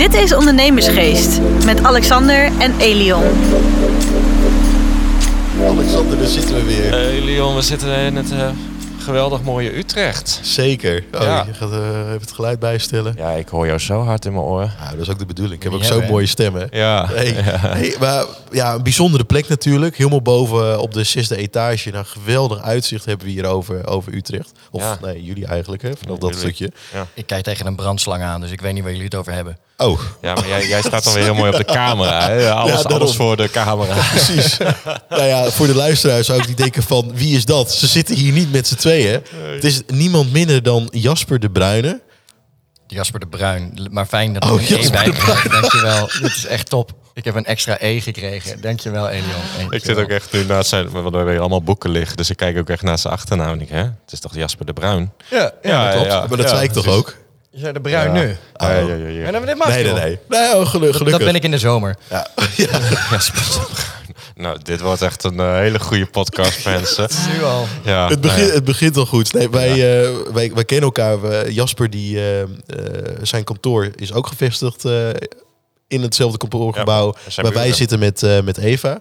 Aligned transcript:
Dit 0.00 0.14
is 0.14 0.34
Ondernemersgeest 0.34 1.40
met 1.64 1.82
Alexander 1.82 2.50
en 2.58 2.74
Elion. 2.78 3.22
Alexander, 5.68 6.18
daar 6.18 6.26
zitten 6.26 6.54
we 6.54 6.64
weer. 6.64 6.90
Hey 6.90 7.20
Leon, 7.20 7.54
we 7.54 7.62
zitten 7.62 7.96
in 7.96 8.16
het 8.16 8.32
eh, 8.32 8.48
geweldig 9.02 9.42
mooie 9.42 9.76
Utrecht. 9.76 10.40
Zeker. 10.42 11.04
Oh, 11.14 11.20
Ja. 11.20 11.44
Je 11.46 11.54
gaat 11.54 11.72
eh, 11.72 11.78
even 11.78 12.20
het 12.20 12.32
geluid 12.32 12.58
bijstellen. 12.58 13.14
Ja, 13.16 13.30
ik 13.30 13.48
hoor 13.48 13.66
jou 13.66 13.78
zo 13.78 14.02
hard 14.04 14.24
in 14.24 14.32
mijn 14.32 14.44
oren. 14.44 14.72
Nou, 14.80 14.90
dat 14.92 15.00
is 15.00 15.08
ook 15.12 15.18
de 15.18 15.26
bedoeling. 15.26 15.56
Ik 15.56 15.62
heb 15.62 15.72
ook 15.72 15.84
zo'n 15.84 16.06
mooie 16.06 16.26
stem, 16.26 16.54
hè? 16.54 16.64
Ja. 16.70 17.06
Hey, 17.06 17.26
hey, 17.36 17.94
maar 18.00 18.24
ja, 18.50 18.74
een 18.74 18.82
bijzondere 18.82 19.24
plek 19.24 19.48
natuurlijk. 19.48 19.96
Helemaal 19.96 20.22
boven 20.22 20.80
op 20.80 20.94
de 20.94 21.04
zesde 21.04 21.36
etage. 21.36 21.90
Nou, 21.90 22.04
geweldig 22.04 22.60
uitzicht 22.62 23.04
hebben 23.04 23.26
we 23.26 23.32
hier 23.32 23.46
over, 23.46 23.86
over 23.86 24.14
Utrecht. 24.14 24.52
Of 24.70 24.82
Ja. 24.82 24.98
nee, 25.02 25.22
jullie 25.24 25.46
eigenlijk, 25.46 25.82
hè? 25.82 25.90
Vanaf 26.02 26.18
dat 26.18 26.34
jullie. 26.34 26.54
stukje. 26.54 26.72
Ik 27.14 27.26
kijk 27.26 27.44
tegen 27.44 27.66
een 27.66 27.76
brandslang 27.76 28.22
aan, 28.22 28.40
dus 28.40 28.50
ik 28.50 28.60
weet 28.60 28.72
niet 28.72 28.82
waar 28.82 28.90
jullie 28.92 29.06
het 29.06 29.14
over 29.14 29.32
hebben. 29.32 29.58
Oh, 29.76 30.00
Ja, 30.22 30.34
maar 30.34 30.48
jij, 30.48 30.68
jij 30.68 30.80
staat 30.82 31.04
dan 31.04 31.12
weer 31.14 31.22
heel 31.22 31.34
mooi 31.34 31.50
op 31.50 31.56
de 31.56 31.64
camera. 31.64 32.28
Hè? 32.28 32.50
Alles, 32.52 32.82
Ja, 32.82 32.88
alles 32.88 33.16
voor 33.16 33.36
de 33.36 33.50
camera. 33.50 33.94
precies. 34.14 34.56
nou 35.08 35.22
ja, 35.22 35.50
voor 35.50 35.66
de 35.66 35.74
luisteraars 35.74 36.26
zou 36.26 36.40
ik 36.40 36.48
niet 36.48 36.56
denken 36.56 36.82
van 36.82 37.10
wie 37.14 37.36
is 37.36 37.44
dat? 37.44 37.72
Ze 37.72 37.86
zitten 37.86 38.14
hier 38.16 38.32
niet 38.32 38.52
met 38.52 38.66
z'n 38.68 38.74
tweeën. 38.74 38.89
Het 38.94 39.64
is 39.64 39.82
niemand 39.86 40.32
minder 40.32 40.62
dan 40.62 40.88
Jasper 40.90 41.38
de 41.40 41.50
Bruyne. 41.50 42.00
Jasper 42.86 43.20
de 43.20 43.26
Bruin, 43.26 43.88
maar 43.90 44.06
fijn 44.06 44.32
dat 44.32 44.44
Oh, 44.44 44.50
er 44.50 44.72
een 44.72 44.84
E 44.84 44.90
bij 44.90 45.10
krijgt. 45.10 45.50
Dankjewel, 45.50 46.06
dit 46.22 46.36
is 46.36 46.46
echt 46.46 46.68
top. 46.68 46.92
Ik 47.14 47.24
heb 47.24 47.34
een 47.34 47.44
extra 47.44 47.76
E 47.80 48.00
gekregen. 48.00 48.60
Dankjewel, 48.60 49.08
Elion. 49.08 49.72
Ik 49.72 49.84
zit 49.84 49.96
ook 49.98 50.08
echt 50.08 50.32
nu 50.32 50.44
naast 50.44 50.68
zijn, 50.68 50.90
want 50.90 51.10
we 51.10 51.16
hebben 51.16 51.38
allemaal 51.38 51.62
boeken 51.62 51.90
liggen. 51.90 52.16
Dus 52.16 52.30
ik 52.30 52.36
kijk 52.36 52.58
ook 52.58 52.68
echt 52.68 52.82
naar 52.82 52.98
zijn 52.98 53.12
achternaam. 53.12 53.52
En 53.52 53.60
ik, 53.60 53.68
hè? 53.68 53.78
Het 53.82 54.12
is 54.12 54.20
toch 54.20 54.34
Jasper 54.34 54.66
de 54.66 54.72
Bruin? 54.72 55.12
Ja, 55.30 55.52
ja, 55.62 55.92
dat 55.92 56.06
klopt. 56.06 56.28
maar 56.28 56.38
dat 56.38 56.48
zei 56.48 56.62
ik 56.62 56.72
toch 56.72 56.86
ook? 56.86 57.16
Je 57.50 57.58
zei 57.58 57.72
de 57.72 57.80
Bruin 57.80 58.14
Ja. 58.14 58.22
nu. 58.22 58.36
Ah, 58.56 58.68
ja, 58.68 58.76
ja, 58.78 58.94
ja, 58.94 59.08
ja. 59.08 59.22
Maar 59.22 59.32
dat, 59.32 59.46
dit 59.46 59.56
mag 59.58 59.68
Nee, 59.68 59.84
nee, 59.84 59.92
nee. 59.92 60.18
nee 60.28 60.56
oh, 60.56 60.66
gelu- 60.66 60.92
gelukkig. 60.92 61.08
Dat 61.08 61.18
ben 61.18 61.34
ik 61.34 61.42
in 61.44 61.50
de 61.50 61.58
zomer. 61.58 61.96
Ja. 62.10 62.26
ja. 62.56 62.78
Jasper 63.10 63.40
de 63.40 63.48
Bruin. 63.50 63.99
Nou, 64.34 64.58
dit 64.62 64.80
wordt 64.80 65.02
echt 65.02 65.24
een 65.24 65.40
eh, 65.40 65.54
hele 65.54 65.80
goede 65.80 66.06
podcast, 66.06 66.64
mensen. 66.74 67.08
Nu 67.34 67.42
al. 67.42 67.66
Ja, 67.84 68.00
Het, 68.08 68.08
nou 68.08 68.20
begint, 68.20 68.48
ja. 68.48 68.54
het 68.54 68.64
begint 68.64 68.96
al 68.96 69.06
goed. 69.06 69.32
Nee, 69.32 69.50
wij, 69.50 69.70
eh, 70.04 70.10
wij, 70.32 70.52
wij 70.54 70.64
kennen 70.64 70.84
elkaar. 70.86 71.20
We- 71.20 71.46
Jasper, 71.52 71.90
die, 71.90 72.30
eh, 72.38 72.42
zijn 73.22 73.44
kantoor 73.44 73.90
is 73.96 74.12
ook 74.12 74.26
gevestigd 74.26 74.84
eh, 74.84 75.08
in 75.88 76.02
hetzelfde 76.02 76.38
kantoorgebouw. 76.38 77.14
Waar 77.36 77.52
wij 77.52 77.72
zitten 77.72 77.98
met, 77.98 78.22
eh, 78.22 78.40
met 78.40 78.58
Eva. 78.58 79.00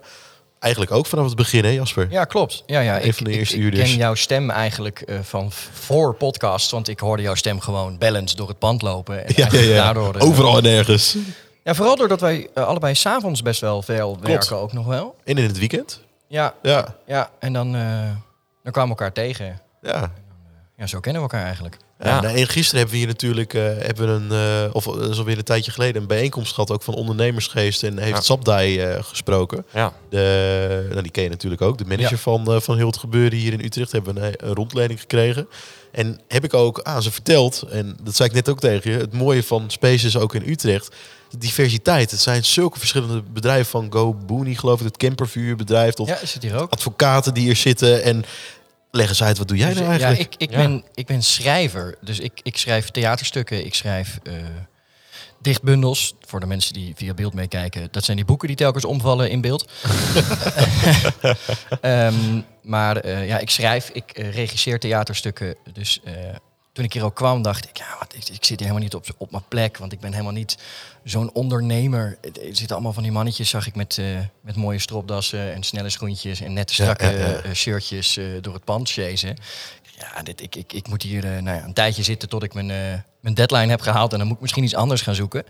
Eigenlijk 0.59 0.91
ook 0.93 1.05
vanaf 1.05 1.25
het 1.25 1.35
begin, 1.35 1.63
hè 1.63 1.69
Jasper? 1.69 2.07
Ja, 2.09 2.23
klopt. 2.25 2.63
Ja, 2.65 2.79
ja. 2.79 2.99
Een 3.01 3.05
Ik, 3.07 3.13
van 3.15 3.23
de 3.23 3.31
ik- 3.31 3.37
eerste 3.39 3.57
ik, 3.57 3.73
ken 3.73 3.95
jouw 3.95 4.15
stem 4.15 4.49
eigenlijk 4.49 5.01
eh, 5.01 5.15
van 5.23 5.51
voor 5.73 6.13
podcast, 6.13 6.71
want 6.71 6.87
ik 6.87 6.99
hoorde 6.99 7.21
jouw 7.23 7.35
stem 7.35 7.59
gewoon 7.59 7.97
bellend 7.97 8.37
door 8.37 8.47
het 8.47 8.59
pand 8.59 8.81
lopen. 8.81 9.25
En 9.25 9.33
Ja, 9.35 9.47
ja, 9.51 9.59
ja. 9.59 9.75
Daardoor, 9.83 10.15
Overal 10.19 10.57
en 10.57 10.63
nergens. 10.63 11.15
Ja, 11.69 11.75
vooral 11.75 11.95
doordat 11.95 12.21
wij 12.21 12.49
eh, 12.53 12.65
allebei 12.65 12.95
s'avonds 12.95 13.41
best 13.41 13.61
wel 13.61 13.81
veel 13.81 14.17
werken 14.21 14.57
ook 14.57 14.73
nog 14.73 14.85
wel. 14.85 15.15
En 15.23 15.37
in 15.37 15.43
het 15.43 15.57
weekend. 15.57 16.01
Ja, 16.27 16.53
Ja, 16.61 16.95
ja. 17.05 17.29
En 17.39 17.53
dan, 17.53 17.75
eh, 17.75 17.81
dan 18.63 18.71
kwamen 18.71 18.95
we 18.95 19.01
elkaar 19.03 19.11
tegen. 19.11 19.61
ja. 19.81 20.11
Ja, 20.79 20.87
zo 20.87 20.99
kennen 20.99 21.21
we 21.21 21.27
elkaar 21.29 21.45
eigenlijk. 21.45 21.77
Ja, 21.99 22.07
Ja. 22.09 22.21
nou, 22.21 22.37
en 22.37 22.47
gisteren 22.47 22.75
hebben 22.79 22.91
we 22.91 22.97
hier 22.97 23.07
natuurlijk 23.07 23.53
eh, 23.53 23.61
hebben 23.63 24.07
we 24.29 24.35
een, 24.35 24.65
eh, 24.67 24.75
of 24.75 24.87
eh, 24.87 24.93
dat 24.93 25.09
is 25.09 25.17
alweer 25.17 25.37
een 25.37 25.43
tijdje 25.43 25.71
geleden, 25.71 26.01
een 26.01 26.07
bijeenkomst 26.07 26.53
gehad 26.53 26.71
ook 26.71 26.83
van 26.83 26.93
ondernemersgeest 26.93 27.83
en 27.83 27.97
heeft 27.97 28.15
Ja. 28.15 28.21
Sapdai 28.21 28.79
eh, 28.79 29.03
gesproken. 29.03 29.65
Ja. 29.73 29.93
De, 30.09 30.87
nou, 30.89 31.01
die 31.01 31.11
ken 31.11 31.23
je 31.23 31.29
natuurlijk 31.29 31.61
ook. 31.61 31.77
De 31.77 31.85
manager 31.85 32.11
Ja. 32.11 32.17
van, 32.17 32.53
eh, 32.53 32.59
van 32.59 32.77
heel 32.77 32.87
het 32.87 32.97
gebeuren 32.97 33.37
hier 33.37 33.53
in 33.53 33.63
Utrecht 33.63 33.91
hebben 33.91 34.23
een, 34.23 34.33
een 34.37 34.53
rondleiding 34.53 34.99
gekregen. 34.99 35.47
En 35.91 36.19
heb 36.27 36.43
ik 36.43 36.53
ook 36.53 36.81
aan 36.81 37.01
ze 37.01 37.11
verteld, 37.11 37.61
en 37.61 37.97
dat 38.03 38.15
zei 38.15 38.29
ik 38.29 38.35
net 38.35 38.49
ook 38.49 38.59
tegen 38.59 38.91
je, 38.91 38.97
het 38.97 39.13
mooie 39.13 39.43
van 39.43 39.63
Spaces 39.71 40.17
ook 40.17 40.35
in 40.35 40.49
Utrecht, 40.49 40.95
de 41.29 41.37
diversiteit. 41.37 42.11
Het 42.11 42.19
zijn 42.19 42.45
zulke 42.45 42.79
verschillende 42.79 43.21
bedrijven 43.21 43.65
van 43.71 43.87
Go 43.93 44.13
Booney, 44.13 44.53
geloof 44.55 44.79
ik, 44.79 44.85
het 44.85 44.97
campervuurbedrijf, 44.97 45.93
tot 45.93 46.07
Ja, 46.07 46.19
is 46.19 46.33
het 46.33 46.43
hier 46.43 46.55
ook? 46.59 46.71
advocaten 46.71 47.33
die 47.33 47.43
hier 47.43 47.55
zitten. 47.55 48.03
En 48.03 48.23
leg 48.91 49.09
eens 49.09 49.23
uit, 49.23 49.37
wat 49.37 49.47
doe 49.47 49.57
jij 49.57 49.73
nou 49.73 49.83
ja, 49.83 49.89
eigenlijk? 49.89 50.19
ik, 50.19 50.35
ik, 50.37 50.51
Ja. 50.51 50.57
Ben, 50.57 50.83
ik 50.93 51.05
ben 51.05 51.23
schrijver. 51.23 51.97
Dus 52.01 52.19
ik, 52.19 52.39
ik 52.43 52.57
schrijf 52.57 52.89
theaterstukken, 52.89 53.65
ik 53.65 53.75
schrijf 53.75 54.19
eh, 54.23 54.33
dichtbundels. 55.41 56.15
Voor 56.21 56.39
de 56.39 56.45
mensen 56.45 56.73
die 56.73 56.93
via 56.95 57.13
beeld 57.13 57.33
meekijken. 57.33 57.87
Dat 57.91 58.03
zijn 58.03 58.17
die 58.17 58.25
boeken 58.25 58.47
die 58.47 58.57
telkens 58.57 58.85
omvallen 58.85 59.29
in 59.29 59.41
beeld. 59.41 59.71
Ehm, 61.81 62.41
maar 62.61 62.97
eh, 62.97 63.27
ja, 63.27 63.37
ik 63.37 63.49
schrijf, 63.49 63.89
ik 63.89 64.11
eh, 64.11 64.33
regisseer 64.33 64.79
theaterstukken. 64.79 65.55
Dus 65.73 65.99
eh, 66.03 66.13
toen 66.79 66.87
ik 66.87 66.93
hier 66.93 67.03
ook 67.03 67.15
kwam, 67.15 67.41
dacht 67.41 67.69
ik, 67.69 67.77
ja, 67.77 67.95
wat, 67.99 68.13
ik, 68.15 68.23
ik 68.29 68.45
zit 68.45 68.47
hier 68.47 68.57
helemaal 68.59 68.81
niet 68.81 68.95
op, 68.95 69.05
op 69.17 69.31
mijn 69.31 69.43
plek. 69.47 69.77
Want 69.77 69.91
ik 69.91 69.99
ben 69.99 70.11
helemaal 70.11 70.33
niet 70.33 70.57
zo'n 71.03 71.33
ondernemer. 71.33 72.17
Er 72.21 72.31
zitten 72.51 72.69
allemaal 72.69 72.93
van 72.93 73.03
die 73.03 73.11
mannetjes, 73.11 73.49
zag 73.49 73.67
ik, 73.67 73.75
met, 73.75 73.97
eh, 73.97 74.05
met 74.41 74.55
mooie 74.55 74.79
stropdassen 74.79 75.53
en 75.53 75.63
snelle 75.63 75.89
schoentjes 75.89 76.41
en 76.41 76.53
nette 76.53 76.73
strakke 76.73 77.05
ja, 77.05 77.11
ja. 77.11 77.41
eh, 77.41 77.53
shirtjes 77.53 78.17
eh, 78.17 78.25
door 78.41 78.53
het 78.53 78.63
pand 78.63 78.89
chasen. 78.91 79.35
Ja, 79.99 80.23
dit, 80.23 80.41
ik, 80.41 80.55
ik, 80.55 80.73
ik 80.73 80.87
moet 80.87 81.01
hier 81.01 81.23
eh, 81.23 81.41
nou 81.41 81.57
ja, 81.57 81.63
een 81.63 81.73
tijdje 81.73 82.03
zitten 82.03 82.29
tot 82.29 82.43
ik 82.43 82.53
mijn, 82.53 82.69
eh, 82.71 82.77
mijn 83.19 83.35
deadline 83.35 83.69
heb 83.69 83.81
gehaald. 83.81 84.11
En 84.11 84.17
dan 84.17 84.27
moet 84.27 84.35
ik 84.35 84.41
misschien 84.41 84.63
iets 84.63 84.75
anders 84.75 85.01
gaan 85.01 85.15
zoeken. 85.15 85.43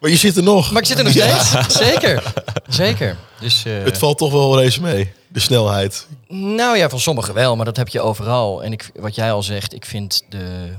Maar 0.00 0.10
je 0.10 0.16
zit 0.16 0.36
er 0.36 0.42
nog. 0.42 0.70
Maar 0.72 0.82
ik 0.82 0.88
zit 0.88 0.98
er 0.98 1.04
nog 1.04 1.12
steeds. 1.52 1.76
Zeker. 1.76 2.32
Zeker. 2.68 3.16
Dus, 3.40 3.64
eh, 3.64 3.82
Het 3.82 3.98
valt 3.98 4.18
toch 4.18 4.32
wel 4.32 4.60
eens 4.62 4.78
mee, 4.78 5.12
de 5.28 5.40
snelheid. 5.40 6.06
nou 6.28 6.76
ja, 6.76 6.88
van 6.88 7.00
sommigen 7.00 7.34
wel, 7.34 7.56
maar 7.56 7.64
dat 7.64 7.76
heb 7.76 7.88
je 7.88 8.00
overal. 8.00 8.62
En 8.62 8.72
ik, 8.72 8.90
wat 8.94 9.14
jij 9.14 9.32
al 9.32 9.42
zegt, 9.42 9.74
ik 9.74 9.84
vind 9.84 10.22
de, 10.28 10.74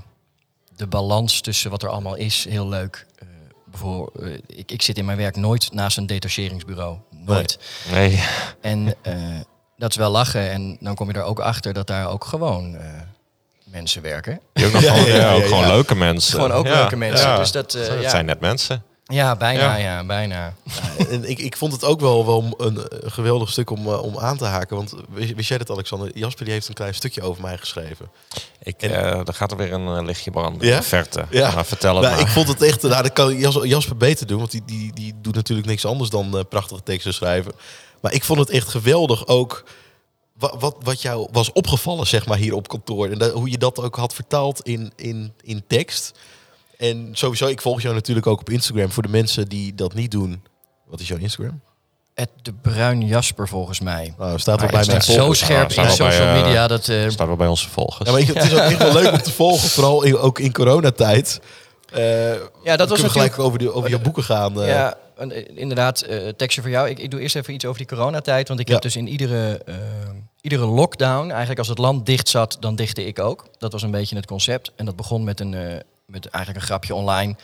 de 0.75 0.87
balans 0.87 1.41
tussen 1.41 1.69
wat 1.71 1.83
er 1.83 1.89
allemaal 1.89 2.15
is 2.15 2.45
heel 2.49 2.67
leuk. 2.67 3.05
Eh, 3.15 3.27
bijvoorbeeld, 3.65 4.25
eh, 4.25 4.57
ik, 4.57 4.71
ik 4.71 4.81
zit 4.81 4.97
in 4.97 5.05
mijn 5.05 5.17
werk 5.17 5.35
nooit 5.35 5.73
naast 5.73 5.97
een 5.97 6.05
detacheringsbureau. 6.07 6.97
Nooit. 7.11 7.59
Nee. 7.91 8.23
En 8.61 8.95
eh, 9.01 9.13
dat 9.77 9.89
is 9.89 9.95
wel 9.97 10.11
lachen. 10.11 10.51
En 10.51 10.77
dan 10.79 10.95
kom 10.95 11.07
je 11.07 11.13
er 11.13 11.23
ook 11.23 11.39
achter 11.39 11.73
dat 11.73 11.87
daar 11.87 12.09
ook 12.09 12.25
gewoon 12.25 12.75
eh, 12.75 12.85
mensen 13.63 14.01
werken. 14.01 14.39
Die 14.53 14.65
ook 14.65 14.71
nog 14.71 14.81
Ja, 14.81 14.93
gewoon, 14.93 15.09
ja, 15.09 15.15
ja, 15.15 15.21
ja, 15.21 15.33
ook 15.33 15.41
ja. 15.41 15.47
gewoon 15.47 15.67
leuke 15.67 15.95
mensen. 15.95 16.33
Gewoon 16.33 16.51
ook 16.51 16.65
Ja, 16.65 16.73
leuke 16.73 16.95
mensen. 16.95 17.27
ja. 17.27 17.37
Dus 17.37 17.51
dat, 17.51 17.73
eh, 17.73 18.01
ja. 18.01 18.09
zijn 18.09 18.25
net 18.25 18.39
mensen. 18.39 18.83
Ja, 19.09 19.35
bijna, 19.35 19.61
Ja. 19.61 19.75
ja, 19.75 20.03
bijna. 20.05 20.53
En 21.09 21.29
ik, 21.29 21.39
ik 21.39 21.57
vond 21.57 21.71
het 21.73 21.83
ook 21.83 21.99
wel, 21.99 22.25
wel 22.25 22.53
een, 22.57 22.79
geweldig 23.11 23.49
stuk 23.49 23.69
om, 23.69 23.87
eh, 23.87 24.03
om 24.03 24.17
aan 24.17 24.37
te 24.37 24.45
haken. 24.45 24.75
Want 24.75 24.93
wist, 25.09 25.33
wist 25.35 25.49
jij 25.49 25.57
dat, 25.57 25.69
Alexander? 25.69 26.17
Jasper 26.17 26.45
die 26.45 26.53
heeft 26.53 26.67
een 26.67 26.73
klein 26.73 26.93
stukje 26.95 27.21
over 27.21 27.41
mij 27.41 27.57
geschreven. 27.57 28.09
Ik, 28.63 28.81
En- 28.81 28.91
eh, 28.91 29.27
er 29.27 29.33
gaat 29.33 29.51
er 29.51 29.57
weer 29.57 29.73
een 29.73 29.97
eh, 29.97 30.03
lichtje 30.05 30.31
branden 30.31 30.67
Ja? 30.67 30.73
in 30.75 30.79
de 30.79 30.87
verte. 30.87 31.25
Ja. 31.29 31.51
Maar 31.51 31.65
vertel 31.65 31.93
het 31.95 32.03
Nou, 32.03 32.15
maar. 32.15 32.25
ik 32.25 32.31
vond 32.31 32.47
het 32.47 32.61
echt, 32.61 32.81
nou, 32.81 33.03
dat 33.03 33.13
kan 33.13 33.35
Jas- 33.37 33.63
Jasper 33.63 33.97
beter 33.97 34.27
doen. 34.27 34.37
Want 34.39 34.51
die, 34.51 34.63
die, 34.65 34.93
die 34.93 35.13
doet 35.21 35.35
natuurlijk 35.35 35.67
niks 35.67 35.85
anders 35.85 36.09
dan 36.09 36.37
eh, 36.37 36.43
prachtige 36.49 36.83
teksten 36.83 37.13
schrijven. 37.13 37.51
Maar 38.01 38.13
ik 38.13 38.23
vond 38.23 38.39
het 38.39 38.49
echt 38.49 38.67
geweldig 38.69 39.27
ook... 39.27 39.63
Wat, 40.37 40.55
wat, 40.59 40.75
wat 40.83 41.01
jou 41.01 41.27
was 41.31 41.51
opgevallen, 41.51 42.07
zeg 42.07 42.25
maar, 42.25 42.37
hier 42.37 42.53
op 42.55 42.67
kantoor. 42.67 43.09
En 43.09 43.17
dat, 43.17 43.31
hoe 43.31 43.49
je 43.51 43.57
dat 43.57 43.79
ook 43.79 43.95
had 43.95 44.13
vertaald 44.13 44.61
in, 44.61 44.91
in, 44.95 45.33
in 45.41 45.63
tekst. 45.67 46.11
En 46.79 47.09
sowieso, 47.11 47.47
ik 47.47 47.61
volg 47.61 47.81
jou 47.81 47.93
natuurlijk 47.95 48.27
ook 48.27 48.39
op 48.39 48.49
Instagram. 48.49 48.91
Voor 48.91 49.03
de 49.03 49.09
mensen 49.09 49.47
die 49.47 49.75
dat 49.75 49.93
niet 49.93 50.11
doen. 50.11 50.43
Wat 50.87 50.99
is 50.99 51.07
jouw 51.07 51.17
Instagram? 51.17 51.61
Ed 52.13 52.29
de 52.41 52.53
Bruin 52.53 53.05
Jasper 53.05 53.47
volgens 53.47 53.79
mij. 53.79 54.13
Nou, 54.17 54.39
staat 54.39 54.59
wel 54.61 54.69
bij 54.69 54.85
mij 54.85 55.01
zo 55.01 55.33
scherp 55.33 55.71
staat 55.71 55.85
in 55.85 55.91
social 55.91 56.27
eh, 56.27 56.41
media. 56.41 56.67
Dat, 56.67 56.87
eh, 56.87 57.09
staat 57.09 57.27
wel 57.27 57.35
bij 57.35 57.47
onze 57.47 57.69
volgers. 57.69 58.09
Ja, 58.09 58.15
maar 58.15 58.35
het 58.35 58.43
is 58.51 58.53
ook 58.53 58.59
echt 58.59 58.77
wel 58.77 58.93
leuk 58.93 59.11
om 59.11 59.21
te 59.21 59.31
volgen. 59.31 59.69
Vooral 59.79 60.03
in, 60.03 60.17
ook 60.17 60.39
in 60.39 60.51
coronatijd. 60.53 61.39
Eh 61.93 62.33
ja, 62.63 62.75
dat 62.77 62.89
was 62.89 63.03
gelijk 63.03 63.39
over, 63.39 63.59
de, 63.59 63.73
over 63.73 63.89
je 63.89 63.99
boeken 63.99 64.23
gaan. 64.23 64.61
eh. 64.61 64.67
Ja, 64.67 64.97
inderdaad, 65.55 66.01
eh, 66.01 66.27
tekstje 66.27 66.61
voor 66.61 66.71
jou. 66.71 66.89
Ik, 66.89 66.99
ik 66.99 67.11
doe 67.11 67.19
eerst 67.19 67.35
even 67.35 67.53
iets 67.53 67.65
over 67.65 67.77
die 67.77 67.87
coronatijd. 67.87 68.47
Want 68.47 68.59
ik 68.59 68.67
Ja. 68.67 68.73
heb 68.73 68.81
dus 68.81 68.95
in 68.95 69.07
iedere, 69.07 69.61
iedere 70.41 70.65
lockdown, 70.65 71.29
eigenlijk 71.29 71.59
als 71.59 71.67
het 71.67 71.77
land 71.77 72.05
dicht 72.05 72.29
zat, 72.29 72.57
dan 72.59 72.75
dichtte 72.75 73.05
ik 73.05 73.19
ook. 73.19 73.45
Dat 73.57 73.71
was 73.71 73.81
een 73.81 73.91
beetje 73.91 74.15
het 74.15 74.25
concept. 74.25 74.71
En 74.75 74.85
dat 74.85 74.95
begon 74.95 75.23
met, 75.23 75.39
een, 75.39 75.53
eh, 75.53 75.79
met 76.09 76.25
eigenlijk 76.25 76.63
een 76.63 76.69
grapje 76.69 76.95
online. 76.95 77.35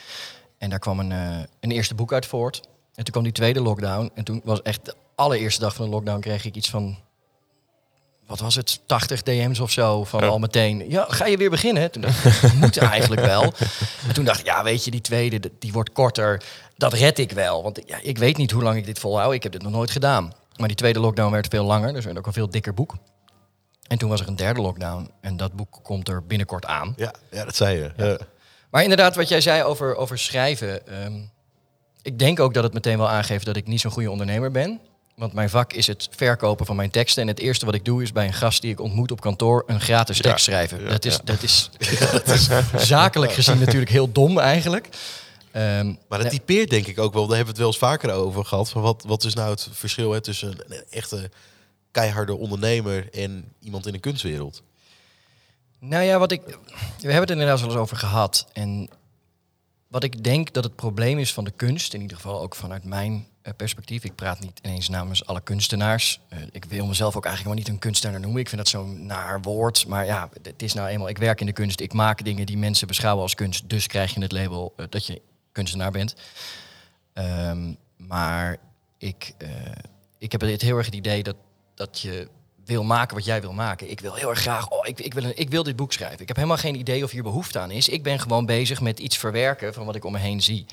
En 0.58 0.70
daar 0.70 0.80
kwam 0.80 1.00
een, 1.00 1.12
eh, 1.12 1.38
een 1.60 1.72
eerste 1.72 1.96
boek 1.96 2.14
uit 2.14 2.26
voort. 2.26 2.62
En 2.96 3.04
toen 3.04 3.12
kwam 3.12 3.24
die 3.24 3.32
tweede 3.32 3.62
lockdown. 3.62 4.12
En 4.14 4.24
toen 4.24 4.42
was 4.44 4.62
echt 4.62 4.86
de 4.86 4.96
allereerste 5.16 5.62
dag 5.62 5.76
van 5.76 5.86
de 5.86 5.92
lockdown 5.92 6.20
kreeg 6.20 6.46
ik 6.46 6.56
iets 6.56 6.70
van... 6.70 6.98
Wat 8.28 8.40
was 8.40 8.56
het? 8.56 8.80
80 8.86 9.22
DM's 9.24 9.60
of 9.60 9.72
zo 9.72 10.04
van 10.04 10.20
Ja. 10.24 10.28
al 10.28 10.40
meteen. 10.40 10.90
Ja, 10.90 11.06
ga 11.10 11.26
je 11.26 11.38
weer 11.38 11.50
beginnen? 11.50 11.92
Toen 11.92 12.02
dacht 12.02 12.44
ik, 12.44 12.54
moet 12.54 12.78
eigenlijk 12.78 13.22
wel. 13.36 13.44
En 14.08 14.14
toen 14.14 14.26
dacht 14.26 14.40
ik, 14.40 14.46
ja, 14.46 14.64
weet 14.64 14.86
je, 14.86 14.92
die 14.92 15.02
tweede, 15.02 15.40
die 15.60 15.72
wordt 15.72 15.92
korter. 15.92 16.44
Dat 16.78 16.94
red 16.94 17.20
ik 17.20 17.32
wel. 17.32 17.64
Want 17.64 17.80
ja, 17.86 17.98
ik 18.02 18.18
weet 18.18 18.38
niet 18.38 18.52
hoe 18.52 18.64
lang 18.64 18.78
ik 18.78 18.86
dit 18.86 19.00
volhoud. 19.00 19.34
Ik 19.34 19.44
heb 19.44 19.52
dit 19.52 19.62
nog 19.62 19.72
nooit 19.72 19.92
gedaan. 19.92 20.34
Maar 20.56 20.68
die 20.68 20.78
tweede 20.78 21.00
lockdown 21.00 21.32
werd 21.32 21.48
veel 21.48 21.64
langer. 21.66 21.94
Dus 21.94 22.06
werd 22.06 22.18
ook 22.18 22.26
een 22.26 22.34
veel 22.34 22.50
dikker 22.50 22.74
boek. 22.74 22.96
En 23.88 23.98
toen 23.98 24.10
was 24.10 24.22
er 24.22 24.28
een 24.28 24.36
derde 24.36 24.62
lockdown. 24.62 25.12
En 25.22 25.38
dat 25.38 25.54
boek 25.54 25.80
komt 25.84 26.10
er 26.10 26.26
binnenkort 26.26 26.66
aan. 26.66 26.94
Ja, 26.98 27.14
ja, 27.32 27.46
dat 27.46 27.56
zei 27.56 27.78
je. 27.78 27.92
Ja. 27.98 28.18
Maar 28.76 28.84
inderdaad, 28.84 29.16
wat 29.16 29.30
jij 29.30 29.42
zei 29.42 29.64
over, 29.64 29.96
over 29.96 30.18
schrijven. 30.18 30.88
ehm, 30.88 31.14
ik 32.02 32.20
denk 32.20 32.40
ook 32.40 32.54
dat 32.54 32.64
het 32.64 32.74
meteen 32.74 32.98
wel 32.98 33.10
aangeeft 33.10 33.46
dat 33.46 33.56
ik 33.56 33.68
niet 33.68 33.82
zo'n 33.82 33.92
goede 33.92 34.12
ondernemer 34.12 34.52
ben. 34.52 34.80
Want 35.16 35.34
mijn 35.34 35.50
vak 35.50 35.74
is 35.74 35.88
het 35.88 36.08
verkopen 36.12 36.66
van 36.66 36.76
mijn 36.76 36.90
teksten. 36.90 37.22
En 37.22 37.28
het 37.28 37.40
eerste 37.40 37.66
wat 37.66 37.76
ik 37.76 37.86
doe 37.86 38.02
is 38.02 38.12
bij 38.12 38.26
een 38.26 38.34
gast 38.34 38.62
die 38.62 38.72
ik 38.72 38.80
ontmoet 38.80 39.12
op 39.12 39.22
kantoor 39.22 39.64
een 39.68 39.82
gratis 39.82 40.22
tekst 40.22 40.46
schrijven. 40.46 40.82
ja, 40.82 40.90
dat, 40.90 41.06
is, 41.06 41.14
ja. 41.14 41.22
dat, 41.24 41.44
is, 41.44 41.70
dat 42.12 42.28
is 42.28 42.50
zakelijk 42.88 43.32
gezien 43.32 43.60
natuurlijk 43.60 43.92
heel 43.92 44.12
dom 44.12 44.40
eigenlijk. 44.40 44.90
Ehm, 45.52 45.94
Maar 46.08 46.20
dat 46.20 46.30
typeert 46.30 46.70
denk 46.70 46.88
ik 46.88 47.00
ook 47.00 47.14
wel, 47.14 47.28
daar 47.28 47.38
hebben 47.38 47.56
we 47.56 47.62
het 47.62 47.80
wel 47.80 47.90
eens 47.92 48.00
vaker 48.00 48.12
over 48.12 48.46
gehad. 48.46 48.70
Van 48.70 48.82
wat, 48.82 49.04
wat 49.08 49.24
is 49.24 49.34
nou 49.34 49.50
het 49.50 49.68
verschil 49.72 50.12
hè, 50.12 50.22
tussen 50.22 50.56
een 50.68 50.84
echte 50.90 51.30
keiharde 51.92 52.36
ondernemer 52.36 53.14
en 53.14 53.54
iemand 53.60 53.86
in 53.86 53.94
de 53.94 54.00
kunstwereld? 54.00 54.64
Nou 55.90 56.04
ja, 56.04 56.20
wat 56.20 56.32
ik. 56.32 56.42
We 56.46 57.12
hebben 57.12 57.20
het 57.20 57.30
er 57.30 57.36
inderdaad 57.36 57.60
wel 57.60 57.70
eens 57.70 57.80
over 57.80 57.98
gehad. 57.98 58.48
En 58.54 58.90
wat 59.88 60.04
ik 60.04 60.24
denk 60.24 60.54
dat 60.54 60.64
het 60.64 60.76
probleem 60.76 61.20
is 61.20 61.34
van 61.34 61.44
de 61.44 61.52
kunst, 61.52 61.94
in 61.94 62.02
ieder 62.02 62.18
geval 62.18 62.42
ook 62.42 62.56
vanuit 62.56 62.84
mijn 62.84 63.28
eh, 63.42 63.54
perspectief. 63.58 64.04
Ik 64.04 64.16
praat 64.16 64.40
niet 64.40 64.60
ineens 64.64 64.90
namens 64.90 65.26
alle 65.26 65.42
kunstenaars. 65.42 66.20
Eh, 66.30 66.40
ik 66.52 66.66
wil 66.66 66.86
mezelf 66.86 67.16
ook 67.16 67.26
eigenlijk 67.26 67.56
maar 67.56 67.66
niet 67.66 67.74
een 67.74 67.82
kunstenaar 67.82 68.20
noemen. 68.20 68.40
Ik 68.40 68.50
vind 68.50 68.62
dat 68.62 68.70
zo'n 68.70 69.06
naar 69.06 69.42
woord. 69.42 69.88
Maar 69.88 70.06
ja, 70.06 70.30
het 70.42 70.62
is 70.62 70.74
nou 70.74 70.88
eenmaal. 70.88 71.10
Ik 71.10 71.18
werk 71.18 71.40
in 71.40 71.46
de 71.46 71.54
kunst. 71.54 71.80
Ik 71.80 71.94
maak 71.94 72.24
dingen 72.24 72.46
die 72.46 72.58
mensen 72.58 72.88
beschouwen 72.88 73.24
als 73.24 73.36
kunst. 73.36 73.70
Dus 73.70 73.88
krijg 73.88 74.14
je 74.14 74.22
het 74.22 74.32
label 74.32 74.74
eh, 74.78 74.86
dat 74.90 75.06
je 75.06 75.22
kunstenaar 75.52 75.92
bent. 75.92 76.16
Ehm, 77.14 77.74
maar 77.98 78.58
ik, 78.98 79.34
ik 80.18 80.32
heb 80.32 80.42
het 80.42 80.62
heel 80.62 80.78
erg 80.78 80.86
het 80.86 80.96
idee 80.96 81.24
dat, 81.24 81.36
dat 81.76 82.00
je 82.00 82.28
wil 82.66 82.84
maken 82.84 83.16
wat 83.16 83.26
jij 83.26 83.42
wil 83.42 83.54
maken. 83.54 83.90
Ik 83.92 84.00
wil 84.00 84.14
heel 84.14 84.30
erg 84.30 84.40
graag, 84.40 84.70
oh, 84.70 84.88
ik, 84.88 85.00
ik, 85.00 85.14
wil 85.14 85.24
een, 85.24 85.38
ik 85.38 85.50
wil 85.50 85.64
dit 85.64 85.76
boek 85.76 85.94
schrijven. 85.94 86.20
Ik 86.22 86.28
heb 86.28 86.36
helemaal 86.36 86.58
geen 86.58 86.76
idee 86.76 87.04
of 87.04 87.12
hier 87.12 87.24
behoefte 87.24 87.60
aan 87.60 87.72
is. 87.72 87.90
Ik 87.90 88.04
ben 88.04 88.20
gewoon 88.20 88.46
bezig 88.46 88.82
met 88.82 89.00
iets 89.00 89.18
verwerken 89.18 89.74
van 89.74 89.86
wat 89.86 89.96
ik 89.96 90.06
om 90.06 90.12
me 90.12 90.20
heen 90.20 90.42
zie. 90.42 90.66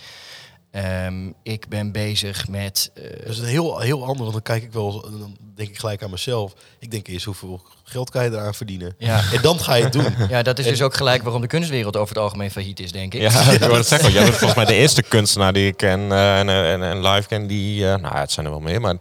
Ehm, 0.70 1.30
ik 1.42 1.68
ben 1.68 1.92
bezig 1.92 2.48
met... 2.48 2.90
eh, 2.94 3.02
Dat 3.24 3.28
is 3.32 3.38
een 3.38 3.44
heel, 3.44 3.78
heel 3.80 4.00
ander, 4.04 4.20
want 4.20 4.32
dan 4.32 4.42
kijk 4.42 4.62
ik 4.62 4.72
wel, 4.72 5.00
dan 5.00 5.36
denk 5.54 5.68
ik 5.68 5.78
gelijk 5.78 6.02
aan 6.02 6.10
mezelf. 6.10 6.52
Ik 6.78 6.90
denk 6.90 7.06
eerst 7.06 7.24
hoeveel 7.24 7.62
geld 7.84 8.10
kan 8.10 8.24
je 8.24 8.30
eraan 8.30 8.54
verdienen? 8.54 8.94
ja. 8.98 9.22
En 9.32 9.42
dan 9.42 9.58
ga 9.60 9.74
je 9.74 9.84
het 9.84 9.92
doen. 9.92 10.14
ja, 10.28 10.42
dat 10.42 10.58
is 10.58 10.64
dus 10.66 10.82
ook 10.82 10.94
gelijk 10.94 11.22
waarom 11.22 11.40
de 11.40 11.46
kunstwereld 11.46 11.96
over 11.96 12.14
het 12.14 12.24
algemeen 12.24 12.50
failliet 12.50 12.80
is, 12.80 12.92
denk 12.92 13.14
ik. 13.14 13.20
Ja, 13.20 13.50
ik 13.50 13.58
wil 13.60 13.74
het 13.74 13.86
zeggen. 13.86 14.12
Jij 14.12 14.22
bent 14.22 14.36
volgens 14.36 14.54
mij 14.54 14.64
de 14.64 14.74
eerste 14.80 15.02
kunstenaar 15.02 15.52
die 15.52 15.66
ik 15.66 15.76
ken 15.76 16.12
eh, 16.12 16.38
en, 16.38 16.48
eh, 16.48 16.72
en, 16.72 16.82
en 16.82 17.06
live 17.08 17.28
ken 17.28 17.46
die, 17.46 17.82
eh, 17.88 17.96
nou 18.00 18.14
ja, 18.14 18.20
het 18.20 18.32
zijn 18.32 18.46
er 18.46 18.52
wel 18.52 18.60
meer, 18.60 18.80
maar 18.80 18.96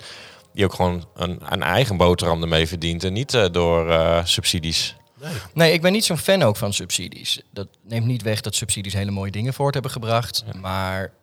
die 0.53 0.65
ook 0.65 0.73
gewoon 0.73 1.07
een, 1.15 1.39
een 1.49 1.63
eigen 1.63 1.97
boterham 1.97 2.41
ermee 2.41 2.67
verdient 2.67 3.03
en 3.03 3.13
niet 3.13 3.33
eh, 3.33 3.45
door 3.51 3.89
eh, 3.89 4.25
subsidies. 4.25 4.95
Nee. 5.21 5.33
Nee, 5.53 5.73
ik 5.73 5.81
ben 5.81 5.91
niet 5.91 6.05
zo'n 6.05 6.17
fan 6.17 6.41
ook 6.41 6.57
van 6.57 6.73
subsidies. 6.73 7.41
Dat 7.51 7.67
neemt 7.81 8.05
niet 8.05 8.21
weg 8.21 8.41
dat 8.41 8.55
subsidies 8.55 8.93
hele 8.93 9.11
mooie 9.11 9.31
dingen 9.31 9.53
voort 9.53 9.73
hebben 9.73 9.91
gebracht. 9.91 10.43
Maar 10.61 11.13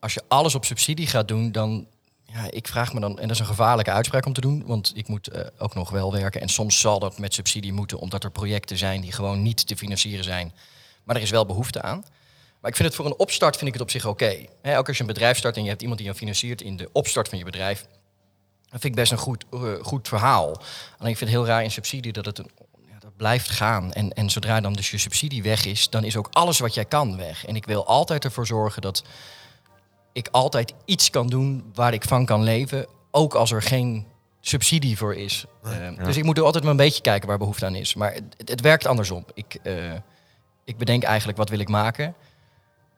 als 0.00 0.14
je 0.14 0.22
alles 0.28 0.54
op 0.54 0.64
subsidie 0.64 1.06
gaat 1.06 1.28
doen, 1.28 1.52
dan... 1.52 1.86
Ja, 2.24 2.50
ik 2.50 2.68
vraag 2.68 2.92
me 2.92 3.00
dan... 3.00 3.18
En 3.18 3.22
dat 3.22 3.30
is 3.30 3.38
een 3.38 3.46
gevaarlijke 3.46 3.90
uitspraak 3.90 4.26
om 4.26 4.32
te 4.32 4.40
doen. 4.40 4.62
Want 4.66 4.92
ik 4.94 5.08
moet 5.08 5.28
eh, 5.28 5.46
ook 5.58 5.74
nog 5.74 5.90
wel 5.90 6.12
werken. 6.12 6.40
En 6.40 6.48
soms 6.48 6.80
zal 6.80 6.98
dat 6.98 7.18
met 7.18 7.34
subsidie 7.34 7.72
moeten, 7.72 7.98
omdat 7.98 8.24
er 8.24 8.30
projecten 8.30 8.78
zijn 8.78 9.00
die 9.00 9.12
gewoon 9.12 9.42
niet 9.42 9.66
te 9.66 9.76
financieren 9.76 10.24
zijn. 10.24 10.52
Maar 11.04 11.16
er 11.16 11.22
is 11.22 11.30
wel 11.30 11.46
behoefte 11.46 11.82
aan. 11.82 12.04
Maar 12.60 12.70
ik 12.70 12.76
vind 12.76 12.88
het 12.88 12.96
voor 12.96 13.06
een 13.06 13.18
opstart 13.18 13.56
vind 13.56 13.66
ik 13.66 13.72
het 13.72 13.82
op 13.82 13.90
zich 13.90 14.06
oké. 14.06 14.44
Hè, 14.62 14.78
Ook 14.78 14.86
als 14.86 14.96
je 14.96 15.02
een 15.02 15.08
bedrijf 15.08 15.36
start 15.36 15.56
en 15.56 15.62
je 15.62 15.68
hebt 15.68 15.80
iemand 15.80 16.00
die 16.00 16.08
je 16.08 16.14
financiert 16.14 16.62
in 16.62 16.76
de 16.76 16.88
opstart 16.92 17.28
van 17.28 17.38
je 17.38 17.44
bedrijf. 17.44 17.86
Dat 18.70 18.80
vind 18.80 18.84
ik 18.84 18.94
best 18.94 19.12
een 19.12 19.18
goed, 19.18 19.44
eh, 19.52 19.60
goed 19.82 20.08
verhaal. 20.08 20.48
Alleen 20.98 21.10
ik 21.12 21.18
vind 21.18 21.20
het 21.20 21.28
heel 21.28 21.46
raar 21.46 21.62
in 21.62 21.70
subsidie 21.70 22.12
dat 22.12 22.24
het 22.24 22.38
een, 22.38 22.50
ja, 22.88 22.98
dat 22.98 23.16
blijft 23.16 23.48
gaan. 23.48 23.92
En, 23.92 24.12
en 24.12 24.30
zodra 24.30 24.60
dan 24.60 24.72
dus 24.72 24.90
je 24.90 24.98
subsidie 24.98 25.42
weg 25.42 25.64
is, 25.64 25.90
dan 25.90 26.04
is 26.04 26.16
ook 26.16 26.28
alles 26.30 26.58
wat 26.58 26.74
jij 26.74 26.84
kan 26.84 27.16
weg. 27.16 27.46
En 27.46 27.56
ik 27.56 27.66
wil 27.66 27.86
altijd 27.86 28.24
ervoor 28.24 28.46
zorgen 28.46 28.82
dat 28.82 29.02
ik 30.12 30.28
altijd 30.30 30.74
iets 30.84 31.10
kan 31.10 31.26
doen 31.26 31.70
waar 31.74 31.92
ik 31.92 32.04
van 32.04 32.24
kan 32.26 32.42
leven. 32.42 32.86
Ook 33.10 33.34
als 33.34 33.50
er 33.52 33.62
geen 33.62 34.06
subsidie 34.40 34.96
voor 34.96 35.14
is. 35.14 35.44
Eh, 35.62 36.04
Dus 36.04 36.16
ik 36.16 36.24
moet 36.24 36.38
er 36.38 36.44
altijd 36.44 36.62
maar 36.62 36.72
een 36.72 36.78
beetje 36.78 37.02
kijken 37.02 37.28
waar 37.28 37.38
behoefte 37.38 37.66
aan 37.66 37.74
is. 37.74 37.94
Maar 37.94 38.12
het, 38.12 38.50
het 38.50 38.60
werkt 38.60 38.86
andersom. 38.86 39.24
Ik, 39.34 39.58
eh, 39.62 39.92
ik 40.64 40.76
bedenk 40.76 41.02
eigenlijk 41.02 41.38
wat 41.38 41.48
wil 41.48 41.58
ik 41.58 41.68
maken. 41.68 42.14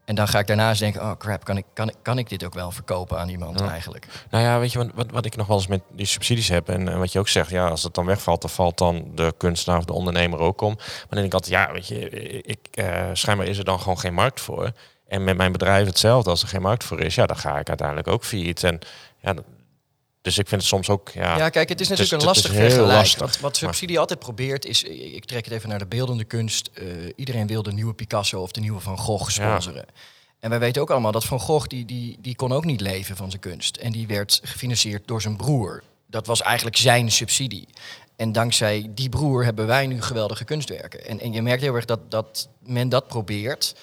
En 0.05 0.15
dan 0.15 0.29
ga 0.29 0.39
ik 0.39 0.47
daarna 0.47 0.69
eens 0.69 0.79
denken, 0.79 1.01
oh 1.03 1.13
crap, 1.19 1.45
kan 1.45 1.57
ik, 1.57 1.65
kan, 1.73 1.89
ik, 1.89 1.95
kan 2.03 2.19
ik 2.19 2.29
dit 2.29 2.45
ook 2.45 2.55
wel 2.55 2.71
verkopen 2.71 3.19
aan 3.19 3.29
iemand 3.29 3.59
Ja. 3.61 3.71
eigenlijk? 3.71 4.07
Nou 4.31 4.45
ja, 4.45 4.59
weet 4.59 4.73
je 4.73 4.91
wat, 4.95 5.07
wat, 5.11 5.25
ik 5.25 5.37
nog 5.37 5.47
wel 5.47 5.57
eens 5.57 5.67
met 5.67 5.83
die 5.93 6.07
subsidies 6.07 6.49
heb 6.49 6.69
en, 6.69 6.89
en 6.89 6.99
wat 6.99 7.13
je 7.13 7.19
ook 7.19 7.29
zegt, 7.29 7.51
ja, 7.51 7.69
als 7.69 7.83
het 7.83 7.95
dan 7.95 8.07
wegvalt, 8.07 8.41
dan 8.41 8.51
valt 8.51 8.79
dan 8.79 9.11
de 9.15 9.35
kunstenaar 9.37 9.79
of 9.79 9.85
de 9.85 9.93
ondernemer 9.93 10.39
ook 10.39 10.61
om. 10.61 10.75
Maar 10.77 10.87
dan 11.09 11.19
denk 11.19 11.27
ik 11.27 11.35
altijd, 11.35 11.53
ja, 11.53 11.73
weet 11.73 11.87
je, 11.89 12.11
ik, 12.43 12.59
eh, 12.71 13.09
schijnbaar 13.13 13.47
is 13.47 13.59
er 13.59 13.65
dan 13.65 13.81
gewoon 13.81 13.99
geen 13.99 14.15
markt 14.15 14.41
voor. 14.41 14.71
En 15.09 15.25
met 15.25 15.37
mijn 15.37 15.53
bedrijf 15.53 15.87
hetzelfde, 15.87 16.31
als 16.31 16.43
er 16.43 16.49
geen 16.49 16.63
markt 16.63 16.85
voor 16.85 17.01
is, 17.01 17.15
ja, 17.15 17.27
dan 17.27 17.37
ga 17.37 17.59
ik 17.59 17.69
uiteindelijk 17.69 18.09
ook 18.09 18.25
failliet. 18.25 18.65
En 18.65 18.79
ja, 19.21 19.33
dat- 19.35 19.45
dus 20.23 20.39
ik 20.39 20.49
vind 20.49 20.61
het 20.61 20.71
soms 20.71 20.89
ook, 20.89 21.09
ja, 21.09 21.37
Ja, 21.37 21.49
kijk, 21.49 21.69
het 21.69 21.81
is 21.81 21.89
natuurlijk 21.89 22.21
een 22.21 22.27
lastig 22.29 22.53
vergelijk. 22.53 22.87
lastig. 22.93 23.21
Wat, 23.21 23.41
wat 23.41 23.57
subsidie 23.57 23.99
altijd 23.99 24.19
probeert 24.19 24.65
is, 24.65 24.83
ik 24.83 25.25
trek 25.25 25.45
het 25.45 25.55
even 25.55 25.69
naar 25.69 25.79
de 25.79 25.87
beeldende 25.87 26.25
kunst. 26.25 26.71
eh, 26.75 26.87
iedereen 27.17 27.47
wil 27.47 27.63
de 27.63 27.73
nieuwe 27.73 27.95
Picasso 27.95 28.41
of 28.43 28.53
de 28.53 28.61
nieuwe 28.61 28.81
Van 28.81 28.99
Gogh 28.99 29.31
sponsoren. 29.31 29.85
En 30.41 30.51
wij 30.51 30.59
weten 30.59 30.83
ook 30.83 30.91
allemaal 30.91 31.13
dat 31.13 31.25
Van 31.25 31.41
Gogh, 31.41 31.67
die, 31.67 31.85
die, 31.85 32.17
die 32.21 32.37
kon 32.37 32.53
ook 32.53 32.65
niet 32.65 32.81
leven 32.81 33.17
van 33.17 33.29
zijn 33.31 33.41
kunst. 33.43 33.77
En 33.77 33.93
die 33.93 34.07
werd 34.07 34.41
gefinancierd 34.43 35.07
door 35.07 35.23
zijn 35.23 35.37
broer. 35.37 35.83
Dat 36.07 36.27
was 36.27 36.43
eigenlijk 36.43 36.77
zijn 36.77 37.11
subsidie. 37.11 37.69
En 38.17 38.33
dankzij 38.33 38.87
die 38.91 39.09
broer 39.09 39.45
hebben 39.45 39.67
wij 39.67 39.87
nu 39.87 40.03
geweldige 40.03 40.45
kunstwerken. 40.45 41.07
En, 41.07 41.21
en 41.21 41.33
je 41.33 41.43
merkt 41.43 41.63
heel 41.63 41.75
erg 41.75 41.85
dat, 41.85 42.11
dat 42.11 42.49
men 42.59 42.89
dat 42.89 43.07
probeert. 43.07 43.75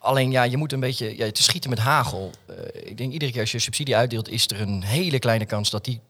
Alleen 0.00 0.30
ja, 0.30 0.42
je 0.42 0.56
moet 0.56 0.72
een 0.72 0.80
beetje 0.80 1.16
ja, 1.16 1.30
te 1.30 1.42
schieten 1.42 1.70
met 1.70 1.78
hagel. 1.78 2.30
Eh, 2.46 2.56
ik 2.90 2.96
denk 2.96 3.12
iedere 3.12 3.30
keer 3.30 3.40
als 3.40 3.52
je 3.52 3.58
subsidie 3.58 3.96
uitdeelt, 3.96 4.28
is 4.28 4.48
er 4.48 4.60
een 4.60 4.82
hele 4.82 5.18
kleine 5.18 5.46
kans 5.46 5.70
dat 5.70 5.84
die 5.84 6.00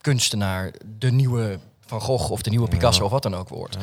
kunstenaar 0.00 0.72
de 0.98 1.10
nieuwe 1.10 1.58
Van 1.86 2.00
Gogh 2.00 2.30
of 2.30 2.42
de 2.42 2.50
nieuwe 2.50 2.68
Picasso 2.68 3.04
of 3.04 3.10
wat 3.10 3.22
dan 3.22 3.34
ook 3.34 3.48
wordt. 3.48 3.76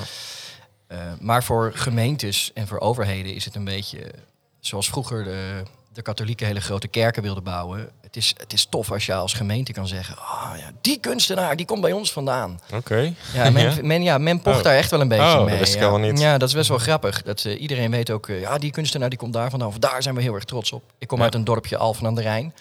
Eh, 0.88 0.98
maar 1.20 1.44
voor 1.44 1.72
gemeentes 1.76 2.52
en 2.54 2.68
voor 2.68 2.80
overheden 2.80 3.34
is 3.34 3.46
het 3.46 3.56
een 3.56 3.64
beetje 3.64 4.12
zoals 4.60 4.90
vroeger 4.90 5.24
de, 5.24 5.64
de 5.94 6.02
katholieken 6.02 6.48
hele 6.48 6.62
grote 6.62 6.88
kerken 6.88 7.24
wilden 7.24 7.44
bouwen. 7.44 7.90
Het 8.02 8.16
is, 8.16 8.34
het 8.38 8.54
is 8.54 8.66
tof 8.66 8.92
als 8.92 9.06
je 9.06 9.14
als 9.14 9.34
gemeente 9.34 9.72
kan 9.72 9.88
zeggen, 9.88 10.18
ah 10.18 10.52
ja, 10.58 10.72
die 10.82 11.00
kunstenaar 11.00 11.56
die 11.56 11.66
komt 11.66 11.82
bij 11.82 11.92
ons 11.92 12.12
vandaan. 12.12 12.60
oké. 12.74 13.14
Ja, 13.34 13.50
men, 13.50 13.64
Ja? 13.64 13.76
men, 13.82 14.04
ja, 14.04 14.18
men 14.18 14.42
pocht 14.42 14.58
Oh. 14.58 14.64
daar 14.64 14.76
echt 14.76 14.92
wel 14.92 15.02
een 15.02 15.08
beetje 15.08 15.26
Oh, 15.26 15.34
dat 15.36 15.46
mee. 15.46 15.58
wist 15.58 15.74
ik 15.74 15.80
ja. 15.80 15.86
helemaal 15.88 16.10
niet. 16.12 16.20
Ja, 16.22 16.38
dat 16.38 16.48
is 16.48 16.56
best 16.56 16.70
wel 16.70 16.78
grappig. 16.78 17.22
Dat, 17.22 17.46
eh, 17.46 17.62
iedereen 17.62 17.92
weet 17.92 18.10
ook, 18.12 18.28
eh, 18.30 18.40
ja, 18.42 18.58
die 18.58 18.72
kunstenaar 18.72 19.10
die 19.10 19.18
komt 19.18 19.34
daar 19.34 19.50
vandaan. 19.50 19.68
Of 19.68 19.78
daar 19.78 20.04
zijn 20.04 20.16
we 20.16 20.22
heel 20.22 20.34
erg 20.34 20.44
trots 20.44 20.72
op. 20.72 20.84
Ik 20.98 21.08
kom 21.08 21.22
uit 21.22 21.36
een 21.36 21.44
dorpje 21.44 21.78
Alphen 21.78 22.06
aan 22.06 22.16
de 22.16 22.22
Rijn, 22.22 22.54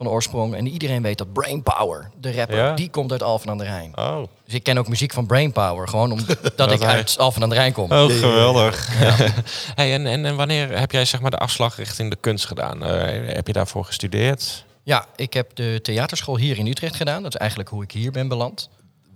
van 0.00 0.08
oorsprong. 0.08 0.54
En 0.54 0.66
iedereen 0.68 1.02
weet 1.02 1.18
dat 1.18 1.32
Brainpower, 1.32 2.10
de 2.20 2.32
rapper, 2.32 2.56
Ja? 2.56 2.74
die 2.74 2.90
komt 2.90 3.12
uit 3.12 3.22
Alphen 3.22 3.50
aan 3.50 3.58
de 3.58 3.64
Rijn. 3.64 3.92
Oh, 3.98 4.22
Dus 4.44 4.54
ik 4.54 4.62
ken 4.62 4.78
ook 4.78 4.88
muziek 4.88 5.12
van 5.12 5.26
Brainpower, 5.26 5.88
gewoon 5.88 6.12
omdat 6.12 6.70
ik 6.72 6.80
hij- 6.80 6.88
uit 6.94 7.18
Alphen 7.18 7.42
aan 7.42 7.48
de 7.48 7.54
Rijn 7.54 7.72
kom. 7.72 7.90
oh 7.92 8.04
geweldig. 8.06 8.88
hey, 9.80 9.92
en, 9.94 10.06
en, 10.06 10.24
en 10.24 10.36
wanneer 10.36 10.78
heb 10.78 10.90
jij 10.92 11.04
zeg 11.04 11.20
maar 11.20 11.30
de 11.30 11.38
afslag 11.38 11.76
richting 11.76 12.10
de 12.10 12.16
kunst 12.20 12.46
gedaan? 12.46 12.84
Eh, 12.84 13.34
heb 13.34 13.46
je 13.46 13.52
daarvoor 13.52 13.84
gestudeerd? 13.84 14.64
Ja, 14.82 15.06
ik 15.16 15.32
heb 15.32 15.50
de 15.54 15.78
theaterschool 15.82 16.36
hier 16.36 16.58
in 16.58 16.66
Utrecht 16.66 16.96
gedaan. 16.96 17.22
Dat 17.22 17.34
is 17.34 17.40
eigenlijk 17.40 17.70
hoe 17.70 17.82
ik 17.82 17.92
hier 17.92 18.10
ben 18.10 18.28
beland. 18.28 18.68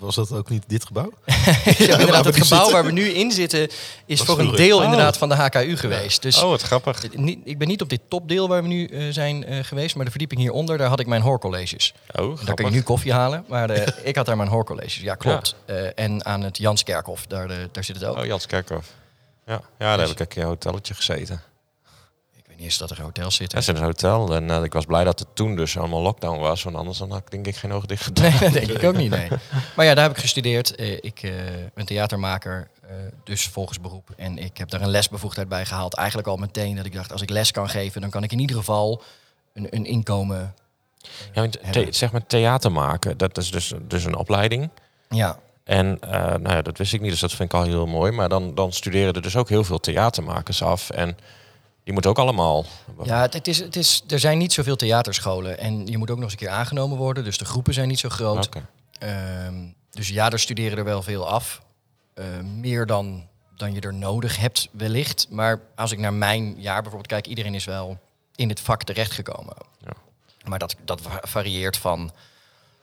Was 0.04 0.14
dat 0.14 0.32
ook 0.32 0.48
niet 0.50 0.62
dit 0.66 0.84
gebouw? 0.86 1.12
Ja, 1.64 1.98
inderdaad, 1.98 2.10
waar 2.10 2.22
we 2.22 2.28
het 2.28 2.36
nu 2.36 2.42
gebouw 2.42 2.58
zitten. 2.58 2.72
waar 2.72 2.84
we 2.84 2.92
nu 2.92 3.08
in 3.08 3.30
zitten 3.32 3.68
is 4.06 4.18
Was 4.18 4.26
voor 4.26 4.38
een 4.38 4.54
deel 4.56 4.78
Oh. 4.78 4.84
inderdaad 4.84 5.16
van 5.18 5.28
de 5.28 5.34
HKU 5.34 5.76
geweest. 5.76 6.22
Dus 6.22 6.42
Oh, 6.42 6.48
wat 6.48 6.62
grappig. 6.62 7.14
niet, 7.16 7.38
ik 7.44 7.58
ben 7.58 7.68
niet 7.68 7.82
op 7.82 7.88
dit 7.88 8.00
topdeel 8.08 8.48
waar 8.48 8.62
we 8.62 8.68
nu 8.68 8.86
eh, 8.86 9.06
zijn 9.10 9.44
eh, 9.44 9.64
geweest, 9.64 9.94
maar 9.94 10.04
de 10.04 10.10
verdieping 10.10 10.40
hieronder, 10.40 10.78
daar 10.78 10.88
had 10.88 11.00
ik 11.00 11.06
mijn 11.06 11.22
hoorcolleges. 11.22 11.94
Oh, 12.14 12.44
Daar 12.44 12.54
kun 12.54 12.64
je 12.64 12.70
nu 12.70 12.82
koffie 12.82 13.12
halen, 13.12 13.44
maar 13.48 13.70
eh, 13.70 13.86
ik 14.08 14.16
had 14.16 14.26
daar 14.26 14.36
mijn 14.36 14.48
hoorcolleges. 14.48 14.96
Ja, 15.00 15.14
klopt. 15.14 15.54
Eh, 15.64 15.76
en 15.98 16.24
aan 16.24 16.42
het 16.42 16.58
Janskerkhof, 16.58 17.26
daar, 17.26 17.50
eh, 17.50 17.56
daar 17.72 17.84
zit 17.84 17.96
het 17.96 18.04
ook. 18.04 18.16
Oh, 18.16 18.24
Jans 18.24 18.46
Kerkhoff. 18.46 18.88
Ja, 19.46 19.52
ja 19.52 19.96
daar 19.96 19.98
heb 19.98 20.08
ik 20.08 20.20
een 20.20 20.28
keer 20.28 20.36
in 20.36 20.42
een 20.42 20.48
hotelletje 20.48 20.94
gezeten. 20.94 21.42
Weet 22.54 22.62
niet 22.62 22.72
eens 22.72 22.88
dat 22.88 22.98
er 22.98 23.04
hotels 23.04 23.34
zitten. 23.34 23.58
Dat 23.58 23.68
is 23.68 23.80
een 23.80 23.86
hotel. 23.86 24.34
En 24.34 24.50
eh, 24.50 24.62
ik 24.62 24.72
was 24.72 24.84
blij 24.84 25.04
dat 25.04 25.18
het 25.18 25.28
toen 25.34 25.56
dus 25.56 25.78
allemaal 25.78 26.02
lockdown 26.02 26.38
was. 26.38 26.62
Want 26.62 26.76
anders 26.76 26.98
dan 26.98 27.10
had 27.10 27.18
ik 27.18 27.30
denk 27.30 27.46
ik 27.46 27.56
geen 27.56 27.72
ogen 27.72 27.88
dicht 27.88 28.02
gedaan. 28.02 28.30
Nee, 28.30 28.38
dat 28.50 28.52
denk 28.52 28.68
ik 28.68 28.84
ook 28.84 28.96
niet, 28.96 29.10
nee. 29.10 29.28
Maar 29.76 29.84
ja, 29.84 29.94
daar 29.94 30.04
heb 30.04 30.12
ik 30.12 30.20
gestudeerd. 30.20 30.74
Eh, 30.74 30.92
ik 30.92 31.22
eh, 31.22 31.32
ben 31.74 31.86
theatermaker, 31.86 32.68
dus 33.24 33.46
volgens 33.46 33.80
beroep. 33.80 34.10
En 34.16 34.38
ik 34.38 34.58
heb 34.58 34.70
daar 34.70 34.80
een 34.80 34.88
lesbevoegdheid 34.88 35.48
bij 35.48 35.64
gehaald. 35.64 35.94
Eigenlijk 35.94 36.28
al 36.28 36.36
meteen 36.36 36.76
dat 36.76 36.84
ik 36.84 36.92
dacht, 36.92 37.12
als 37.12 37.22
ik 37.22 37.30
les 37.30 37.50
kan 37.50 37.68
geven... 37.68 38.00
dan 38.00 38.10
kan 38.10 38.22
ik 38.22 38.32
in 38.32 38.38
ieder 38.38 38.56
geval 38.56 39.02
een, 39.52 39.66
een 39.70 39.84
inkomen... 39.84 40.54
Ja, 41.32 41.48
zeg 41.90 42.12
maar 42.12 42.26
theater 42.26 42.72
maken, 42.72 43.18
dat 43.18 43.38
is 43.38 43.50
dus, 43.50 43.72
dus 43.82 44.04
een 44.04 44.16
opleiding. 44.16 44.70
Ja, 45.08 45.38
En 45.64 45.98
nou 46.00 46.48
ja, 46.48 46.62
dat 46.62 46.78
wist 46.78 46.92
ik 46.92 47.00
niet, 47.00 47.10
dus 47.10 47.20
dat 47.20 47.32
vind 47.32 47.52
ik 47.52 47.58
al 47.58 47.64
heel 47.64 47.86
mooi. 47.86 48.12
Maar 48.12 48.28
dan, 48.28 48.54
dan 48.54 48.72
studeren 48.72 49.14
er 49.14 49.22
dus 49.22 49.36
ook 49.36 49.48
heel 49.48 49.64
veel 49.64 49.80
theatermakers 49.80 50.62
af. 50.62 50.90
En 50.90 51.16
die 51.84 51.92
moeten 51.92 52.10
ook 52.10 52.18
allemaal... 52.18 52.64
ja 53.02 53.20
het, 53.20 53.32
het 53.34 53.48
is, 53.48 53.58
het 53.58 53.76
is, 53.76 54.02
er 54.08 54.18
zijn 54.18 54.38
niet 54.38 54.52
zoveel 54.52 54.76
theaterscholen. 54.76 55.58
En 55.58 55.86
je 55.86 55.98
moet 55.98 56.10
ook 56.10 56.16
nog 56.16 56.24
eens 56.24 56.32
een 56.32 56.38
keer 56.46 56.56
aangenomen 56.56 56.96
worden. 56.98 57.24
Dus 57.24 57.38
de 57.38 57.44
groepen 57.44 57.74
zijn 57.74 57.88
niet 57.88 57.98
zo 57.98 58.08
groot. 58.08 58.48
Ehm, 58.98 59.54
dus 59.90 60.08
ja, 60.08 60.30
er 60.30 60.38
studeren 60.38 60.78
er 60.78 60.84
wel 60.84 61.02
veel 61.02 61.28
af. 61.28 61.62
Eh, 62.14 62.24
meer 62.40 62.86
dan, 62.86 63.26
dan 63.56 63.74
je 63.74 63.80
er 63.80 63.94
nodig 63.94 64.36
hebt, 64.36 64.68
wellicht. 64.72 65.26
Maar 65.30 65.60
als 65.74 65.92
ik 65.92 65.98
naar 65.98 66.12
mijn 66.14 66.54
jaar 66.60 66.74
bijvoorbeeld 66.82 67.06
kijk, 67.06 67.26
iedereen 67.26 67.54
is 67.54 67.64
wel 67.64 67.98
in 68.34 68.48
het 68.48 68.60
vak 68.60 68.82
terechtgekomen. 68.82 69.54
Ja. 69.78 69.92
Maar 70.48 70.58
dat, 70.58 70.76
dat 70.84 71.00
va- 71.00 71.20
varieert 71.22 71.76
van 71.76 72.12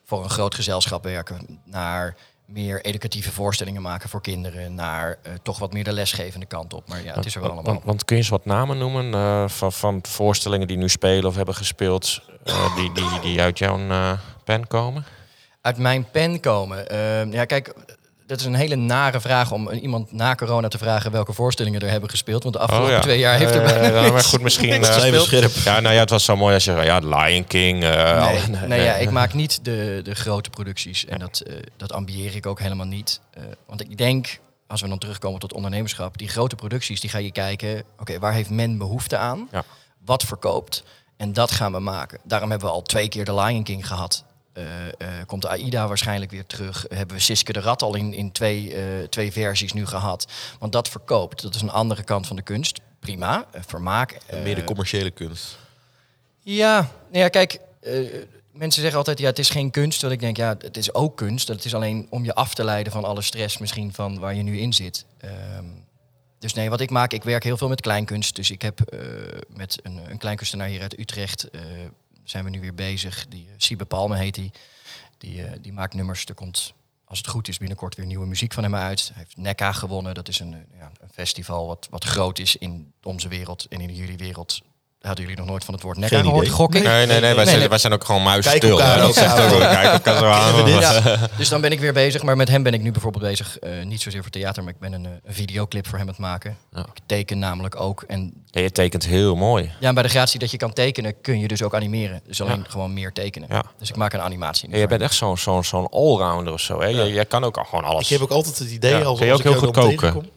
voor 0.06 0.24
een 0.24 0.30
groot 0.30 0.56
gezelschap 0.56 1.04
werken 1.04 1.62
naar 1.64 2.16
meer 2.54 2.82
educatieve 2.82 3.32
voorstellingen 3.32 3.82
maken 3.82 4.10
voor 4.10 4.22
kinderen 4.22 4.74
naar 4.74 5.18
eh, 5.24 5.34
toch 5.44 5.60
wat 5.60 5.74
meer 5.74 5.84
de 5.84 5.94
lesgevende 5.94 6.46
kant 6.46 6.74
op. 6.74 6.88
Maar 6.88 7.04
ja, 7.04 7.14
het 7.14 7.26
is 7.26 7.36
er 7.36 7.42
wel 7.42 7.52
allemaal. 7.52 7.82
want 7.84 8.06
kun 8.06 8.16
je 8.16 8.22
eens 8.22 8.32
wat 8.32 8.46
namen 8.46 8.78
noemen 8.78 9.14
eh, 9.14 9.48
van, 9.48 9.72
van 9.74 10.00
voorstellingen 10.08 10.68
die 10.68 10.78
nu 10.78 10.90
spelen 10.90 11.26
of 11.26 11.36
hebben 11.36 11.56
gespeeld, 11.56 12.22
eh, 12.44 12.76
die, 12.76 12.92
die, 12.94 13.20
die 13.22 13.42
uit 13.42 13.58
jouw 13.58 13.78
pen 14.44 14.68
komen? 14.68 15.06
Uit 15.62 15.78
mijn 15.78 16.10
pen 16.12 16.40
komen. 16.40 16.86
Ja, 17.32 17.46
kijk, 17.46 17.74
dat 18.32 18.40
is 18.40 18.46
een 18.46 18.56
hele 18.56 18.76
nare 18.76 19.22
vraag 19.22 19.52
om 19.52 19.70
iemand 19.70 20.12
na 20.12 20.36
corona 20.36 20.68
te 20.68 20.78
vragen 20.78 21.12
welke 21.12 21.34
voorstellingen 21.34 21.82
er 21.82 21.90
hebben 21.90 22.10
gespeeld. 22.10 22.44
Want 22.44 22.56
de 22.56 22.62
afgelopen 22.62 22.90
Oh, 22.90 22.96
ja. 22.96 23.02
twee 23.02 23.20
jaar 23.20 23.38
heeft 23.38 23.56
er 23.56 23.62
bijna 23.64 24.00
niks- 24.02 24.12
maar 24.12 24.24
goed, 24.24 24.42
misschien. 24.42 24.84
scherp. 24.84 25.52
ja, 25.64 25.80
nou 25.80 25.94
ja, 25.94 26.00
het 26.00 26.10
was 26.10 26.24
zo 26.26 26.36
mooi 26.36 26.54
als 26.54 26.64
je 26.64 26.72
ja, 26.72 26.98
Lion 27.00 27.46
King. 27.48 27.84
eh, 27.84 27.90
Nee, 27.90 28.40
alle- 28.40 28.68
nee, 28.68 28.82
ja, 28.82 28.94
ik 28.94 29.10
maak 29.12 29.34
niet 29.34 29.66
de, 29.66 30.00
de 30.04 30.16
grote 30.16 30.50
producties 30.50 31.06
en 31.06 31.20
dat, 31.20 31.40
eh, 31.40 31.54
dat 31.78 31.94
ambieer 31.94 32.36
ik 32.36 32.46
ook 32.46 32.60
helemaal 32.60 32.86
niet. 32.86 33.20
Eh, 33.34 33.44
want 33.68 33.82
ik 33.82 33.98
denk, 33.98 34.40
als 34.68 34.82
we 34.82 34.88
dan 34.88 34.98
terugkomen 34.98 35.40
tot 35.40 35.54
ondernemerschap, 35.54 36.18
die 36.18 36.30
grote 36.30 36.56
producties, 36.56 37.00
die 37.02 37.10
ga 37.10 37.18
je 37.18 37.32
kijken, 37.32 37.84
oké, 38.00 38.20
waar 38.20 38.34
heeft 38.34 38.50
men 38.50 38.78
behoefte 38.78 39.18
aan? 39.18 39.48
Ja. 39.52 39.64
Wat 40.06 40.24
verkoopt? 40.24 40.84
En 41.18 41.34
dat 41.34 41.52
gaan 41.52 41.72
we 41.72 41.80
maken. 41.80 42.20
Daarom 42.24 42.50
hebben 42.50 42.68
we 42.68 42.74
al 42.74 42.82
twee 42.82 43.08
keer 43.10 43.26
de 43.26 43.34
Lion 43.34 43.64
King 43.64 43.88
gehad. 43.88 44.24
Eh, 44.54 44.88
eh, 44.88 45.26
komt 45.26 45.42
de 45.42 45.48
AIDA 45.48 45.88
waarschijnlijk 45.88 46.32
weer 46.32 46.46
terug. 46.46 46.86
Hebben 46.90 47.16
we 47.16 47.22
Siske 47.22 47.54
de 47.54 47.60
Rat 47.60 47.82
al 47.82 47.96
in, 47.96 48.14
in 48.14 48.32
twee, 48.32 48.76
eh, 48.76 49.08
twee 49.10 49.32
versies 49.32 49.74
nu 49.74 49.86
gehad. 49.86 50.28
Want 50.60 50.72
dat 50.72 50.90
verkoopt. 50.90 51.42
Dat 51.42 51.56
is 51.56 51.62
een 51.62 51.70
andere 51.70 52.04
kant 52.04 52.28
van 52.28 52.36
de 52.36 52.42
kunst. 52.42 52.80
Prima, 53.00 53.46
vermaak. 53.52 54.18
Meer 54.44 54.56
de 54.56 54.64
commerciële 54.64 55.12
kunst. 55.12 55.58
ja, 56.40 56.80
nou 57.12 57.24
ja, 57.24 57.28
kijk, 57.28 57.60
mensen 58.52 58.82
zeggen 58.82 58.98
altijd, 58.98 59.20
ja, 59.20 59.26
het 59.26 59.40
is 59.40 59.50
geen 59.50 59.72
kunst. 59.72 60.00
Terwijl 60.00 60.20
ik 60.20 60.26
denk, 60.26 60.38
ja, 60.38 60.56
het 60.60 60.78
is 60.78 60.94
ook 60.94 61.18
kunst. 61.18 61.48
Het 61.48 61.66
is 61.66 61.76
alleen 61.76 62.08
om 62.10 62.24
je 62.24 62.36
af 62.36 62.54
te 62.54 62.64
leiden 62.64 62.94
van 62.94 63.04
alle 63.04 63.22
stress 63.22 63.58
misschien 63.58 63.94
van 63.94 64.20
waar 64.20 64.36
je 64.36 64.44
nu 64.44 64.60
in 64.60 64.74
zit. 64.74 65.06
Ehm, 65.18 65.66
dus 66.40 66.54
nee, 66.54 66.70
wat 66.70 66.82
ik 66.82 66.90
maak, 66.90 67.14
ik 67.14 67.24
werk 67.24 67.44
heel 67.44 67.58
veel 67.58 67.70
met 67.70 67.82
kleinkunst. 67.82 68.36
Dus 68.36 68.52
ik 68.52 68.62
heb 68.62 68.80
met 69.48 69.80
een, 69.84 70.00
een 70.10 70.18
kleinkunstenaar 70.18 70.68
hier 70.68 70.82
uit 70.82 71.00
Utrecht, 71.00 71.50
zijn 72.24 72.44
we 72.44 72.50
nu 72.50 72.60
weer 72.60 72.74
bezig. 72.74 73.28
Die 73.28 73.46
uh, 73.46 73.54
Siebe 73.58 73.86
Palme 73.86 74.18
heet 74.18 74.36
die. 74.36 74.52
Die, 75.18 75.44
eh, 75.44 75.58
die 75.62 75.74
maakt 75.74 75.94
nummers. 75.94 76.26
Er 76.26 76.34
komt, 76.34 76.74
als 77.06 77.18
het 77.18 77.28
goed 77.28 77.48
is, 77.48 77.58
binnenkort 77.58 77.96
weer 77.96 78.06
nieuwe 78.06 78.26
muziek 78.26 78.54
van 78.54 78.64
hem 78.64 78.76
uit. 78.76 79.10
Hij 79.14 79.24
heeft 79.24 79.38
NECA 79.38 79.72
gewonnen. 79.72 80.14
Dat 80.14 80.28
is 80.28 80.40
een, 80.40 80.54
eh, 80.54 80.80
ja, 80.80 80.92
een 81.00 81.10
festival 81.10 81.68
wat, 81.68 81.88
wat 81.90 82.04
groot 82.04 82.40
is 82.40 82.56
in 82.56 82.94
onze 83.04 83.28
wereld 83.28 83.66
en 83.68 83.82
in 83.82 83.96
jullie 83.96 84.18
wereld. 84.18 84.62
Hadden 85.02 85.22
jullie 85.24 85.40
nog 85.40 85.48
nooit 85.50 85.64
van 85.66 85.74
het 85.74 85.84
woord 85.84 85.98
Geen 86.06 86.24
gehoord? 86.24 86.50
Gok 86.50 86.76
ik? 86.76 86.84
Nee, 86.84 87.06
nee, 87.06 87.20
nee, 87.20 87.20
wij, 87.22 87.34
Nee, 87.34 87.46
zijn, 87.46 87.60
nee. 87.60 87.70
wij 87.70 87.78
zijn 87.78 87.94
ook 87.94 88.04
gewoon 88.04 88.24
muisstil. 88.24 88.78
Dat 88.78 89.14
zegt 89.14 89.40
ook 89.40 90.20
wel. 90.20 91.28
Dus 91.38 91.50
dan 91.50 91.62
ben 91.62 91.72
ik 91.72 91.80
weer 91.80 91.94
bezig. 91.94 92.24
Maar 92.24 92.36
met 92.36 92.50
hem 92.50 92.64
ben 92.64 92.74
ik 92.74 92.82
nu 92.82 92.92
bijvoorbeeld 92.92 93.24
bezig. 93.24 93.60
eh, 93.60 93.70
niet 93.86 94.02
zozeer 94.02 94.22
voor 94.22 94.32
theater, 94.32 94.64
maar 94.64 94.74
ik 94.74 94.80
ben 94.80 94.94
een, 94.94 95.06
eh, 95.06 95.12
videoclip 95.26 95.88
voor 95.88 95.98
hem 95.98 96.08
aan 96.08 96.14
het 96.14 96.22
maken. 96.22 96.58
Ja. 96.74 96.80
Ik 96.80 97.02
teken 97.06 97.40
namelijk 97.40 97.80
ook. 97.82 98.04
En 98.08 98.34
Ja, 98.46 98.62
je 98.62 98.72
tekent 98.72 99.06
heel 99.06 99.36
mooi. 99.36 99.72
ja, 99.80 99.94
bij 99.94 100.04
de 100.04 100.10
gratie 100.10 100.40
dat 100.40 100.52
je 100.52 100.58
kan 100.58 100.74
tekenen, 100.74 101.22
kun 101.22 101.40
je 101.40 101.48
dus 101.48 101.64
ook 101.64 101.76
animeren. 101.76 102.22
Dus 102.28 102.42
alleen 102.42 102.58
Ja. 102.58 102.70
gewoon 102.70 102.94
meer 102.94 103.12
tekenen. 103.14 103.48
Ja. 103.52 103.64
Dus 103.80 103.90
ik 103.90 103.96
maak 103.96 104.14
een 104.14 104.22
animatie. 104.22 104.70
Ja, 104.70 104.78
je 104.78 104.88
bent 104.88 105.02
echt 105.02 105.14
zo'n 105.14 105.38
zo'n 105.38 105.64
zo'n 105.64 105.90
allrounder 105.90 106.54
of 106.54 106.60
zo. 106.60 106.82
Hè? 106.82 106.88
Je, 106.88 107.14
jij 107.14 107.26
kan 107.26 107.44
ook 107.44 107.58
al 107.58 107.64
gewoon 107.64 107.84
alles. 107.84 108.04
Ik 108.04 108.10
heb 108.10 108.22
ook 108.22 108.32
altijd 108.32 108.60
het 108.60 108.70
idee, 108.72 108.92
Ja. 108.98 109.04
als, 109.04 109.20
je 109.20 109.34
ook 109.34 109.44
heel 109.44 109.54
goed 109.56 109.72
koken? 109.72 110.30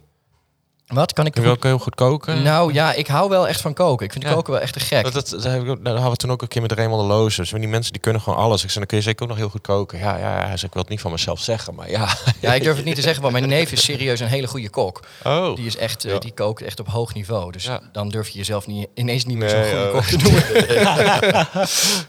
Wat 0.86 1.12
kan 1.12 1.26
ik? 1.26 1.32
Kun 1.32 1.42
je 1.42 1.48
ook 1.48 1.62
heel 1.62 1.78
goed 1.78 1.94
koken? 1.94 2.42
Nou 2.42 2.72
ja, 2.72 2.92
ik 2.92 3.06
hou 3.06 3.28
wel 3.28 3.48
echt 3.48 3.60
van 3.60 3.74
koken. 3.74 4.06
Ik 4.06 4.12
vind 4.12 4.24
Ja. 4.24 4.32
koken 4.32 4.52
wel 4.52 4.62
echt 4.62 4.72
te 4.72 4.80
gek. 4.80 5.02
Dat, 5.04 5.12
dat, 5.12 5.28
dat, 5.28 5.42
heb 5.44 5.62
ik 5.62 5.68
ook- 5.68 5.84
dat 5.84 5.92
hadden 5.92 6.10
we 6.10 6.16
toen 6.16 6.30
ook 6.30 6.42
een 6.42 6.48
keer 6.48 6.62
met 6.62 6.72
Raymond 6.72 7.00
de 7.00 7.06
Loos. 7.06 7.36
Die 7.36 7.68
mensen 7.68 7.92
die 7.92 8.00
kunnen 8.00 8.20
gewoon 8.22 8.38
alles. 8.38 8.62
Ik 8.62 8.66
zei, 8.68 8.78
dan 8.78 8.86
kun 8.86 8.96
je 8.96 9.02
zeker 9.02 9.22
ook 9.22 9.28
nog 9.28 9.38
heel 9.38 9.48
goed 9.48 9.60
koken. 9.60 9.98
Ja, 9.98 10.16
ja, 10.18 10.38
ja. 10.40 10.46
Hij 10.46 10.56
zei, 10.56 10.66
ik 10.66 10.72
wil 10.72 10.82
het 10.82 10.90
niet 10.90 11.00
van 11.00 11.10
mezelf 11.10 11.40
zeggen, 11.40 11.74
maar 11.74 11.90
ja. 11.90 12.08
Ja, 12.40 12.54
ik 12.54 12.62
durf 12.62 12.76
het 12.76 12.84
niet 12.84 12.94
te 12.94 13.00
zeggen, 13.02 13.22
want 13.22 13.34
mijn 13.34 13.48
neef 13.48 13.72
is 13.72 13.84
serieus 13.84 14.20
een 14.20 14.26
hele 14.26 14.46
goede 14.46 14.70
kok. 14.70 15.00
Oh. 15.24 15.56
Die, 15.56 15.66
is 15.66 15.76
echt, 15.76 16.04
eh, 16.04 16.12
Ja. 16.12 16.18
die 16.18 16.32
kookt 16.32 16.62
echt 16.62 16.80
op 16.80 16.88
hoog 16.88 17.14
niveau. 17.14 17.52
Dus 17.52 17.64
Ja. 17.64 17.80
dan 17.92 18.08
durf 18.08 18.28
je 18.28 18.38
jezelf 18.38 18.66
niet, 18.66 18.88
ineens 18.94 19.24
niet 19.24 19.36
meer 19.38 19.52
Nee, 19.54 19.70
zo'n 19.70 19.72
goede 19.72 19.86
oh. 19.88 19.92
kok 19.94 20.04
te 20.04 20.16
noemen. 20.16 21.58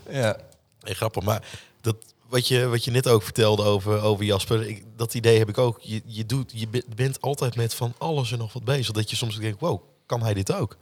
ja. 0.22 0.36
Nee, 0.82 0.94
grappig. 0.96 1.24
Maar 1.24 1.41
dat, 1.82 1.96
wat, 2.29 2.48
je, 2.48 2.67
wat 2.67 2.84
je 2.84 2.91
net 2.91 3.08
ook 3.08 3.24
vertelde 3.24 3.63
over, 3.63 4.01
over 4.01 4.25
Jasper, 4.25 4.67
ik, 4.67 4.84
dat 4.96 5.13
idee 5.13 5.38
heb 5.38 5.50
ik 5.50 5.58
ook. 5.58 5.79
Je, 5.82 6.01
je, 6.05 6.25
doet, 6.25 6.51
je 6.55 6.67
be- 6.67 6.84
bent 6.96 7.22
altijd 7.22 7.55
met 7.55 7.74
van 7.75 7.94
alles 7.98 8.32
en 8.32 8.38
nog 8.38 8.53
wat 8.53 8.63
bezig. 8.63 8.91
Dat 8.94 9.10
je 9.10 9.15
soms 9.15 9.38
denkt, 9.38 9.60
wow, 9.60 9.82
kan 10.05 10.22
hij 10.22 10.34
dit 10.34 10.53
ook? 10.53 10.77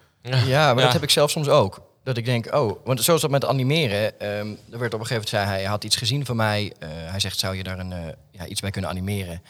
Ja, 0.46 0.74
maar 0.74 0.84
dat 0.84 0.94
heb 0.94 1.04
ik 1.04 1.10
zelf 1.10 1.32
soms 1.32 1.48
ook. 1.48 1.82
Dat 2.04 2.18
ik 2.18 2.26
denk, 2.26 2.56
oh, 2.56 2.86
want 2.86 3.02
zoals 3.04 3.22
dat 3.22 3.30
met 3.32 3.46
animeren. 3.46 4.20
ehm, 4.20 4.48
er 4.72 4.80
werd 4.80 4.94
op 4.94 5.00
een 5.00 5.06
gegeven 5.06 5.10
moment 5.10 5.30
zei 5.30 5.46
hij, 5.46 5.56
hij 5.56 5.66
had 5.66 5.84
iets 5.84 5.96
gezien 5.96 6.26
van 6.26 6.36
mij. 6.36 6.74
eh, 6.80 6.90
hij 6.92 7.20
zegt, 7.20 7.40
zou 7.40 7.56
je 7.56 7.64
daar 7.64 7.80
een, 7.80 7.92
eh, 7.92 8.00
ja, 8.32 8.46
iets 8.46 8.62
bij 8.62 8.72
kunnen 8.72 8.90
animeren? 8.92 9.42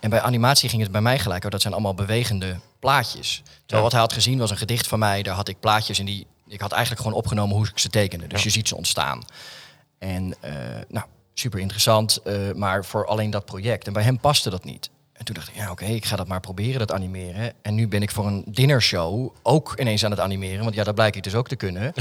En 0.00 0.10
bij 0.10 0.20
animatie 0.20 0.68
ging 0.68 0.82
het 0.82 0.92
bij 0.92 1.00
mij 1.00 1.18
gelijk, 1.18 1.44
oh, 1.44 1.50
dat 1.50 1.60
zijn 1.60 1.72
allemaal 1.72 1.94
bewegende 1.94 2.56
plaatjes. 2.78 3.42
Terwijl 3.44 3.56
Ja. 3.76 3.80
wat 3.82 3.92
hij 3.92 4.00
had 4.00 4.12
gezien 4.12 4.38
was 4.38 4.50
een 4.50 4.56
gedicht 4.56 4.86
van 4.86 4.98
mij. 4.98 5.22
Daar 5.22 5.34
had 5.34 5.48
ik 5.48 5.60
plaatjes 5.60 5.98
in 5.98 6.06
die, 6.06 6.26
ik 6.48 6.60
had 6.60 6.72
eigenlijk 6.72 7.02
gewoon 7.02 7.16
opgenomen 7.18 7.56
hoe 7.56 7.66
ik 7.68 7.78
ze 7.78 7.88
tekende. 7.88 8.26
Dus 8.26 8.38
Ja. 8.38 8.44
je 8.44 8.50
ziet 8.50 8.68
ze 8.68 8.76
ontstaan. 8.76 9.22
En 9.98 10.34
eh, 10.40 10.52
nou, 10.88 11.06
super 11.42 11.60
interessant, 11.60 12.16
eh, 12.16 12.52
maar 12.54 12.84
voor 12.84 13.06
alleen 13.06 13.30
dat 13.30 13.44
project. 13.44 13.86
En 13.86 13.92
bij 13.92 14.02
hem 14.02 14.20
paste 14.20 14.50
dat 14.50 14.64
niet. 14.64 14.90
En 15.12 15.24
toen 15.24 15.34
dacht 15.34 15.48
ik, 15.48 15.54
ja 15.54 15.70
oké, 15.70 15.84
ik 15.84 16.04
ga 16.04 16.16
dat 16.16 16.28
maar 16.28 16.40
proberen, 16.40 16.78
dat 16.78 16.92
animeren. 16.92 17.52
En 17.62 17.74
nu 17.74 17.88
ben 17.88 18.02
ik 18.02 18.10
voor 18.10 18.26
een 18.26 18.44
dinnershow 18.46 19.34
ook 19.42 19.74
ineens 19.80 20.04
aan 20.04 20.10
het 20.10 20.20
animeren. 20.20 20.62
Want 20.64 20.74
ja, 20.74 20.84
dat 20.84 20.94
blijkt 20.94 21.16
ik 21.16 21.22
dus 21.22 21.34
ook 21.34 21.48
te 21.48 21.56
kunnen. 21.56 21.92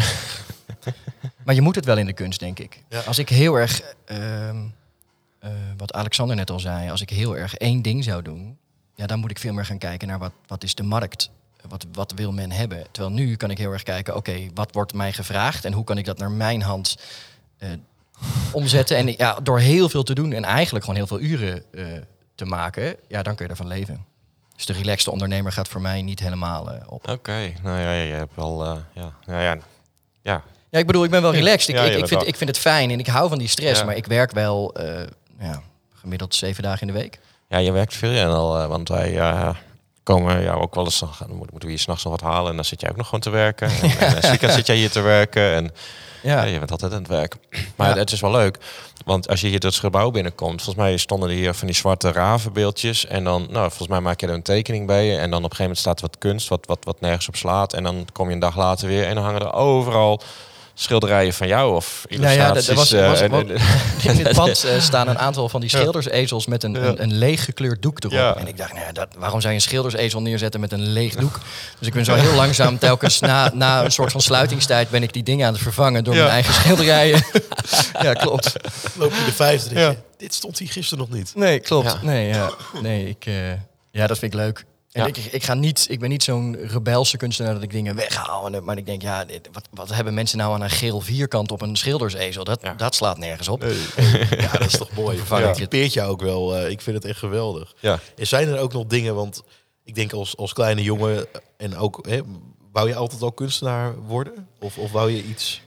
maar 1.45 1.55
je 1.55 1.62
moet 1.62 1.75
het 1.75 1.86
wel 1.86 1.98
in 1.98 2.05
de 2.05 2.13
kunst, 2.13 2.39
denk 2.39 2.60
ik. 2.60 2.83
Ja. 2.89 3.00
Als 3.00 3.17
ik 3.17 3.29
heel 3.29 3.55
erg, 3.55 3.81
ehm, 4.05 4.57
eh, 5.39 5.51
wat 5.77 5.93
Alexander 5.93 6.36
net 6.36 6.50
al 6.50 6.60
zei, 6.60 6.89
als 6.89 7.01
ik 7.01 7.10
heel 7.10 7.38
erg 7.38 7.55
één 7.55 7.81
ding 7.81 8.03
zou 8.03 8.21
doen, 8.21 8.57
ja, 8.95 9.05
dan 9.05 9.19
moet 9.19 9.31
ik 9.31 9.39
veel 9.39 9.53
meer 9.53 9.65
gaan 9.65 9.77
kijken 9.77 10.07
naar 10.07 10.19
wat, 10.19 10.33
wat 10.48 10.63
is 10.63 10.75
de 10.75 10.83
markt. 10.83 11.29
Wat, 11.67 11.86
wat 11.93 12.12
wil 12.15 12.31
men 12.31 12.51
hebben? 12.51 12.83
Terwijl 12.91 13.15
nu 13.15 13.36
kan 13.36 13.51
ik 13.51 13.57
heel 13.57 13.71
erg 13.71 13.83
kijken, 13.83 14.15
oké, 14.15 14.48
wat 14.53 14.74
wordt 14.74 14.93
mij 14.93 15.13
gevraagd 15.13 15.65
en 15.65 15.74
hoe 15.74 15.83
kan 15.83 15.98
ik 15.98 16.05
dat 16.05 16.17
naar 16.17 16.31
mijn 16.31 16.62
hand 16.62 16.98
eh, 17.57 17.69
omzetten? 18.53 18.98
En 18.98 19.13
ja, 19.17 19.38
door 19.43 19.60
heel 19.60 19.89
veel 19.89 20.03
te 20.03 20.13
doen 20.13 20.34
en 20.34 20.43
eigenlijk 20.43 20.86
gewoon 20.86 21.00
heel 21.00 21.08
veel 21.08 21.20
uren 21.20 21.63
eh, 21.74 21.86
te 22.36 22.46
maken, 22.46 22.96
ja, 23.08 23.24
dan 23.24 23.36
kun 23.36 23.46
je 23.46 23.51
ervan 23.51 23.67
leven. 23.67 24.05
Dus 24.55 24.65
de 24.65 24.74
relaxte 24.74 25.12
ondernemer 25.12 25.51
gaat 25.51 25.67
voor 25.67 25.81
mij 25.81 26.01
niet 26.01 26.20
helemaal 26.20 26.72
eh, 26.72 26.91
op. 26.91 27.10
Oké, 27.10 27.53
nou 27.63 27.79
ja, 27.79 27.91
je 27.91 28.13
hebt 28.13 28.36
wel, 28.36 28.63
eh, 28.63 28.77
ja, 28.93 29.13
ja, 29.25 29.41
ja, 29.41 29.58
ja. 30.22 30.43
Ja, 30.70 30.79
ik 30.79 30.88
bedoel, 30.88 31.03
ik 31.03 31.10
ben 31.10 31.22
wel 31.22 31.34
relaxed. 31.34 31.70
Ik, 31.70 31.75
Ja, 31.75 31.84
ik, 31.84 32.08
vind, 32.08 32.27
ik 32.27 32.36
vind 32.36 32.50
het 32.50 32.60
fijn 32.60 32.91
en 32.91 33.00
ik 33.00 33.08
hou 33.08 33.29
van 33.29 33.38
die 33.38 33.48
stress, 33.48 33.79
Ja. 33.79 33.86
maar 33.86 33.96
ik 33.96 34.05
werk 34.05 34.31
wel 34.31 34.74
ja, 35.39 35.62
gemiddeld 35.93 36.36
zeven 36.36 36.63
dagen 36.63 36.88
in 36.88 36.93
de 36.93 37.00
week. 37.00 37.20
Ja, 37.48 37.58
je 37.58 37.72
werkt 37.72 37.93
veel 37.93 38.15
en 38.15 38.29
al, 38.29 38.67
want 38.67 38.89
wij 38.89 39.20
komen 40.03 40.43
jou 40.43 40.62
ook 40.62 40.75
wel 40.75 40.86
eens, 40.86 41.00
dan 41.00 41.36
moeten 41.36 41.60
we 41.60 41.67
hier 41.67 41.79
s'nachts 41.79 42.03
nog 42.03 42.22
wat 42.22 42.31
halen 42.31 42.50
en 42.50 42.55
dan 42.55 42.65
zit 42.65 42.81
jij 42.81 42.89
ook 42.89 42.96
nog 42.96 43.05
gewoon 43.05 43.22
te 43.22 43.29
werken. 43.29 43.70
En, 44.00 44.51
zit 44.51 44.67
jij 44.67 44.75
hier 44.75 44.91
te 44.91 45.01
werken 45.01 45.53
en 45.53 45.72
ja. 46.22 46.44
je 46.44 46.60
bent 46.60 46.72
altijd 46.72 46.92
aan 46.92 47.00
het 47.00 47.08
werk. 47.08 47.36
Maar 47.75 47.98
het 47.98 48.12
is 48.12 48.20
wel 48.20 48.32
leuk, 48.32 48.58
want 49.06 49.28
als 49.28 49.42
je 49.42 49.48
hier 49.48 49.60
dat 49.60 49.75
gebouw 49.75 50.12
binnenkomt, 50.12 50.62
volgens 50.62 50.86
mij 50.86 50.98
stonden 50.98 51.30
er 51.30 51.36
hier 51.36 51.54
van 51.54 51.68
die 51.68 51.75
zwarte 51.75 52.12
ravenbeeldjes 52.12 53.06
en 53.06 53.24
dan, 53.24 53.48
nou, 53.50 53.68
volgens 53.68 53.88
mij 53.88 54.00
maak 54.00 54.20
je 54.20 54.28
er 54.28 54.34
een 54.34 54.42
tekening 54.42 54.88
bij 54.88 55.20
en 55.20 55.30
dan 55.30 55.44
op 55.44 55.50
een 55.50 55.56
gegeven 55.56 55.62
moment 55.62 55.80
staat 55.80 56.01
wat 56.01 56.18
kunst, 56.18 56.48
wat, 56.48 56.66
wat, 56.66 56.80
wat 56.84 57.01
nergens 57.01 57.28
op 57.28 57.36
slaat 57.36 57.74
en 57.74 57.84
dan 57.84 58.08
kom 58.13 58.28
je 58.28 58.34
een 58.34 58.40
dag 58.40 58.56
later 58.56 58.88
weer 58.88 59.06
en 59.06 59.16
dan 59.16 59.24
hangen 59.24 59.42
er 59.42 59.54
overal 59.54 60.22
schilderijen 60.74 61.34
van 61.34 61.48
jou 61.48 61.75
of 61.75 62.06
Nou 62.10 62.22
ja, 62.22 62.30
illustraties. 62.51 62.68
was- 62.68 62.92
was- 62.92 63.28
was- 63.28 63.50
en- 63.50 63.50
In 64.20 64.25
het 64.25 64.36
pand 64.42 64.63
eh, 64.63 64.80
staan 64.82 65.08
een 65.08 65.18
aantal 65.20 65.50
van 65.50 65.62
die 65.62 65.70
schildersezels 65.70 66.46
met 66.46 66.63
een, 66.63 66.74
Ja. 66.74 66.80
een, 66.80 67.01
een 67.01 67.13
leeg 67.13 67.44
gekleurd 67.46 67.82
doek 67.82 68.00
erop. 68.00 68.12
Ja. 68.12 68.36
En 68.36 68.48
ik 68.48 68.58
dacht, 68.58 68.74
nou 68.74 68.86
ja, 68.86 68.92
dat, 68.92 69.08
waarom 69.18 69.40
zou 69.42 69.54
je 69.54 69.60
een 69.60 69.66
schildersezel 69.66 70.22
neerzetten 70.22 70.60
met 70.60 70.72
een 70.72 70.82
leeg 70.88 71.16
doek? 71.16 71.40
Dus 71.80 71.88
ik 71.88 71.94
ben 71.94 72.06
zo 72.06 72.13
heel 72.13 72.34
langzaam 72.34 72.78
telkens 72.80 73.20
na, 73.20 73.51
na 73.54 73.84
een 73.84 73.92
soort 73.92 74.12
van 74.12 74.22
sluitingstijd 74.22 74.90
ben 74.90 75.04
ik 75.04 75.13
die 75.13 75.24
dingen 75.24 75.48
aan 75.48 75.54
het 75.54 75.62
vervangen 75.62 76.04
door 76.04 76.13
Ja. 76.13 76.20
mijn 76.20 76.34
eigen 76.34 76.54
schilderijen. 76.54 77.24
ja, 78.01 78.13
klopt. 78.13 78.54
Loop 78.96 79.12
je 79.13 79.25
de 79.25 79.32
vijfde, 79.34 79.80
Ja. 79.80 79.96
dit 80.18 80.34
stond 80.34 80.60
hier 80.60 80.70
gisteren 80.72 81.00
nog 81.08 81.18
niet. 81.18 81.32
Nee, 81.36 81.60
klopt. 81.60 81.92
Ja. 81.92 81.98
Nee, 82.01 82.28
ja. 82.28 82.50
nee 82.82 83.08
ik, 83.10 83.25
eh, 83.25 83.34
ja, 83.92 84.08
dat 84.08 84.18
vind 84.20 84.34
ik 84.34 84.40
leuk. 84.40 84.63
En 84.91 85.01
Ja. 85.01 85.07
ik, 85.07 85.17
ik, 85.17 85.43
ga 85.43 85.53
niet, 85.53 85.86
ik 85.89 86.00
ben 86.00 86.10
niet 86.10 86.24
zo'n 86.24 86.55
rebelse 86.67 87.17
kunstenaar 87.17 87.53
dat 87.53 87.63
ik 87.63 87.71
dingen 87.71 87.95
weghaal. 87.95 88.45
En, 88.53 88.63
maar 88.63 88.77
ik 88.77 88.86
denk, 88.86 89.01
ja, 89.01 89.25
dit- 89.25 89.50
wat, 89.51 89.67
wat 89.71 89.89
hebben 89.93 90.13
mensen 90.13 90.38
nou 90.38 90.53
aan 90.53 90.62
een 90.62 90.69
geel 90.69 91.01
vierkant 91.01 91.51
op 91.51 91.62
een 91.62 91.75
schildersezel? 91.75 92.43
Dat, 92.43 92.62
Ja. 92.62 92.74
dat 92.74 92.95
slaat 92.95 93.17
nergens 93.17 93.48
op. 93.48 93.63
Ja, 94.39 94.51
dat 94.51 94.67
is 94.67 94.77
toch 94.77 94.91
mooi. 94.91 95.17
Ja. 95.29 95.38
ik 95.38 95.45
Het 95.45 95.55
typeert 95.55 95.93
jou 95.93 96.12
ook 96.12 96.21
wel. 96.21 96.55
eh, 96.55 96.69
ik 96.69 96.81
vind 96.81 96.95
het 96.95 97.05
echt 97.05 97.19
geweldig. 97.19 97.74
ja. 97.79 98.00
En 98.15 98.27
zijn 98.27 98.48
er 98.48 98.60
ook 98.60 98.74
nog 98.74 98.86
dingen, 98.86 99.15
want 99.15 99.41
ik 99.83 99.95
denk 99.95 100.13
als, 100.13 100.38
als 100.38 100.53
kleine 100.53 100.83
jongen 100.83 101.25
en 101.57 101.77
ook, 101.77 102.05
hè, 102.10 102.19
wou 102.71 102.88
je 102.88 102.95
altijd 102.95 103.21
al 103.21 103.31
kunstenaar 103.31 103.95
worden? 104.01 104.48
Of, 104.60 104.77
of 104.77 104.91
wou 104.91 105.12
je 105.12 105.24
iets... 105.24 105.62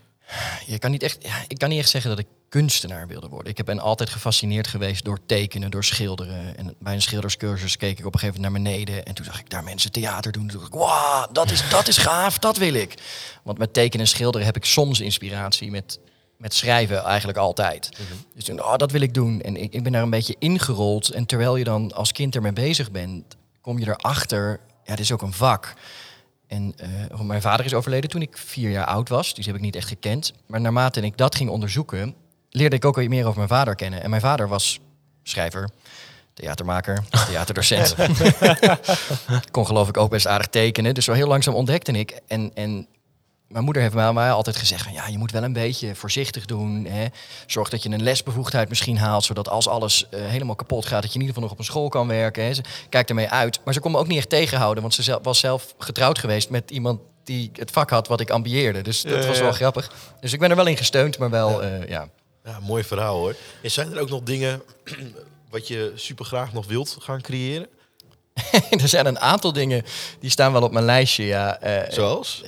Je 0.66 0.78
kan 0.78 0.90
niet 0.90 1.02
echt, 1.02 1.16
ja, 1.20 1.34
ik 1.48 1.58
kan 1.58 1.68
niet 1.68 1.78
echt 1.78 1.88
zeggen 1.88 2.10
dat 2.10 2.18
ik 2.18 2.26
kunstenaar 2.54 3.06
wilde 3.06 3.28
worden. 3.28 3.54
Ik 3.56 3.64
ben 3.64 3.78
altijd 3.78 4.10
gefascineerd 4.10 4.66
geweest 4.66 5.04
door 5.04 5.18
tekenen, 5.26 5.70
door 5.70 5.84
schilderen. 5.84 6.56
En 6.56 6.74
bij 6.78 6.94
een 6.94 7.02
schilderscursus 7.02 7.76
keek 7.76 7.98
ik 7.98 8.06
op 8.06 8.14
een 8.14 8.20
gegeven 8.20 8.40
moment 8.40 8.64
naar 8.64 8.74
beneden. 8.74 9.04
En 9.04 9.14
toen 9.14 9.24
zag 9.24 9.40
ik 9.40 9.50
daar 9.50 9.64
mensen 9.64 9.92
theater 9.92 10.32
doen. 10.32 10.46
Toen 10.46 10.58
dacht 10.58 10.74
ik, 10.74 10.80
wauw, 10.80 11.26
dat 11.32 11.50
is, 11.50 11.68
dat 11.68 11.88
is 11.88 11.96
gaaf, 11.96 12.38
dat 12.38 12.56
wil 12.56 12.74
ik. 12.74 12.94
Want 13.42 13.58
met 13.58 13.72
tekenen 13.72 14.06
en 14.06 14.12
schilderen 14.12 14.46
heb 14.46 14.56
ik 14.56 14.64
soms 14.64 15.00
inspiratie 15.00 15.70
met, 15.70 15.98
met 16.36 16.54
schrijven 16.54 17.02
eigenlijk 17.02 17.38
altijd. 17.38 17.88
Dus 18.34 18.44
toen, 18.44 18.62
oh, 18.62 18.76
dat 18.76 18.90
wil 18.90 19.00
ik 19.00 19.14
doen. 19.14 19.40
En 19.40 19.56
ik, 19.56 19.72
ik 19.72 19.82
ben 19.82 19.92
daar 19.92 20.02
een 20.02 20.10
beetje 20.10 20.36
ingerold. 20.38 21.08
En 21.08 21.26
terwijl 21.26 21.56
je 21.56 21.64
dan 21.64 21.92
als 21.92 22.12
kind 22.12 22.34
ermee 22.34 22.52
bezig 22.52 22.90
bent, 22.90 23.36
kom 23.60 23.78
je 23.78 23.88
erachter, 23.88 24.60
ja, 24.84 24.90
dit 24.90 25.04
is 25.04 25.12
ook 25.12 25.22
een 25.22 25.32
vak. 25.32 25.74
En 26.46 26.74
eh, 26.76 27.20
mijn 27.20 27.42
vader 27.42 27.66
is 27.66 27.74
overleden 27.74 28.10
toen 28.10 28.22
ik 28.22 28.38
vier 28.38 28.70
jaar 28.70 28.86
oud 28.86 29.08
was. 29.08 29.26
Dus 29.26 29.44
die 29.44 29.52
heb 29.52 29.54
ik 29.54 29.60
niet 29.60 29.76
echt 29.76 29.88
gekend. 29.88 30.32
Maar 30.46 30.60
naarmate 30.60 31.00
ik 31.00 31.16
dat 31.16 31.34
ging 31.34 31.50
onderzoeken, 31.50 32.14
leerde 32.56 32.76
ik 32.76 32.84
ook 32.84 32.96
weer 32.96 33.08
meer 33.08 33.24
over 33.24 33.36
mijn 33.36 33.48
vader 33.48 33.74
kennen. 33.74 34.02
En 34.02 34.10
mijn 34.10 34.22
vader 34.22 34.48
was 34.48 34.80
schrijver, 35.22 35.70
theatermaker, 36.34 37.04
theaterdocent. 37.28 37.94
Kon 39.50 39.66
geloof 39.66 39.88
ik 39.88 39.96
ook 39.96 40.10
best 40.10 40.26
aardig 40.26 40.46
tekenen. 40.46 40.94
Dus 40.94 41.04
zo 41.04 41.12
heel 41.12 41.28
langzaam 41.28 41.54
ontdekte 41.54 41.92
ik. 41.92 42.20
En, 42.26 42.50
en 42.54 42.86
mijn 43.48 43.64
moeder 43.64 43.82
heeft 43.82 43.94
mij, 43.94 44.12
mij 44.12 44.30
altijd 44.30 44.56
gezegd 44.56 44.82
van 44.82 44.92
ja, 44.92 45.06
je 45.06 45.18
moet 45.18 45.30
wel 45.30 45.42
een 45.42 45.52
beetje 45.52 45.94
voorzichtig 45.94 46.44
doen. 46.44 46.84
Hè. 46.84 47.06
Zorg 47.46 47.68
dat 47.68 47.82
je 47.82 47.90
een 47.90 48.02
lesbevoegdheid 48.02 48.68
misschien 48.68 48.98
haalt, 48.98 49.24
zodat 49.24 49.48
als 49.48 49.68
alles 49.68 50.08
eh, 50.08 50.20
helemaal 50.24 50.54
kapot 50.54 50.86
gaat, 50.86 51.02
dat 51.02 51.12
je 51.12 51.18
in 51.18 51.24
ieder 51.24 51.26
geval 51.26 51.42
nog 51.42 51.52
op 51.52 51.58
een 51.58 51.64
school 51.72 51.88
kan 51.88 52.08
werken. 52.08 52.44
Hè. 52.44 52.54
Ze 52.54 52.62
kijkt 52.88 53.08
ermee 53.08 53.28
uit. 53.28 53.60
Maar 53.64 53.74
ze 53.74 53.80
kon 53.80 53.92
me 53.92 53.98
ook 53.98 54.06
niet 54.06 54.18
echt 54.18 54.28
tegenhouden, 54.28 54.82
want 54.82 54.94
ze 54.94 55.18
was 55.22 55.38
zelf 55.38 55.74
getrouwd 55.78 56.18
geweest 56.18 56.50
met 56.50 56.70
iemand 56.70 57.00
die 57.24 57.50
het 57.52 57.70
vak 57.70 57.90
had 57.90 58.08
wat 58.08 58.20
ik 58.20 58.30
ambieerde. 58.30 58.82
Dus 58.82 59.02
dat 59.02 59.22
Ja, 59.22 59.28
was 59.28 59.36
ja. 59.36 59.42
wel 59.42 59.52
grappig. 59.52 59.92
Dus 60.20 60.32
ik 60.32 60.38
ben 60.38 60.50
er 60.50 60.56
wel 60.56 60.66
in 60.66 60.76
gesteund, 60.76 61.18
maar 61.18 61.30
wel, 61.30 61.62
eh, 61.62 61.88
ja. 61.88 62.08
Ja, 62.44 62.60
mooi 62.60 62.84
verhaal 62.84 63.16
hoor. 63.16 63.36
En 63.62 63.70
zijn 63.70 63.92
er 63.92 64.00
ook 64.00 64.08
nog 64.08 64.22
dingen 64.22 64.62
wat 65.50 65.68
je 65.68 65.92
super 65.94 66.24
graag 66.24 66.52
nog 66.52 66.66
wilt 66.66 66.96
gaan 67.00 67.20
creëren? 67.20 67.68
er 68.82 68.88
zijn 68.88 69.06
een 69.06 69.18
aantal 69.18 69.52
dingen 69.52 69.82
die 70.20 70.30
staan 70.30 70.52
wel 70.52 70.62
op 70.62 70.72
mijn 70.72 70.84
lijstje, 70.84 71.24
ja. 71.24 71.60
Eh, 71.60 71.92
Zoals? 71.92 72.42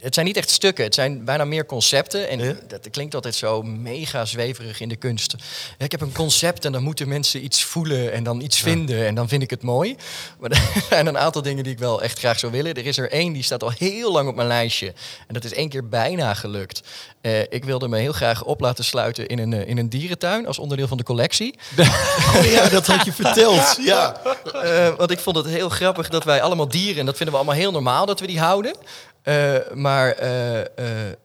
Het 0.00 0.14
zijn 0.14 0.26
niet 0.26 0.36
echt 0.36 0.50
stukken, 0.50 0.84
het 0.84 0.94
zijn 0.94 1.24
bijna 1.24 1.44
meer 1.44 1.66
concepten. 1.66 2.28
En 2.28 2.38
Ja? 2.38 2.54
dat 2.68 2.90
klinkt 2.90 3.14
altijd 3.14 3.34
zo 3.34 3.62
mega 3.62 4.24
zweverig 4.24 4.80
in 4.80 4.88
de 4.88 4.96
kunst. 4.96 5.34
Ja, 5.78 5.84
ik 5.84 5.90
heb 5.90 6.00
een 6.00 6.12
concept 6.12 6.64
en 6.64 6.72
dan 6.72 6.82
moeten 6.82 7.08
mensen 7.08 7.44
iets 7.44 7.64
voelen 7.64 8.12
en 8.12 8.22
dan 8.22 8.40
iets 8.40 8.60
vinden 8.60 9.06
en 9.06 9.14
dan 9.14 9.28
vind 9.28 9.42
ik 9.42 9.50
het 9.50 9.62
mooi. 9.62 9.96
Maar 10.38 10.50
er 10.74 10.84
zijn 10.88 11.06
een 11.06 11.18
aantal 11.18 11.42
dingen 11.42 11.64
die 11.64 11.72
ik 11.72 11.78
wel 11.78 12.02
echt 12.02 12.18
graag 12.18 12.38
zou 12.38 12.52
willen. 12.52 12.74
Er 12.74 12.86
is 12.86 12.98
er 12.98 13.10
één 13.10 13.32
die 13.32 13.42
staat 13.42 13.62
al 13.62 13.72
heel 13.78 14.12
lang 14.12 14.28
op 14.28 14.34
mijn 14.34 14.48
lijstje. 14.48 14.86
En 15.26 15.34
dat 15.34 15.44
is 15.44 15.52
één 15.52 15.68
keer 15.68 15.88
bijna 15.88 16.34
gelukt. 16.34 16.80
Eh, 17.20 17.40
ik 17.40 17.64
wilde 17.64 17.88
me 17.88 17.98
heel 17.98 18.12
graag 18.12 18.44
op 18.44 18.60
laten 18.60 18.84
sluiten 18.84 19.26
in 19.26 19.38
een, 19.38 19.52
eh, 19.52 19.68
in 19.68 19.78
een 19.78 19.88
dierentuin 19.88 20.46
als 20.46 20.58
onderdeel 20.58 20.88
van 20.88 20.96
de 20.96 21.02
collectie. 21.04 21.58
Oh 22.36 22.44
ja, 22.44 22.68
dat 22.68 22.86
had 22.86 23.04
je 23.04 23.12
verteld. 23.12 23.78
Ja. 23.90 24.20
Eh, 24.62 24.94
want 24.96 25.10
ik 25.10 25.18
vond 25.18 25.36
het 25.36 25.46
heel 25.46 25.68
grappig 25.68 26.08
dat 26.08 26.24
wij 26.24 26.42
allemaal 26.42 26.68
dieren, 26.68 26.98
en 26.98 27.06
dat 27.06 27.16
vinden 27.16 27.34
we 27.34 27.40
allemaal 27.40 27.60
heel 27.60 27.72
normaal 27.72 28.06
dat 28.06 28.20
we 28.20 28.26
die 28.26 28.38
houden. 28.38 28.74
Eh, 29.22 29.54
maar 29.74 30.10
eh, 30.10 30.60
eh, 30.60 30.66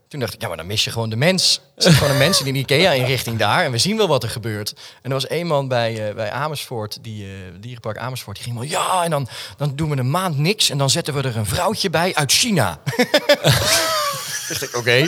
toen 0.08 0.20
dacht 0.20 0.34
ik, 0.34 0.42
ja, 0.42 0.48
maar 0.48 0.58
dan 0.58 0.68
mis 0.68 0.84
je 0.84 0.92
gewoon 0.92 1.10
de 1.10 1.16
mens. 1.16 1.62
Er 1.76 1.84
zit 1.84 1.94
gewoon 1.94 2.12
een 2.12 2.18
mens 2.18 2.42
in 2.42 2.56
IKEA-inrichting 2.56 3.38
daar 3.38 3.64
en 3.64 3.72
we 3.72 3.78
zien 3.78 3.98
wel 3.98 4.08
wat 4.08 4.24
er 4.24 4.30
gebeurt. 4.30 4.74
En 5.02 5.10
er 5.10 5.14
was 5.14 5.28
één 5.28 5.48
man 5.48 5.68
bij, 5.68 6.14
bij 6.16 6.32
Amersfoort, 6.32 6.98
die 7.02 7.28
dierenpark 7.60 7.98
Amersfoort, 7.98 8.36
die 8.36 8.46
ging 8.46 8.58
wel, 8.58 8.68
ja, 8.68 9.04
en 9.04 9.10
dan, 9.10 9.28
dan 9.58 9.76
doen 9.76 9.90
we 9.90 9.98
een 9.98 10.10
maand 10.10 10.38
niks 10.38 10.70
en 10.70 10.78
dan 10.78 10.90
zetten 10.90 11.14
we 11.14 11.22
er 11.22 11.38
een 11.38 11.46
vrouwtje 11.46 11.90
bij 11.90 12.16
uit 12.16 12.32
China. 12.32 12.80
dacht 14.48 14.64
ik, 14.64 14.76
oké. 14.76 15.02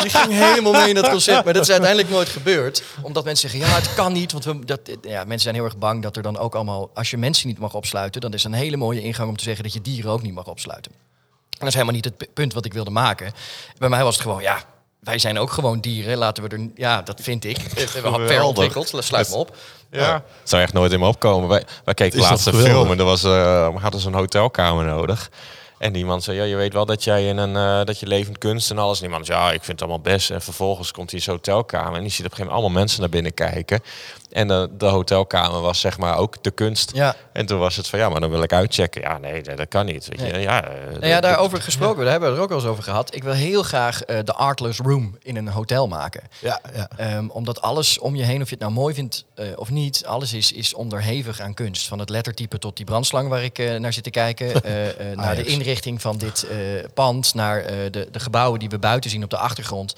Die 0.00 0.10
ging 0.10 0.32
helemaal 0.32 0.72
mee 0.72 0.88
in 0.88 0.94
dat 0.94 1.08
concept. 1.08 1.44
Maar 1.44 1.52
dat 1.52 1.62
is 1.62 1.70
uiteindelijk 1.70 2.10
nooit 2.10 2.28
gebeurd. 2.28 2.82
Omdat 3.02 3.24
mensen 3.24 3.50
zeggen, 3.50 3.70
ja, 3.70 3.76
het 3.76 3.94
kan 3.94 4.12
niet. 4.12 4.32
Want 4.32 4.44
we, 4.44 4.64
dat, 4.64 4.80
ja, 5.02 5.18
mensen 5.18 5.40
zijn 5.40 5.54
heel 5.54 5.64
erg 5.64 5.78
bang 5.78 6.02
dat 6.02 6.16
er 6.16 6.22
dan 6.22 6.38
ook 6.38 6.54
allemaal... 6.54 6.90
Als 6.94 7.10
je 7.10 7.16
mensen 7.16 7.48
niet 7.48 7.58
mag 7.58 7.74
opsluiten, 7.74 8.20
dan 8.20 8.32
is 8.32 8.44
een 8.44 8.52
hele 8.52 8.76
mooie 8.76 9.02
ingang 9.02 9.28
om 9.28 9.36
te 9.36 9.44
zeggen 9.44 9.64
dat 9.64 9.72
je 9.72 9.80
dieren 9.80 10.10
ook 10.10 10.22
niet 10.22 10.34
mag 10.34 10.46
opsluiten. 10.46 10.92
En 11.54 11.58
dat 11.58 11.68
is 11.68 11.74
helemaal 11.74 11.94
niet 11.94 12.04
het 12.04 12.16
pu- 12.16 12.26
punt 12.34 12.52
wat 12.54 12.64
ik 12.64 12.72
wilde 12.72 12.90
maken. 12.90 13.32
Bij 13.78 13.88
mij 13.88 14.02
was 14.02 14.14
het 14.14 14.22
gewoon, 14.22 14.42
ja, 14.42 14.58
wij 15.00 15.18
zijn 15.18 15.38
ook 15.38 15.50
gewoon 15.50 15.80
dieren. 15.80 16.18
Laten 16.18 16.42
we 16.42 16.48
er... 16.48 16.68
Ja, 16.74 17.02
dat 17.02 17.20
vind 17.20 17.44
ik. 17.44 17.56
We 17.74 17.88
hebben 18.02 18.26
per 18.26 18.42
ontwikkeld. 18.42 18.94
Sluit 18.98 19.28
me 19.28 19.34
op. 19.36 19.56
Ja. 19.90 20.12
Het 20.40 20.48
zou 20.48 20.62
echt 20.62 20.72
nooit 20.72 20.92
in 20.92 21.00
me 21.00 21.06
opkomen. 21.06 21.48
Wij, 21.48 21.64
wij 21.84 21.94
keken 21.94 22.14
Is 22.18 22.20
dat 22.22 22.30
laatst 22.30 22.46
een 22.46 22.52
geweldig? 22.52 22.76
film 22.76 22.92
en 22.92 22.98
er 22.98 23.04
was, 23.04 23.24
eh, 23.24 23.30
we 23.74 23.78
hadden 23.80 24.00
zo'n 24.00 24.14
hotelkamer 24.14 24.84
nodig. 24.84 25.30
En 25.78 25.92
die 25.92 26.04
man 26.04 26.22
zei, 26.22 26.36
ja, 26.36 26.44
je 26.44 26.56
weet 26.56 26.72
wel 26.72 26.86
dat 26.86 27.04
jij 27.04 27.26
in 27.28 27.36
een, 27.36 27.56
eh, 27.56 27.86
dat 27.86 28.00
je 28.00 28.06
levend 28.06 28.38
kunst 28.38 28.70
en 28.70 28.78
alles. 28.78 28.96
En 29.00 29.02
die 29.06 29.16
man 29.16 29.24
zei, 29.24 29.38
ja, 29.38 29.46
ik 29.46 29.64
vind 29.64 29.66
het 29.66 29.80
allemaal 29.80 30.00
best. 30.00 30.30
En 30.30 30.42
vervolgens 30.42 30.90
komt 30.92 31.10
hij 31.10 31.18
in 31.18 31.24
zijn 31.24 31.36
hotelkamer 31.36 31.94
en 31.94 32.00
die 32.02 32.10
ziet 32.10 32.24
op 32.24 32.30
een 32.30 32.36
gegeven 32.36 32.44
moment 32.46 32.60
allemaal 32.62 32.80
mensen 32.80 33.00
naar 33.00 33.08
binnen 33.08 33.34
kijken. 33.34 33.80
En 34.34 34.48
de, 34.48 34.68
de 34.78 34.86
hotelkamer 34.86 35.60
was 35.60 35.80
zeg 35.80 35.98
maar 35.98 36.16
ook 36.16 36.42
de 36.42 36.50
kunst. 36.50 36.90
Ja. 36.94 37.16
En 37.32 37.46
toen 37.46 37.58
was 37.58 37.76
het 37.76 37.88
van, 37.88 37.98
ja, 37.98 38.08
maar 38.08 38.20
dan 38.20 38.30
wil 38.30 38.42
ik 38.42 38.52
uitchecken. 38.52 39.00
Ja, 39.00 39.18
nee, 39.18 39.42
dat, 39.42 39.68
kan 39.68 39.86
niet. 39.86 40.08
Weet 40.08 40.20
je. 40.26 40.32
Nee. 40.32 40.42
Ja, 40.42 40.64
eh, 40.64 40.90
Nou 40.92 41.06
ja, 41.06 41.20
daarover 41.20 41.62
gesproken, 41.62 42.02
daar 42.02 42.10
hebben 42.10 42.28
we 42.28 42.34
het 42.34 42.36
er 42.36 42.44
ook 42.44 42.50
al 42.50 42.56
eens 42.56 42.72
over 42.72 42.82
gehad. 42.84 43.14
Ik 43.14 43.22
wil 43.22 43.32
heel 43.32 43.62
graag 43.62 44.02
eh, 44.02 44.18
de 44.24 44.32
Artless 44.32 44.78
Room 44.78 45.16
in 45.22 45.36
een 45.36 45.48
hotel 45.48 45.88
maken. 45.88 46.22
Ja, 46.38 46.60
ja. 46.74 46.88
Ehm, 46.96 47.28
omdat 47.28 47.62
alles 47.62 47.98
om 47.98 48.14
je 48.16 48.22
heen, 48.22 48.40
of 48.42 48.48
je 48.48 48.54
het 48.54 48.64
nou 48.64 48.72
mooi 48.72 48.94
vindt 48.94 49.24
eh, 49.34 49.46
of 49.56 49.70
niet, 49.70 50.06
alles 50.06 50.32
is, 50.32 50.52
is 50.52 50.74
onderhevig 50.74 51.40
aan 51.40 51.54
kunst. 51.54 51.88
Van 51.88 51.98
het 51.98 52.08
lettertype 52.08 52.58
tot 52.58 52.76
die 52.76 52.86
brandslang 52.86 53.28
waar 53.28 53.44
ik 53.44 53.58
eh, 53.58 53.74
naar 53.76 53.92
zit 53.92 54.04
te 54.04 54.10
kijken. 54.10 54.52
eh, 54.62 54.88
eh, 54.88 54.96
naar 55.16 55.34
de 55.34 55.40
Ajax. 55.40 55.48
inrichting 55.48 56.00
van 56.00 56.18
dit 56.18 56.42
eh, 56.42 56.58
pand. 56.94 57.34
Naar 57.34 57.60
eh, 57.60 57.76
de, 57.90 58.08
de 58.10 58.20
gebouwen 58.20 58.58
die 58.60 58.68
we 58.68 58.78
buiten 58.78 59.10
zien 59.10 59.24
op 59.24 59.30
de 59.30 59.36
achtergrond. 59.36 59.94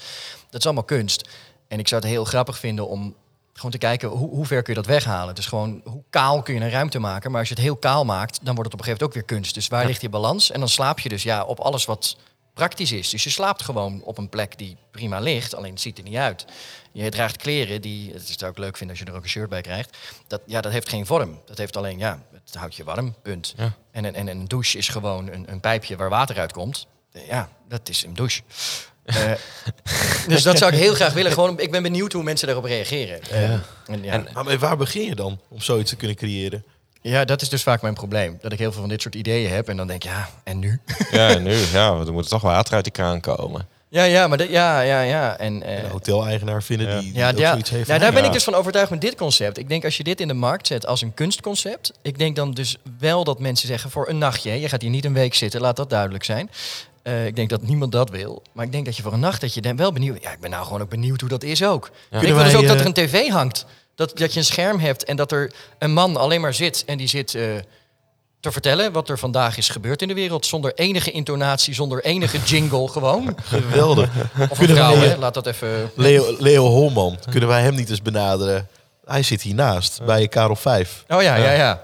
Dat 0.49 0.59
is 0.59 0.65
allemaal 0.65 0.83
kunst. 0.83 1.29
En 1.67 1.79
ik 1.79 1.87
zou 1.87 2.01
het 2.01 2.09
heel 2.09 2.25
grappig 2.25 2.57
vinden 2.57 2.87
om 2.87 3.15
gewoon 3.57 3.71
te 3.71 3.77
kijken 3.77 4.09
hoe, 4.09 4.29
hoe 4.29 4.45
ver 4.45 4.61
kun 4.61 4.73
je 4.73 4.79
dat 4.81 4.89
weghalen. 4.89 5.35
Dus 5.35 5.45
gewoon 5.45 5.81
hoe 5.83 6.03
kaal 6.09 6.41
kun 6.41 6.53
je 6.53 6.59
een 6.59 6.69
ruimte 6.69 6.99
maken. 6.99 7.31
Maar 7.31 7.39
als 7.39 7.49
je 7.49 7.55
het 7.55 7.63
heel 7.63 7.75
kaal 7.75 8.05
maakt, 8.05 8.39
dan 8.45 8.55
wordt 8.55 8.71
het 8.71 8.73
op 8.73 8.79
een 8.79 8.85
gegeven 8.85 9.03
moment 9.03 9.03
ook 9.03 9.13
weer 9.13 9.37
kunst. 9.39 9.53
Dus 9.53 9.67
waar 9.67 9.85
ligt 9.85 9.99
die 9.99 10.09
balans? 10.09 10.51
En 10.51 10.59
dan 10.59 10.69
slaap 10.69 10.99
je 10.99 11.09
dus 11.09 11.23
ja, 11.23 11.43
op 11.43 11.59
alles 11.59 11.85
wat 11.85 12.17
praktisch 12.53 12.91
is. 12.91 13.09
Dus 13.09 13.23
je 13.23 13.29
slaapt 13.29 13.61
gewoon 13.63 14.01
op 14.03 14.17
een 14.17 14.29
plek 14.29 14.57
die 14.57 14.77
prima 14.91 15.19
ligt, 15.19 15.55
alleen 15.55 15.71
het 15.71 15.81
ziet 15.81 15.97
er 15.97 16.03
niet 16.03 16.15
uit. 16.15 16.45
Je 16.91 17.09
draagt 17.09 17.37
kleren 17.37 17.81
die, 17.81 18.13
het 18.13 18.29
is 18.29 18.43
ook 18.43 18.57
leuk 18.57 18.77
vinden 18.77 18.95
als 18.95 19.05
je 19.05 19.11
er 19.11 19.17
ook 19.17 19.23
een 19.23 19.29
shirt 19.29 19.49
bij 19.49 19.61
krijgt. 19.61 19.97
Dat, 20.27 20.41
ja, 20.45 20.61
dat 20.61 20.71
heeft 20.71 20.89
geen 20.89 21.05
vorm. 21.05 21.39
Dat 21.45 21.57
heeft 21.57 21.77
alleen, 21.77 21.97
ja, 21.97 22.21
het 22.33 22.55
houdt 22.55 22.75
je 22.75 22.83
warm, 22.83 23.15
punt. 23.21 23.53
Ja. 23.57 23.71
En, 23.91 24.05
een- 24.05 24.15
en 24.15 24.27
een 24.27 24.45
douche 24.47 24.77
is 24.77 24.87
gewoon 24.87 25.27
een, 25.31 25.51
een 25.51 25.59
pijpje 25.59 25.95
waar 25.95 26.09
water 26.09 26.39
uitkomt. 26.39 26.87
Ja, 27.27 27.49
dat 27.67 27.89
is 27.89 28.03
een 28.03 28.13
douche. 28.13 28.41
Eh, 29.07 29.31
dus 30.27 30.43
dat 30.43 30.57
zou 30.57 30.73
ik 30.73 30.79
heel 30.79 30.93
graag 30.93 31.13
willen. 31.13 31.31
Gewoon, 31.31 31.59
ik 31.59 31.71
ben 31.71 31.83
benieuwd 31.83 32.13
hoe 32.13 32.23
mensen 32.23 32.47
daarop 32.47 32.65
reageren. 32.65 33.21
Eh, 33.31 33.51
en, 33.51 33.63
ja. 34.03 34.11
En- 34.13 34.27
Maar 34.33 34.57
waar 34.59 34.77
begin 34.77 35.03
je 35.05 35.15
dan 35.15 35.39
om 35.47 35.61
zoiets 35.61 35.89
te 35.89 35.95
kunnen 35.95 36.17
creëren? 36.17 36.63
ja, 37.01 37.25
dat 37.25 37.41
is 37.41 37.49
dus 37.49 37.63
vaak 37.63 37.81
mijn 37.81 37.93
probleem. 37.93 38.37
Dat 38.41 38.51
ik 38.51 38.59
heel 38.59 38.71
veel 38.71 38.79
van 38.81 38.89
dit 38.89 39.01
soort 39.01 39.15
ideeën 39.15 39.51
heb 39.51 39.69
en 39.69 39.77
dan 39.77 39.87
denk 39.87 40.03
ik, 40.03 40.09
ja, 40.09 40.29
en 40.43 40.59
nu? 40.59 40.79
Ja, 41.11 41.29
en 41.29 41.43
nu, 41.43 41.53
ja, 41.71 41.93
er 42.05 42.13
moet 42.13 42.29
toch 42.29 42.41
water 42.41 42.73
uit 42.73 42.83
die 42.83 42.93
kraan 42.93 43.19
komen. 43.21 43.67
Ja, 43.89 44.03
ja, 44.03 44.27
maar 44.27 44.37
dat, 44.37 44.49
ja, 44.49 44.81
ja, 44.81 45.01
ja. 45.01 45.37
En, 45.37 45.63
eh, 45.63 45.83
Een 45.83 45.89
hoteleigenaar 45.89 46.63
vinden 46.63 46.87
Ja. 46.87 46.99
die, 46.99 47.11
die 47.11 47.19
Ja, 47.19 47.29
ook 47.29 47.37
ja. 47.37 47.49
zoiets 47.51 47.69
heeft. 47.69 47.87
ja, 47.87 47.91
van, 47.93 48.01
daar 48.01 48.11
ben 48.11 48.21
Ja. 48.21 48.27
ik 48.27 48.33
dus 48.33 48.43
van 48.43 48.53
overtuigd 48.55 48.89
met 48.89 49.01
dit 49.01 49.15
concept. 49.15 49.57
Ik 49.57 49.69
denk 49.69 49.83
als 49.85 49.97
je 49.97 50.03
dit 50.03 50.19
in 50.21 50.27
de 50.27 50.33
markt 50.33 50.67
zet 50.67 50.85
als 50.87 51.01
een 51.01 51.13
kunstconcept, 51.13 51.91
ik 52.01 52.17
denk 52.17 52.35
dan 52.35 52.53
dus 52.53 52.77
wel 52.99 53.23
dat 53.23 53.39
mensen 53.39 53.67
zeggen 53.67 53.91
voor 53.91 54.09
een 54.09 54.17
nachtje, 54.17 54.49
hè, 54.49 54.55
je 54.55 54.69
gaat 54.69 54.81
hier 54.81 54.89
niet 54.91 55.05
een 55.05 55.13
week 55.13 55.33
zitten, 55.33 55.61
laat 55.61 55.75
dat 55.75 55.89
duidelijk 55.89 56.23
zijn. 56.23 56.49
Eh, 57.07 57.25
ik 57.25 57.35
denk 57.35 57.49
dat 57.49 57.61
niemand 57.61 57.91
dat 57.91 58.09
wil. 58.09 58.41
Maar 58.53 58.65
ik 58.65 58.71
denk 58.71 58.85
dat 58.85 58.95
je 58.95 59.01
voor 59.01 59.13
een 59.13 59.19
nacht 59.19 59.41
dat 59.41 59.53
je 59.53 59.61
dan 59.61 59.75
wel 59.75 59.91
benieuwd. 59.91 60.21
Ja, 60.21 60.31
ik 60.31 60.39
ben 60.39 60.49
nou 60.49 60.65
gewoon 60.65 60.81
ook 60.81 60.89
benieuwd 60.89 61.19
hoe 61.19 61.29
dat 61.29 61.43
is 61.43 61.63
ook. 61.63 61.89
Ik 62.11 62.19
wil 62.19 62.37
dus 62.43 62.55
ook 62.55 62.67
dat 62.67 62.75
eh, 62.75 62.79
er 62.79 62.85
een 62.85 62.93
tv 62.93 63.29
hangt. 63.29 63.65
Dat, 63.95 64.17
dat 64.17 64.33
je 64.33 64.39
een 64.39 64.45
scherm 64.45 64.79
hebt 64.79 65.03
en 65.03 65.15
dat 65.15 65.31
er 65.31 65.53
een 65.79 65.93
man 65.93 66.17
alleen 66.17 66.41
maar 66.41 66.53
zit 66.53 66.83
en 66.85 66.97
die 66.97 67.07
zit 67.07 67.35
eh, 67.35 67.43
te 68.39 68.51
vertellen 68.51 68.91
wat 68.91 69.09
er 69.09 69.19
vandaag 69.19 69.57
is 69.57 69.69
gebeurd 69.69 70.01
in 70.01 70.07
de 70.07 70.13
wereld. 70.13 70.45
Zonder 70.45 70.73
enige 70.73 71.11
intonatie, 71.11 71.73
zonder 71.73 72.03
enige 72.03 72.39
jingle 72.39 72.87
gewoon. 72.97 73.37
Geweldig. 73.43 74.09
Of 74.49 74.59
een 74.59 74.67
vrouw, 74.67 74.95
hè? 74.95 75.17
laat 75.17 75.33
dat 75.33 75.47
even... 75.47 75.91
Leo, 75.95 76.35
Leo 76.39 76.65
Holman, 76.65 77.19
kunnen 77.29 77.49
wij 77.49 77.61
hem 77.61 77.75
niet 77.75 77.89
eens 77.89 78.01
benaderen? 78.01 78.67
Hij 79.05 79.23
zit 79.23 79.41
hiernaast, 79.41 80.01
bij 80.05 80.27
Karel 80.27 80.55
5. 80.55 81.03
Oh 81.07 81.21
ja, 81.21 81.35
ja, 81.35 81.51
ja. 81.51 81.83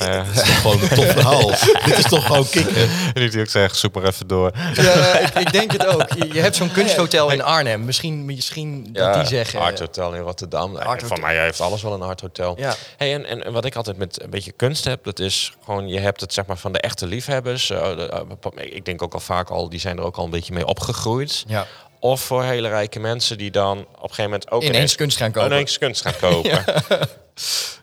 Ja. 0.10 0.22
Dit 0.22 0.34
is 0.34 0.42
toch 0.42 0.60
gewoon 0.60 0.80
een 0.82 0.88
tof 0.88 1.06
verhaal. 1.18 1.48
Dit 1.84 1.98
is 1.98 2.04
toch 2.08 2.26
gewoon 2.26 2.48
kicken. 2.48 2.88
En 3.14 3.30
die 3.30 3.40
ook 3.40 3.46
zegt, 3.48 3.76
zoek 3.76 3.94
maar 3.94 4.04
even 4.04 4.26
door. 4.26 4.50
Ja, 4.74 5.18
ik, 5.18 5.34
ik 5.34 5.52
denk 5.52 5.72
het 5.72 5.86
ook. 5.86 6.04
Je, 6.16 6.28
je 6.32 6.40
hebt 6.40 6.56
zo'n 6.56 6.72
kunsthotel 6.78 7.30
in 7.30 7.42
Arnhem. 7.42 7.84
Misschien, 7.84 8.24
misschien 8.24 8.88
dat 8.92 9.14
die 9.14 9.24
zeggen... 9.26 9.60
Art 9.60 9.78
Hotel 9.78 10.14
in 10.14 10.20
Rotterdam. 10.20 10.76
Art. 10.76 11.02
Van 11.06 11.20
mij 11.20 11.38
heeft 11.42 11.60
alles 11.60 11.82
wel 11.82 11.92
een 11.92 12.02
Art 12.02 12.20
Hotel. 12.20 12.54
Ja. 12.58 12.74
Hey, 12.96 13.14
en, 13.14 13.24
en, 13.26 13.44
en 13.44 13.52
wat 13.52 13.64
ik 13.64 13.74
altijd 13.76 13.96
met 13.96 14.22
een 14.22 14.30
beetje 14.30 14.52
kunst 14.52 14.84
heb, 14.84 15.04
dat 15.04 15.18
is 15.18 15.52
gewoon, 15.64 15.88
je 15.88 15.98
hebt 15.98 16.20
het 16.20 16.32
zeg 16.32 16.46
maar 16.46 16.58
van 16.58 16.72
de 16.72 16.78
echte 16.80 17.06
liefhebbers. 17.06 17.70
eh, 17.70 17.96
de- 17.96 18.24
eh, 18.56 18.74
ik 18.74 18.84
denk 18.84 19.02
ook 19.02 19.14
al 19.14 19.20
vaak 19.20 19.50
al, 19.50 19.68
die 19.68 19.80
zijn 19.80 19.98
er 19.98 20.04
ook 20.04 20.16
al 20.16 20.24
een 20.24 20.30
beetje 20.30 20.52
mee 20.54 20.66
opgegroeid. 20.66 21.44
Ja. 21.46 21.66
Of 22.00 22.20
voor 22.20 22.42
hele 22.44 22.68
rijke 22.68 23.00
mensen 23.00 23.38
die 23.38 23.50
dan 23.50 23.78
op 23.78 23.86
een 23.86 24.00
gegeven 24.00 24.22
moment 24.24 24.50
ook 24.50 24.62
Ineens 24.62 24.94
kunst 24.94 25.16
gaan 25.16 25.30
kopen. 25.32 25.50
Ineens 25.50 25.78
kunst 25.78 26.02
gaan 26.02 26.16
kopen. 26.20 26.64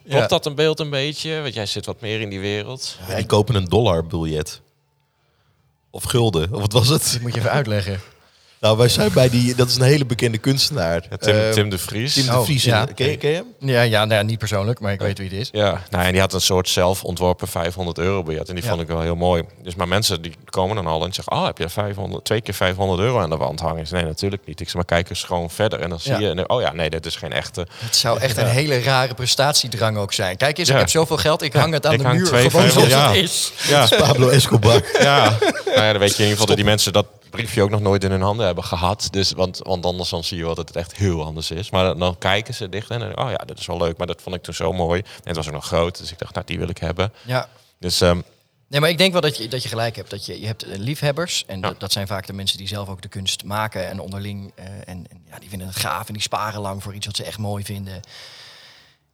Klopt 0.04 0.22
Ja. 0.22 0.28
dat 0.28 0.46
een 0.46 0.56
beeld 0.56 0.80
een 0.80 0.90
beetje? 0.90 1.42
Want 1.42 1.54
jij 1.54 1.66
zit 1.66 1.86
wat 1.86 2.02
meer 2.02 2.22
in 2.22 2.30
die 2.30 2.40
wereld. 2.40 2.98
Ja, 3.08 3.16
die 3.16 3.26
kopen 3.26 3.56
een 3.56 3.66
dollarbiljet. 3.66 4.62
Of 5.90 6.04
gulden. 6.04 6.54
Of 6.54 6.60
wat 6.62 6.72
was 6.74 6.88
het? 6.88 7.12
Dit 7.12 7.22
moet 7.22 7.34
je 7.34 7.40
even 7.40 7.52
uitleggen. 7.52 8.00
Nou, 8.68 8.80
wij 8.80 8.90
zijn 8.90 9.14
bij 9.14 9.30
die... 9.30 9.56
Dat 9.56 9.68
is 9.70 9.76
een 9.76 9.82
hele 9.82 10.06
bekende 10.06 10.38
kunstenaar. 10.38 11.06
Ja, 11.10 11.18
Tim, 11.18 11.36
Eh, 11.36 11.50
Tim 11.50 11.70
de 11.70 11.78
Vries. 11.78 12.14
Tim 12.14 12.26
de 12.26 12.32
Oh, 12.38 12.44
Vries. 12.44 12.64
ja. 12.64 12.86
Ken, 12.96 13.10
je, 13.10 13.18
ken 13.18 13.30
je 13.30 13.36
hem? 13.36 13.46
Ja, 13.70 13.82
ja 13.82 14.06
nou, 14.06 14.20
ja, 14.20 14.26
niet 14.26 14.38
persoonlijk, 14.38 14.80
maar 14.80 14.92
ik 14.94 15.00
weet 15.00 15.18
wie 15.18 15.30
het 15.30 15.38
is. 15.40 15.50
Ja, 15.52 15.82
nou, 15.90 16.06
en 16.06 16.12
die 16.12 16.22
had 16.22 16.34
een 16.34 16.42
soort 16.42 16.70
zelf 16.70 17.04
ontworpen 17.04 17.48
500 17.48 17.98
euro 17.98 18.24
biljet. 18.24 18.50
En 18.50 18.56
die 18.56 18.64
Ja. 18.64 18.70
vond 18.70 18.82
ik 18.82 18.88
wel 18.88 19.02
heel 19.02 19.16
mooi. 19.16 19.44
Dus 19.64 19.76
maar 19.76 19.88
mensen 19.88 20.22
die 20.22 20.34
komen 20.50 20.76
dan 20.76 20.88
al 20.88 21.06
en 21.06 21.14
zeggen... 21.14 21.34
Oh, 21.34 21.46
heb 21.46 21.58
je 21.58 21.70
500, 21.70 22.26
twee 22.26 22.42
keer 22.42 22.54
500 22.54 23.00
euro 23.00 23.20
aan 23.20 23.30
de 23.30 23.38
wand 23.38 23.60
hangen? 23.60 23.86
Nee, 23.92 24.04
natuurlijk 24.04 24.42
niet. 24.46 24.60
Ik 24.60 24.66
zeg, 24.66 24.76
maar 24.76 24.86
kijk 24.86 25.10
eens 25.10 25.24
gewoon 25.24 25.50
verder. 25.50 25.80
En 25.80 25.90
dan 25.90 26.00
zie 26.00 26.12
Ja. 26.12 26.20
je... 26.20 26.30
en- 26.30 26.50
Oh 26.50 26.62
ja, 26.62 26.74
nee, 26.74 26.90
dit 26.90 27.06
is 27.06 27.16
geen 27.16 27.32
echte. 27.34 27.68
Het 27.80 27.96
zou 27.96 28.20
echt 28.20 28.38
een 28.38 28.46
hele 28.48 28.80
rare 28.82 29.14
prestatiedrang 29.14 29.98
ook 29.98 30.14
zijn. 30.14 30.38
Kijk 30.38 30.58
eens, 30.58 30.70
ik 30.70 30.78
heb 30.78 30.90
zoveel 30.90 31.18
geld, 31.18 31.42
ik 31.42 31.54
hang 31.54 31.74
het 31.74 31.86
aan 31.86 31.94
ik 31.94 32.00
de 32.00 32.06
hang 32.06 32.18
muur. 32.18 32.28
twee 32.28 32.50
Gewoon 32.50 32.70
zoals 32.72 32.88
het 32.88 32.94
ja. 32.96 33.12
is. 33.14 33.52
Ja, 33.68 33.88
Pablo 33.98 34.30
Escobar. 34.30 34.82
ja. 35.00 35.38
nou 35.66 35.82
ja, 35.82 35.92
dan 35.92 36.00
weet 36.00 36.10
je 36.10 36.24
in 36.24 36.30
ieder 36.30 36.30
geval 36.32 36.46
dat 36.46 36.56
die 36.56 36.66
mensen 36.66 36.94
dat 36.94 37.06
briefje 37.38 37.62
ook 37.62 37.70
nog 37.70 37.82
nooit 37.82 38.04
in 38.04 38.12
hun 38.12 38.22
handen 38.22 38.46
hebben 38.46 38.64
gehad. 38.64 39.08
Dus, 39.12 39.32
want, 39.32 39.58
want 39.64 39.86
anders 39.86 40.10
dan 40.10 40.24
zie 40.24 40.38
je 40.38 40.44
wel 40.46 40.56
dat 40.56 40.68
het 40.68 40.78
echt 40.78 40.96
heel 40.96 41.24
anders 41.26 41.52
is. 41.52 41.70
Maar 41.70 41.84
dan, 41.84 42.00
dan 42.00 42.18
kijken 42.18 42.54
ze 42.54 42.70
dicht 42.70 42.90
en 42.90 43.00
dan, 43.00 43.18
oh 43.20 43.30
ja, 43.30 43.38
dat 43.46 43.60
is 43.60 43.66
wel 43.66 43.78
leuk. 43.78 43.98
Maar 43.98 44.08
dat 44.08 44.22
vond 44.22 44.36
ik 44.36 44.44
toen 44.44 44.54
zo 44.54 44.74
mooi. 44.74 45.00
En 45.02 45.08
het 45.24 45.36
was 45.36 45.48
ook 45.48 45.54
nog 45.54 45.66
groot. 45.66 45.98
Dus 45.98 46.12
ik 46.12 46.20
dacht, 46.20 46.34
nou, 46.34 46.46
die 46.46 46.58
wil 46.60 46.70
ik 46.70 46.78
hebben. 46.78 47.14
Ja. 47.26 47.50
Dus 47.80 48.02
ehm, 48.02 48.22
Nee, 48.70 48.80
maar 48.82 48.90
ik 48.90 48.98
denk 48.98 49.12
wel 49.12 49.22
dat 49.22 49.38
je, 49.38 49.48
dat 49.48 49.64
je 49.64 49.70
gelijk 49.70 49.96
hebt. 49.96 50.10
Dat 50.10 50.26
je, 50.26 50.40
je 50.40 50.46
hebt 50.46 50.64
eh, 50.64 50.78
liefhebbers. 50.78 51.44
En 51.48 51.60
Ja. 51.60 51.68
dat, 51.68 51.80
dat 51.80 51.92
zijn 51.92 52.08
vaak 52.08 52.28
de 52.28 52.34
mensen 52.34 52.58
die 52.58 52.68
zelf 52.68 52.90
ook 52.90 53.02
de 53.02 53.08
kunst 53.08 53.44
maken. 53.44 53.88
En 53.90 54.00
onderling. 54.00 54.52
eh, 54.56 54.66
en, 54.66 54.86
en 54.86 55.22
ja, 55.32 55.40
die 55.40 55.50
vinden 55.50 55.68
het 55.68 55.76
gaaf. 55.78 56.08
En 56.08 56.14
die 56.14 56.22
sparen 56.22 56.62
lang 56.62 56.84
voor 56.84 56.94
iets 56.96 57.06
wat 57.06 57.16
ze 57.16 57.24
echt 57.24 57.38
mooi 57.38 57.64
vinden. 57.64 58.02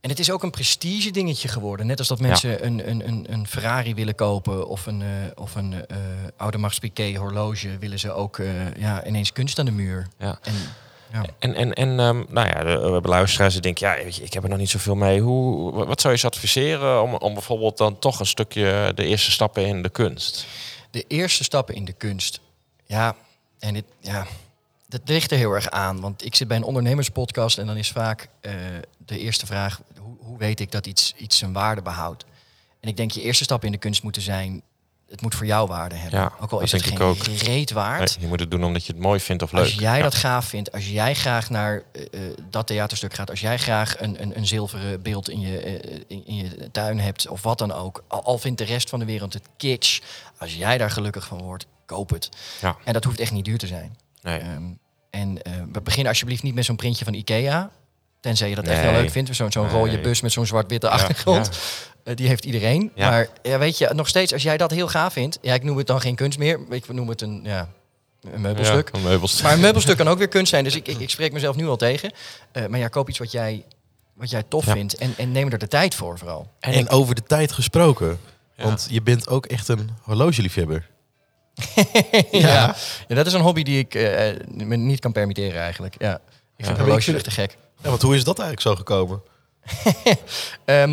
En 0.03 0.09
het 0.09 0.19
is 0.19 0.31
ook 0.31 0.43
een 0.43 0.51
prestige 0.51 1.11
dingetje 1.11 1.47
geworden. 1.47 1.85
Net 1.85 1.99
als 1.99 2.07
dat 2.07 2.19
mensen 2.19 2.65
een, 2.65 2.89
een, 2.89 3.07
een, 3.07 3.25
een 3.29 3.47
Ferrari 3.47 3.95
willen 3.95 4.15
kopen. 4.15 4.67
Of 4.67 4.85
een, 4.85 5.01
eh 5.01 5.07
of 5.35 5.55
een 5.55 5.73
eh 5.87 5.97
Audemars 6.37 6.79
Piguet 6.79 7.15
horloge. 7.15 7.77
Willen 7.77 7.99
ze 7.99 8.11
ook 8.11 8.39
eh, 8.39 8.75
ja, 8.75 9.05
ineens 9.05 9.33
kunst 9.33 9.59
aan 9.59 9.65
de 9.65 9.71
muur. 9.71 10.07
ja. 10.19 10.39
En, 10.41 10.53
ja. 11.13 11.25
En, 11.39 11.55
en, 11.55 11.73
en 11.73 11.99
ehm, 11.99 12.23
nou 12.29 12.47
ja, 12.47 12.63
de, 12.63 12.99
we 13.01 13.07
luisteraars 13.07 13.53
die 13.53 13.61
denken, 13.61 13.87
ja, 13.87 14.03
weet 14.03 14.15
je, 14.15 14.23
ik 14.23 14.33
heb 14.33 14.43
er 14.43 14.49
nog 14.49 14.57
niet 14.57 14.69
zoveel 14.69 14.95
mee. 14.95 15.21
Hoe, 15.21 15.85
wat 15.85 16.01
zou 16.01 16.13
je 16.13 16.19
ze 16.19 16.27
adviseren 16.27 17.01
om, 17.01 17.15
om 17.15 17.33
bijvoorbeeld 17.33 17.77
dan 17.77 17.99
toch 17.99 18.19
een 18.19 18.25
stukje 18.25 18.91
de 18.95 19.05
eerste 19.05 19.31
stappen 19.31 19.65
in 19.65 19.81
de 19.81 19.89
kunst? 19.89 20.45
de 20.91 21.05
eerste 21.07 21.43
stappen 21.43 21.75
in 21.75 21.85
de 21.85 21.93
kunst. 21.93 22.39
Ja, 22.85 23.15
en 23.59 23.73
dit, 23.73 23.85
ja, 23.99 24.27
dat 24.87 25.01
ligt 25.05 25.31
er 25.31 25.37
heel 25.37 25.51
erg 25.51 25.69
aan. 25.69 26.01
Want 26.01 26.25
ik 26.25 26.35
zit 26.35 26.47
bij 26.47 26.57
een 26.57 26.63
ondernemerspodcast 26.63 27.57
en 27.57 27.67
dan 27.67 27.77
is 27.77 27.91
vaak 27.91 28.27
de 29.05 29.19
eerste 29.19 29.45
vraag: 29.45 29.81
hoe, 30.33 30.41
weet 30.41 30.59
ik 30.59 30.71
dat 30.71 30.85
iets, 30.87 31.13
iets 31.17 31.37
zijn 31.37 31.53
waarde 31.53 31.81
behoudt? 31.81 32.25
En 32.79 32.89
ik 32.89 32.97
denk 32.97 33.11
je 33.11 33.21
eerste 33.21 33.43
stap 33.43 33.63
in 33.63 33.71
de 33.71 33.77
kunst 33.77 34.03
moeten 34.03 34.21
zijn: 34.21 34.61
het 35.09 35.21
moet 35.21 35.35
voor 35.35 35.45
jou 35.45 35.67
waarde 35.67 35.95
hebben. 35.95 36.19
Ja, 36.19 36.31
ook 36.39 36.51
al 36.51 36.59
is 36.59 36.71
het 36.71 36.83
geen 36.83 37.15
reet 37.37 37.71
waard. 37.71 37.99
Nee, 37.99 38.19
je 38.19 38.27
moet 38.27 38.39
het 38.39 38.51
doen 38.51 38.63
omdat 38.63 38.85
je 38.85 38.93
het 38.93 39.01
mooi 39.01 39.19
vindt 39.19 39.43
of 39.43 39.51
leuk. 39.51 39.61
Als 39.63 39.73
jij 39.73 39.97
Ja. 39.97 40.03
dat 40.03 40.15
gaaf 40.15 40.45
vindt, 40.45 40.71
als 40.71 40.89
jij 40.89 41.13
graag 41.13 41.49
naar 41.49 41.83
eh, 41.93 42.01
eh, 42.29 42.37
dat 42.49 42.67
theaterstuk 42.67 43.13
gaat, 43.13 43.29
als 43.29 43.39
jij 43.39 43.57
graag 43.57 43.99
een, 43.99 44.21
een, 44.21 44.37
een 44.37 44.47
zilveren 44.47 45.01
beeld 45.01 45.29
in 45.29 45.39
je, 45.39 45.59
eh, 45.59 46.01
in, 46.07 46.25
in 46.25 46.35
je 46.35 46.71
tuin 46.71 46.99
hebt 46.99 47.27
of 47.27 47.41
wat 47.41 47.57
dan 47.57 47.71
ook, 47.71 48.03
al, 48.07 48.23
al 48.23 48.37
vindt 48.37 48.57
de 48.57 48.63
rest 48.65 48.89
van 48.89 48.99
de 48.99 49.05
wereld 49.05 49.33
het 49.33 49.47
kitsch, 49.57 50.01
als 50.37 50.55
jij 50.55 50.77
daar 50.77 50.91
gelukkig 50.91 51.25
van 51.25 51.41
wordt, 51.41 51.65
koop 51.85 52.09
het. 52.09 52.29
Ja. 52.61 52.75
En 52.83 52.93
dat 52.93 53.03
hoeft 53.03 53.19
echt 53.19 53.31
niet 53.31 53.45
duur 53.45 53.57
te 53.57 53.67
zijn. 53.67 53.97
Nee. 54.21 54.39
Ehm, 54.39 54.63
en 55.09 55.39
beginnen 55.83 56.07
alsjeblieft 56.07 56.43
niet 56.43 56.55
met 56.55 56.65
zo'n 56.65 56.75
printje 56.75 57.05
van 57.05 57.13
Ikea. 57.13 57.71
Tenzij 58.23 58.49
je 58.49 58.55
dat 58.55 58.67
echt 58.67 58.81
Nee. 58.81 58.91
wel 58.91 59.01
leuk 59.01 59.11
vindt. 59.11 59.35
Zo'n 59.35 59.51
zo'n 59.51 59.63
Nee. 59.65 59.71
rode 59.73 59.99
bus 59.99 60.21
met 60.21 60.31
zo'n 60.31 60.45
zwart-witte 60.45 60.87
Ja, 60.87 60.93
achtergrond. 60.93 61.45
ja. 61.51 62.11
Eh, 62.11 62.15
die 62.15 62.27
heeft 62.27 62.45
iedereen. 62.45 62.91
Ja. 62.95 63.09
Maar 63.09 63.27
ja, 63.41 63.57
weet 63.59 63.77
je, 63.77 63.89
nog 63.93 64.07
steeds, 64.07 64.33
als 64.33 64.43
jij 64.43 64.57
dat 64.57 64.71
heel 64.71 64.87
gaaf 64.87 65.13
vindt. 65.13 65.37
Ja, 65.41 65.53
ik 65.53 65.63
noem 65.63 65.77
het 65.77 65.87
dan 65.87 66.01
geen 66.01 66.15
kunst 66.15 66.37
meer. 66.37 66.59
Ik 66.69 66.93
noem 66.93 67.09
het 67.09 67.21
een, 67.21 67.39
ja, 67.43 67.67
een 68.31 68.41
meubelstuk. 68.41 68.89
Ja, 68.91 68.97
een 68.99 69.05
meubelstuk. 69.05 69.43
Maar 69.43 69.53
een 69.53 69.59
meubelstuk 69.59 69.97
kan 69.97 70.07
ook 70.07 70.17
weer 70.17 70.27
kunst 70.27 70.49
zijn. 70.49 70.63
Dus 70.63 70.75
ik, 70.75 70.87
ik, 70.87 70.99
ik 70.99 71.09
spreek 71.09 71.31
mezelf 71.33 71.55
nu 71.55 71.67
al 71.67 71.75
tegen. 71.75 72.11
Eh, 72.51 72.65
maar 72.65 72.79
ja, 72.79 72.87
koop 72.87 73.09
iets 73.09 73.17
wat 73.19 73.31
jij, 73.31 73.63
wat 74.13 74.29
jij 74.29 74.43
tof 74.47 74.65
Ja. 74.65 74.73
vindt. 74.73 74.95
En, 74.97 75.13
en 75.17 75.31
neem 75.31 75.51
er 75.51 75.57
de 75.57 75.67
tijd 75.67 75.95
voor 75.95 76.17
vooral. 76.17 76.51
En 76.59 76.73
En 76.73 76.79
ik- 76.79 76.93
over 76.93 77.15
de 77.15 77.23
tijd 77.23 77.51
gesproken. 77.51 78.19
Ja. 78.55 78.63
Want 78.63 78.87
je 78.89 79.01
bent 79.01 79.27
ook 79.29 79.45
echt 79.45 79.67
een 79.67 79.89
horlogeliefhebber. 80.01 80.89
ja. 82.31 82.75
ja, 83.07 83.15
dat 83.15 83.25
is 83.25 83.33
een 83.33 83.41
hobby 83.41 83.63
die 83.63 83.79
ik 83.79 83.95
eh, 83.95 84.29
me 84.47 84.75
niet 84.75 84.99
kan 84.99 85.11
permitteren 85.11 85.61
eigenlijk. 85.61 85.95
Ja. 85.97 86.19
Ik 86.57 86.65
vind 86.65 86.77
horloges 86.77 87.07
echt 87.13 87.23
te 87.23 87.31
gek. 87.31 87.57
Ja, 87.83 87.89
want 87.89 88.01
hoe 88.01 88.15
is 88.15 88.23
dat 88.23 88.39
eigenlijk 88.39 88.67
zo 88.67 88.75
gekomen? 88.75 89.21
Ehm, 90.65 90.89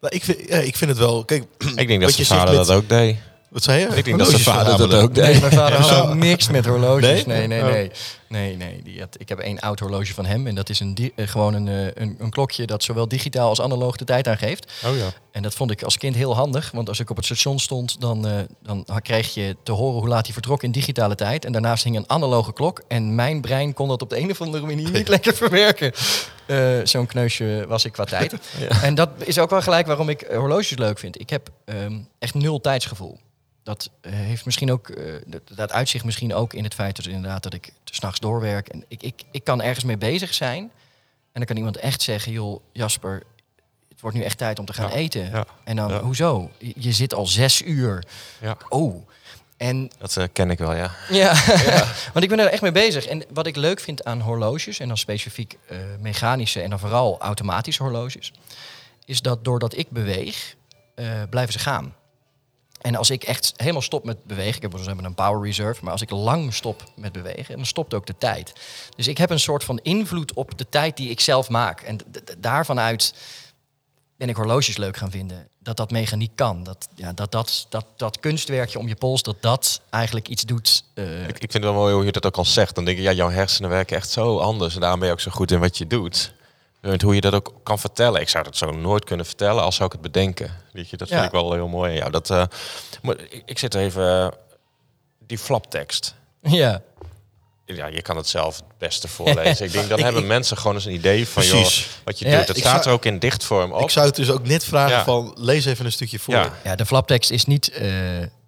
Nou, 0.00 0.16
ik, 0.16 0.24
vind, 0.24 0.38
ja, 0.48 0.56
ik 0.56 0.76
vind 0.76 0.90
het 0.90 0.98
wel... 0.98 1.24
Kijk, 1.24 1.44
ik 1.76 1.88
denk 1.88 2.00
dat 2.00 2.12
zijn 2.12 2.26
je 2.28 2.34
vader 2.34 2.56
met- 2.56 2.66
dat 2.66 2.76
ook 2.76 2.88
deed. 2.88 3.16
Wat 3.50 3.62
zei 3.62 3.80
je? 3.80 3.86
Ik 3.96 4.04
denk 4.04 4.18
dat 4.18 4.28
zijn 4.28 4.42
Horloges 4.42 4.64
vader 4.76 4.88
dat 4.88 5.02
ook 5.02 5.14
deed. 5.14 5.24
Nee, 5.24 5.40
mijn 5.40 5.52
vader 5.52 5.78
had 5.80 6.00
ook 6.08 6.14
niks 6.14 6.48
met 6.48 6.66
horloges. 6.66 7.02
Nee? 7.24 7.26
Nee, 7.26 7.46
nee, 7.46 7.60
Oh. 7.62 7.68
nee. 7.70 7.90
Nee, 8.28 8.56
nee. 8.56 8.82
Die 8.82 9.00
had, 9.00 9.16
ik 9.20 9.28
heb 9.28 9.38
één 9.38 9.60
oud 9.60 9.80
horloge 9.80 10.14
van 10.14 10.26
hem. 10.26 10.46
En 10.46 10.54
dat 10.54 10.68
is 10.68 10.80
een 10.80 11.12
eh, 11.16 11.28
gewoon 11.28 11.54
een, 11.54 11.68
eh, 11.68 12.02
een, 12.02 12.16
een 12.18 12.30
klokje 12.30 12.66
dat 12.66 12.82
zowel 12.82 13.08
digitaal 13.08 13.48
als 13.48 13.60
analoog 13.60 13.96
de 13.96 14.04
tijd 14.04 14.28
aangeeft. 14.28 14.72
Oh 14.84 14.96
ja. 14.96 15.08
En 15.30 15.42
dat 15.42 15.54
vond 15.54 15.70
ik 15.70 15.82
als 15.82 15.96
kind 15.96 16.14
heel 16.14 16.34
handig. 16.34 16.70
Want 16.70 16.88
als 16.88 17.00
ik 17.00 17.10
op 17.10 17.16
het 17.16 17.24
station 17.24 17.58
stond, 17.58 18.00
dan, 18.00 18.26
eh, 18.26 18.38
dan 18.62 18.86
kreeg 19.02 19.34
je 19.34 19.56
te 19.62 19.72
horen 19.72 20.00
hoe 20.00 20.08
laat 20.08 20.24
hij 20.24 20.32
vertrok 20.32 20.62
in 20.62 20.70
digitale 20.70 21.14
tijd. 21.14 21.44
En 21.44 21.52
daarnaast 21.52 21.84
hing 21.84 21.96
een 21.96 22.10
analoge 22.10 22.52
klok. 22.52 22.82
En 22.88 23.14
mijn 23.14 23.40
brein 23.40 23.72
kon 23.72 23.88
dat 23.88 24.02
op 24.02 24.10
de 24.10 24.18
een 24.18 24.30
of 24.30 24.40
andere 24.40 24.66
manier 24.66 24.90
niet 24.90 25.08
lekker 25.08 25.34
verwerken. 25.34 25.92
Zo'n 26.86 27.06
kneusje 27.06 27.64
was 27.68 27.84
ik 27.84 27.92
qua 27.92 28.04
tijd. 28.04 28.34
En 28.82 28.94
dat 28.94 29.08
is 29.18 29.38
ook 29.38 29.50
wel 29.50 29.62
gelijk 29.62 29.86
waarom 29.86 30.08
ik 30.08 30.26
horloges 30.30 30.78
leuk 30.78 30.98
vind. 30.98 31.20
Ik 31.20 31.30
heb 31.30 31.50
ehm, 31.64 31.98
echt 32.18 32.34
nul 32.34 32.60
tijdsgevoel. 32.60 33.18
Dat 33.64 33.90
eh, 34.00 34.12
heeft 34.12 34.44
misschien 34.44 34.72
ook, 34.72 34.88
eh, 34.88 35.12
dat, 35.26 35.40
dat 35.54 35.72
uitzicht 35.72 36.04
misschien 36.04 36.34
ook 36.34 36.52
in 36.54 36.64
het 36.64 36.74
feit 36.74 36.96
dat 36.96 37.06
inderdaad 37.06 37.42
dat 37.42 37.54
ik 37.54 37.72
s'nachts 37.84 38.20
doorwerk. 38.20 38.68
En 38.68 38.84
ik, 38.88 39.02
ik, 39.02 39.22
ik 39.30 39.44
kan 39.44 39.62
ergens 39.62 39.84
mee 39.84 39.98
bezig 39.98 40.34
zijn. 40.34 40.58
En 40.62 41.40
dan 41.40 41.44
kan 41.44 41.56
iemand 41.56 41.76
echt 41.76 42.02
zeggen, 42.02 42.32
joh, 42.32 42.60
Jasper, 42.72 43.22
het 43.88 44.00
wordt 44.00 44.16
nu 44.16 44.22
echt 44.22 44.38
tijd 44.38 44.58
om 44.58 44.64
te 44.64 44.72
gaan 44.72 44.88
Ja, 44.88 44.94
eten. 44.94 45.30
ja, 45.30 45.46
en 45.64 45.76
dan, 45.76 45.88
ja. 45.88 46.00
hoezo? 46.00 46.50
Je, 46.58 46.72
je 46.76 46.92
zit 46.92 47.14
al 47.14 47.26
zes 47.26 47.62
uur. 47.62 48.04
Ja. 48.40 48.56
Oh. 48.68 49.08
En 49.56 49.90
Dat 49.98 50.16
eh, 50.16 50.24
ken 50.32 50.50
ik 50.50 50.58
wel, 50.58 50.74
ja. 50.74 50.90
ja, 51.10 51.34
want 52.12 52.24
ik 52.24 52.28
ben 52.28 52.38
er 52.38 52.46
echt 52.46 52.62
mee 52.62 52.72
bezig. 52.72 53.06
En 53.06 53.24
wat 53.32 53.46
ik 53.46 53.56
leuk 53.56 53.80
vind 53.80 54.04
aan 54.04 54.20
horloges, 54.20 54.78
en 54.78 54.88
dan 54.88 54.96
specifiek 54.98 55.58
eh, 55.68 55.78
mechanische 56.00 56.60
en 56.62 56.70
dan 56.70 56.78
vooral 56.78 57.20
automatische 57.20 57.82
horloges, 57.82 58.32
is 59.04 59.20
dat 59.22 59.44
doordat 59.44 59.76
ik 59.76 59.90
beweeg, 59.90 60.54
eh, 60.94 61.06
blijven 61.30 61.52
ze 61.52 61.58
gaan. 61.58 61.94
En 62.84 62.94
als 62.96 63.10
ik 63.10 63.22
echt 63.24 63.52
helemaal 63.56 63.82
stop 63.82 64.04
met 64.04 64.24
bewegen, 64.24 64.56
ik 64.56 64.62
heb 64.62 64.72
hebben 64.86 65.04
een 65.04 65.14
power 65.14 65.42
reserve, 65.46 65.80
maar 65.84 65.92
als 65.92 66.02
ik 66.02 66.10
lang 66.10 66.54
stop 66.54 66.82
met 66.96 67.12
bewegen, 67.12 67.56
dan 67.56 67.66
stopt 67.66 67.94
ook 67.94 68.06
de 68.06 68.14
tijd. 68.18 68.52
Dus 68.96 69.08
ik 69.08 69.18
heb 69.18 69.30
een 69.30 69.40
soort 69.40 69.64
van 69.64 69.78
invloed 69.82 70.32
op 70.34 70.58
de 70.58 70.66
tijd 70.68 70.96
die 70.96 71.10
ik 71.10 71.20
zelf 71.20 71.48
maak. 71.48 71.80
En 71.80 71.96
d- 71.96 72.02
d- 72.12 72.34
daarvan 72.38 72.80
uit 72.80 73.14
ben 74.16 74.28
ik 74.28 74.36
horloges 74.36 74.76
leuk 74.76 74.96
gaan 74.96 75.10
vinden. 75.10 75.48
Dat 75.58 75.76
dat 75.76 75.90
mechaniek 75.90 76.30
kan. 76.34 76.62
Dat, 76.64 76.88
ja, 76.94 77.12
dat, 77.12 77.32
dat, 77.32 77.66
dat, 77.68 77.86
dat 77.96 78.20
kunstwerkje 78.20 78.78
om 78.78 78.88
je 78.88 78.94
pols, 78.94 79.22
dat 79.22 79.36
dat 79.40 79.80
eigenlijk 79.90 80.28
iets 80.28 80.42
doet. 80.42 80.84
eh, 80.94 81.22
Ik, 81.22 81.28
ik 81.28 81.36
vind 81.50 81.52
het 81.52 81.62
wel 81.62 81.72
mooi 81.74 81.94
hoe 81.94 82.04
je 82.04 82.12
dat 82.12 82.26
ook 82.26 82.36
al 82.36 82.44
zegt. 82.44 82.74
Dan 82.74 82.84
denk 82.84 82.98
ik, 82.98 83.04
ja, 83.04 83.12
jouw 83.12 83.30
hersenen 83.30 83.70
werken 83.70 83.96
echt 83.96 84.10
zo 84.10 84.38
anders. 84.38 84.74
En 84.74 84.80
daarom 84.80 84.98
ben 84.98 85.08
je 85.08 85.14
ook 85.14 85.20
zo 85.20 85.30
goed 85.30 85.50
in 85.50 85.60
wat 85.60 85.78
je 85.78 85.86
doet. 85.86 86.32
En 86.84 87.02
hoe 87.02 87.14
je 87.14 87.20
dat 87.20 87.34
ook 87.34 87.54
kan 87.62 87.78
vertellen. 87.78 88.20
Ik 88.20 88.28
zou 88.28 88.44
dat 88.44 88.56
zo 88.56 88.70
nooit 88.70 89.04
kunnen 89.04 89.26
vertellen 89.26 89.62
als 89.62 89.74
zou 89.74 89.86
ik 89.86 89.92
het 89.92 90.02
bedenken. 90.12 90.50
Weet 90.72 90.90
je, 90.90 90.96
dat 90.96 91.08
vind 91.08 91.20
Ja. 91.20 91.26
ik 91.26 91.32
wel 91.32 91.52
heel 91.52 91.68
mooi 91.68 91.90
aan 91.90 91.96
jou. 91.96 92.10
Dat, 92.10 92.30
eh, 92.30 92.44
maar 93.02 93.18
ik, 93.20 93.42
ik 93.46 93.58
zit 93.58 93.74
er 93.74 93.80
even... 93.80 94.20
eh, 94.20 94.28
die 95.26 95.38
flaptekst. 95.38 96.14
ja. 96.40 96.82
Ja, 97.66 97.86
je 97.86 98.02
kan 98.02 98.16
het 98.16 98.28
zelf 98.28 98.56
het 98.56 98.64
beste 98.78 99.08
voorlezen. 99.08 99.66
ik 99.66 99.72
denk, 99.72 99.88
dan 99.88 99.98
Ik- 99.98 100.04
hebben 100.04 100.22
ik- 100.22 100.28
mensen 100.28 100.56
gewoon 100.56 100.74
eens 100.74 100.84
een 100.84 100.92
idee 100.92 101.28
van, 101.28 101.42
Precies. 101.42 101.84
joh, 101.84 102.04
wat 102.04 102.18
je 102.18 102.28
Ja, 102.28 102.38
doet. 102.38 102.48
Het 102.48 102.56
ik 102.56 102.62
staat 102.62 102.74
zou- 102.76 102.86
er 102.86 102.92
ook 102.92 103.04
in 103.04 103.18
dichtvorm 103.18 103.72
op. 103.72 103.80
Ik 103.82 103.90
zou 103.90 104.06
het 104.06 104.16
dus 104.16 104.30
ook 104.30 104.46
net 104.46 104.64
vragen 104.64 104.96
Ja. 104.96 105.04
van... 105.04 105.34
Lees 105.38 105.64
even 105.64 105.84
een 105.84 105.92
stukje 105.92 106.18
voor. 106.18 106.34
Ja. 106.34 106.52
ja, 106.64 106.76
de 106.76 106.86
flaptekst 106.86 107.30
is 107.30 107.44
niet 107.44 107.68
eh, 107.70 107.80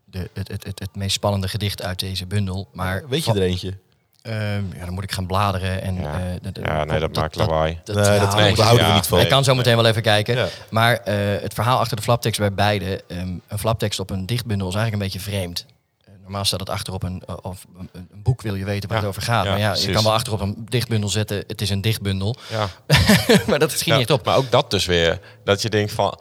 de, 0.05 0.31
het, 0.35 0.49
het, 0.49 0.65
het, 0.65 0.79
het 0.79 0.97
meest 0.97 1.13
spannende 1.13 1.49
gedicht 1.49 1.83
uit 1.83 1.99
deze 1.99 2.27
bundel. 2.27 2.69
Maar 2.73 3.09
Weet 3.09 3.25
je 3.25 3.33
er 3.33 3.43
eentje? 3.43 3.79
Ehm, 4.27 4.65
ja, 4.79 4.85
dan 4.85 4.95
moet 4.95 5.03
ik 5.03 5.13
gaan 5.13 5.27
bladeren. 5.27 5.83
En, 5.83 5.95
Ja. 6.01 6.13
eh, 6.15 6.21
de- 6.43 6.53
de- 6.53 6.61
ja, 6.65 6.85
nee, 6.85 7.01
dat, 7.01 7.15
maakt 7.15 7.37
lawaai. 7.37 7.81
dat- 7.85 7.97
nee, 7.97 8.05
ja, 8.05 8.19
dat, 8.19 8.35
nee, 8.37 8.55
daar 8.55 8.65
houden 8.65 8.85
we 8.87 8.91
ja. 8.93 8.97
niet 8.97 9.07
van. 9.07 9.21
Ik 9.21 9.29
kan 9.29 9.45
zo 9.45 9.55
meteen 9.55 9.77
wel 9.77 9.87
even 9.87 10.03
kijken. 10.03 10.37
Ja. 10.37 10.47
Maar 10.71 10.97
eh, 10.97 11.15
het 11.43 11.55
verhaal 11.55 11.79
achter 11.79 11.97
de 11.97 12.03
flaptekst 12.03 12.41
bij 12.41 12.53
beide. 12.55 13.03
ehm, 13.09 13.29
een 13.49 13.59
flaptekst 13.59 14.01
op 14.01 14.11
een 14.11 14.27
dichtbundel 14.27 14.69
is 14.69 14.75
eigenlijk 14.75 15.03
een 15.05 15.11
beetje 15.13 15.31
vreemd. 15.31 15.67
Eh, 16.05 16.13
Normaal 16.23 16.45
staat 16.45 16.61
het 16.61 16.71
achterop 16.71 17.03
een, 17.03 17.23
of 17.43 17.65
een, 17.79 17.89
een 17.93 18.09
boek, 18.23 18.43
wil 18.43 18.55
je 18.55 18.65
weten 18.65 18.89
waar 18.89 18.99
Ja. 18.99 19.05
het 19.05 19.13
over 19.17 19.23
gaat. 19.33 19.45
Ja, 19.45 19.51
maar 19.51 19.59
ja, 19.61 19.67
je 19.67 19.73
precies. 19.73 19.95
kan 19.95 20.05
wel 20.05 20.13
achterop 20.13 20.41
een 20.41 20.67
dichtbundel 20.69 21.09
zetten. 21.09 21.45
Het 21.47 21.61
is 21.61 21.71
een 21.71 21.81
dichtbundel. 21.81 22.37
Ja. 22.51 22.67
maar 23.49 23.59
dat 23.59 23.71
schiet 23.71 23.85
Ja, 23.85 23.97
niet 23.97 24.13
op. 24.13 24.25
Maar 24.25 24.37
ook 24.37 24.51
dat 24.51 24.71
dus 24.71 24.87
weer. 24.87 25.21
Dat 25.45 25.63
je 25.63 25.69
denkt 25.71 25.93
van... 25.93 26.21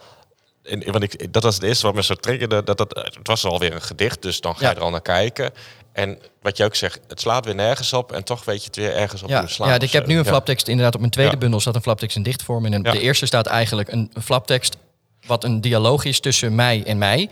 En, 0.62 0.90
want 0.92 1.02
ik, 1.02 1.32
dat 1.32 1.42
was 1.42 1.54
het 1.54 1.64
eerste 1.64 1.86
wat 1.86 1.94
me 1.94 2.02
zo 2.02 2.14
triggerde. 2.14 2.62
Dat, 2.64 2.78
dat, 2.78 2.94
het 2.94 3.18
was 3.28 3.44
alweer 3.44 3.74
een 3.74 3.82
gedicht, 3.82 4.22
dus 4.22 4.40
dan 4.40 4.52
ga 4.56 4.60
je 4.60 4.66
Ja. 4.66 4.74
er 4.76 4.82
al 4.82 4.90
naar 4.90 5.02
kijken. 5.02 5.50
En 5.96 6.18
wat 6.42 6.56
je 6.56 6.64
ook 6.64 6.74
zegt, 6.74 7.00
het 7.08 7.20
slaat 7.20 7.44
weer 7.44 7.54
nergens 7.54 7.92
op. 7.92 8.12
En 8.12 8.24
toch 8.24 8.44
weet 8.44 8.60
je 8.60 8.66
het 8.66 8.76
weer 8.76 8.94
ergens 8.94 9.22
op 9.22 9.28
Ja, 9.28 9.46
slaan. 9.46 9.68
ja, 9.68 9.74
ik 9.78 9.90
heb 9.92 10.02
zo. 10.02 10.08
nu 10.08 10.18
een 10.18 10.24
Ja. 10.24 10.30
flaptekst. 10.30 10.68
Inderdaad, 10.68 10.94
op 10.94 11.00
mijn 11.00 11.12
tweede 11.12 11.32
Ja. 11.32 11.38
bundel 11.38 11.60
staat 11.60 11.74
een 11.74 11.82
flaptekst 11.82 12.16
in 12.16 12.22
dichtvorm. 12.22 12.64
En 12.64 12.82
de 12.82 13.00
eerste 13.00 13.26
staat 13.26 13.46
eigenlijk 13.46 13.92
een, 13.92 14.10
flaptekst... 14.22 14.76
wat 15.26 15.44
een 15.44 15.60
dialoog 15.60 16.04
is 16.04 16.20
tussen 16.20 16.54
mij 16.54 16.82
en 16.86 16.98
mij... 16.98 17.30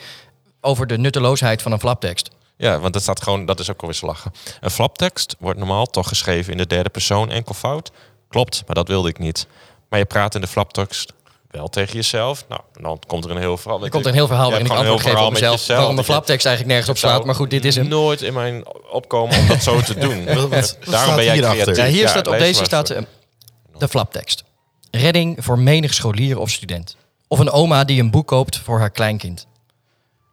over 0.61 0.87
de 0.87 0.98
nutteloosheid 0.98 1.62
van 1.62 1.72
een 1.72 1.81
flaptekst. 1.81 2.31
Ja, 2.57 2.79
want 2.79 2.94
het 2.94 3.03
staat 3.03 3.22
gewoon, 3.22 3.44
dat 3.46 3.61
is 3.61 3.70
ook 3.70 3.81
alweer 3.83 3.98
lachen. 4.00 4.33
Een 4.61 4.70
flaptekst 4.70 5.37
wordt 5.38 5.59
normaal 5.59 5.87
toch 5.87 6.09
geschreven 6.09 6.53
in 6.53 6.59
de 6.59 6.66
derde 6.66 6.88
persoon 6.90 7.31
enkelvoud. 7.31 7.90
Klopt, 8.29 8.62
maar 8.66 8.74
dat 8.74 8.88
wilde 8.88 9.09
ik 9.09 9.18
niet. 9.18 9.46
Maar 9.88 9.98
je 9.98 10.05
praat 10.05 10.35
in 10.35 10.40
de 10.40 10.46
flaptekst 10.46 11.12
wel 11.54 11.68
tegen 11.68 11.94
jezelf. 11.94 12.44
Nou, 12.48 12.60
dan 12.72 12.98
komt 13.06 13.24
er 13.24 13.30
een 13.30 13.36
heel 13.36 13.56
verhaal. 13.56 13.84
Er 13.84 13.90
komt 13.90 14.02
er 14.04 14.10
een 14.10 14.16
heel 14.16 14.26
verhaal 14.26 14.48
waarin 14.50 14.66
ik 14.66 14.72
antwoord 14.72 15.00
geef 15.00 15.20
op 15.20 15.32
mezelf. 15.32 15.58
jezelf. 15.58 15.78
Waarom 15.78 15.96
de 15.96 16.04
flaptekst 16.04 16.46
eigenlijk 16.46 16.76
nergens 16.76 16.96
op 17.02 17.08
slaat. 17.08 17.24
Maar 17.24 17.34
goed, 17.34 17.50
dit 17.50 17.64
is 17.64 17.74
hem. 17.74 17.88
Nooit 17.88 18.22
in 18.22 18.32
mijn 18.34 18.64
opkomen 18.90 19.38
om 19.38 19.46
dat 19.46 19.62
zo 19.62 19.80
te 19.80 19.94
doen. 20.04 20.24
Wat- 20.24 20.34
wat- 20.36 20.48
Daarom 20.50 20.78
staat 20.84 21.16
ben 21.16 21.24
jij 21.24 21.38
creatief. 21.38 21.76
Ja, 21.76 21.84
hier 21.86 22.00
Ja, 22.02 22.08
staat 22.08 22.26
op 22.26 22.38
deze 22.38 22.64
staat 22.64 22.90
eens. 22.90 23.04
eh, 23.06 23.78
de 23.78 23.88
flaptekst. 23.88 24.44
Redding 24.90 25.44
voor 25.44 25.58
menig 25.58 25.94
scholier 25.94 26.38
of 26.38 26.50
student. 26.50 26.96
Of 27.28 27.38
een 27.38 27.50
oma 27.50 27.84
die 27.84 28.00
een 28.00 28.10
boek 28.10 28.26
koopt 28.26 28.56
voor 28.58 28.78
haar 28.78 28.90
kleinkind. 28.90 29.46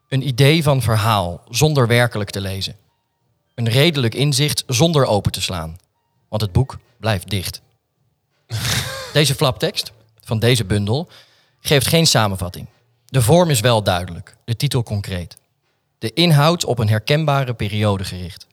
Een 0.10 0.28
idee 0.28 0.64
van 0.64 0.82
verhaal 0.82 1.42
zonder 1.50 1.88
werkelijk 1.88 2.30
te 2.30 2.42
lezen. 2.42 2.76
Een 3.56 3.70
redelijk 3.70 4.16
inzicht 4.16 4.64
zonder 4.68 5.06
open 5.06 5.32
te 5.32 5.42
slaan. 5.42 5.78
Want 6.30 6.42
het 6.42 6.52
boek 6.52 6.78
blijft 7.00 7.30
dicht. 7.30 7.62
Deze 9.14 9.36
flaptekst 9.36 9.92
van 10.32 10.40
deze 10.40 10.66
bundel 10.66 11.08
geeft 11.62 11.88
geen 11.88 12.08
samenvatting. 12.08 12.68
De 13.06 13.22
vorm 13.22 13.50
is 13.50 13.60
wel 13.60 13.84
duidelijk, 13.84 14.36
de 14.46 14.56
titel 14.56 14.84
concreet. 14.84 15.38
De 16.00 16.14
inhoud 16.14 16.66
op 16.66 16.80
een 16.80 16.90
herkenbare 16.90 17.54
periode 17.54 18.04
gericht. 18.04 18.48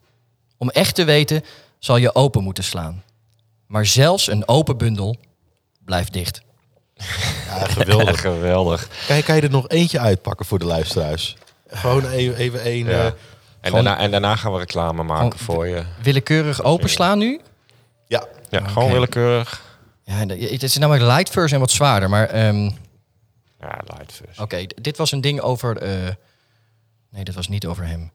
Om 0.56 0.70
echt 0.70 0.94
te 0.94 1.04
weten 1.04 1.44
zal 1.78 1.96
je 1.96 2.14
open 2.14 2.42
moeten 2.42 2.64
slaan. 2.64 3.02
Maar 3.66 3.86
zelfs 3.86 4.26
een 4.30 4.48
open 4.48 4.76
bundel 4.76 5.16
blijft 5.84 6.12
dicht. 6.12 6.40
Ja, 6.94 7.04
geweldig. 7.66 8.20
Geweldig. 8.30 8.88
Kijk, 9.06 9.24
kan 9.24 9.36
je 9.36 9.42
er 9.42 9.50
nog 9.50 9.68
eentje 9.68 9.98
uitpakken 10.00 10.46
voor 10.46 10.58
de 10.58 10.64
luisteraars? 10.64 11.36
Gewoon 11.68 12.06
even, 12.08 12.36
even 12.36 12.62
één. 12.62 12.86
Ja. 12.86 12.90
eh, 12.92 13.04
En, 13.06 13.14
Gewoon- 13.60 13.84
daarna, 13.84 14.00
en 14.02 14.10
daarna 14.10 14.36
gaan 14.36 14.52
we 14.52 14.58
reclame 14.58 15.02
maken 15.02 15.38
voor 15.38 15.66
je. 15.68 15.84
Willekeurig 16.02 16.62
openslaan 16.62 17.18
nu? 17.18 17.40
ja, 18.06 18.24
Ja, 18.50 18.66
gewoon 18.68 18.92
willekeurig. 18.92 19.66
Ja, 20.08 20.26
het 20.26 20.62
is 20.62 20.76
namelijk 20.76 21.04
light 21.04 21.30
version 21.30 21.52
en 21.60 21.66
wat 21.66 21.70
zwaarder. 21.70 22.08
Maar 22.10 22.26
ehm, 22.28 22.64
Ja, 23.60 23.80
light 23.86 24.12
first. 24.12 24.40
oké, 24.40 24.66
dit 24.66 24.96
was 24.96 25.12
een 25.12 25.20
ding 25.20 25.40
over... 25.40 25.76
eh, 25.76 26.14
nee, 27.10 27.24
dit 27.24 27.34
was 27.34 27.48
niet 27.48 27.66
over 27.66 27.86
hem. 27.86 28.10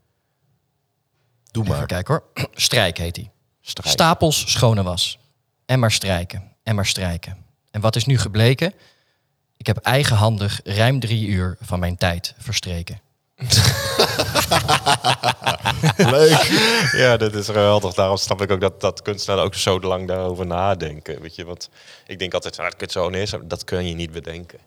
doe 1.52 1.64
Even 1.64 1.78
maar. 1.78 1.86
kijken 1.86 2.14
hoor. 2.14 2.48
Strijk 2.54 2.98
heet 2.98 3.16
hij. 3.16 3.32
Stapels 3.62 4.52
schone 4.52 4.84
was. 4.84 5.20
En 5.66 5.80
maar 5.80 5.92
strijken. 5.92 6.52
En 6.64 6.76
maar 6.76 6.86
strijken. 6.86 7.38
En 7.72 7.82
wat 7.82 7.96
is 7.96 8.06
nu 8.06 8.18
gebleken? 8.18 8.74
Ik 9.58 9.66
heb 9.66 9.78
eigenhandig 9.78 10.60
ruim 10.64 11.00
drie 11.00 11.28
uur 11.28 11.58
van 11.62 11.80
mijn 11.80 11.98
tijd 11.98 12.34
verstreken. 12.38 13.00
Leuk. 16.18 16.42
Ja, 16.96 17.18
dat 17.18 17.34
is 17.34 17.46
geweldig. 17.46 17.94
Daarom 17.94 18.18
snap 18.18 18.42
ik 18.42 18.52
ook 18.52 18.62
dat, 18.62 18.82
dat 18.82 19.02
kunstenaars 19.02 19.42
ook 19.46 19.56
zo 19.56 19.80
lang 19.80 20.08
daarover 20.08 20.46
nadenken. 20.46 21.22
Weet 21.22 21.36
je, 21.36 21.46
want 21.46 21.70
ik 22.08 22.20
denk 22.20 22.34
altijd, 22.34 22.56
van, 22.56 22.64
ah, 22.66 22.70
dat 22.70 22.80
kun 22.80 22.88
je 22.88 22.94
zo 23.00 23.10
neerzetten. 23.10 23.48
Dat 23.48 23.64
kun 23.64 23.88
je 23.88 23.94
niet 23.94 24.12
bedenken. 24.12 24.60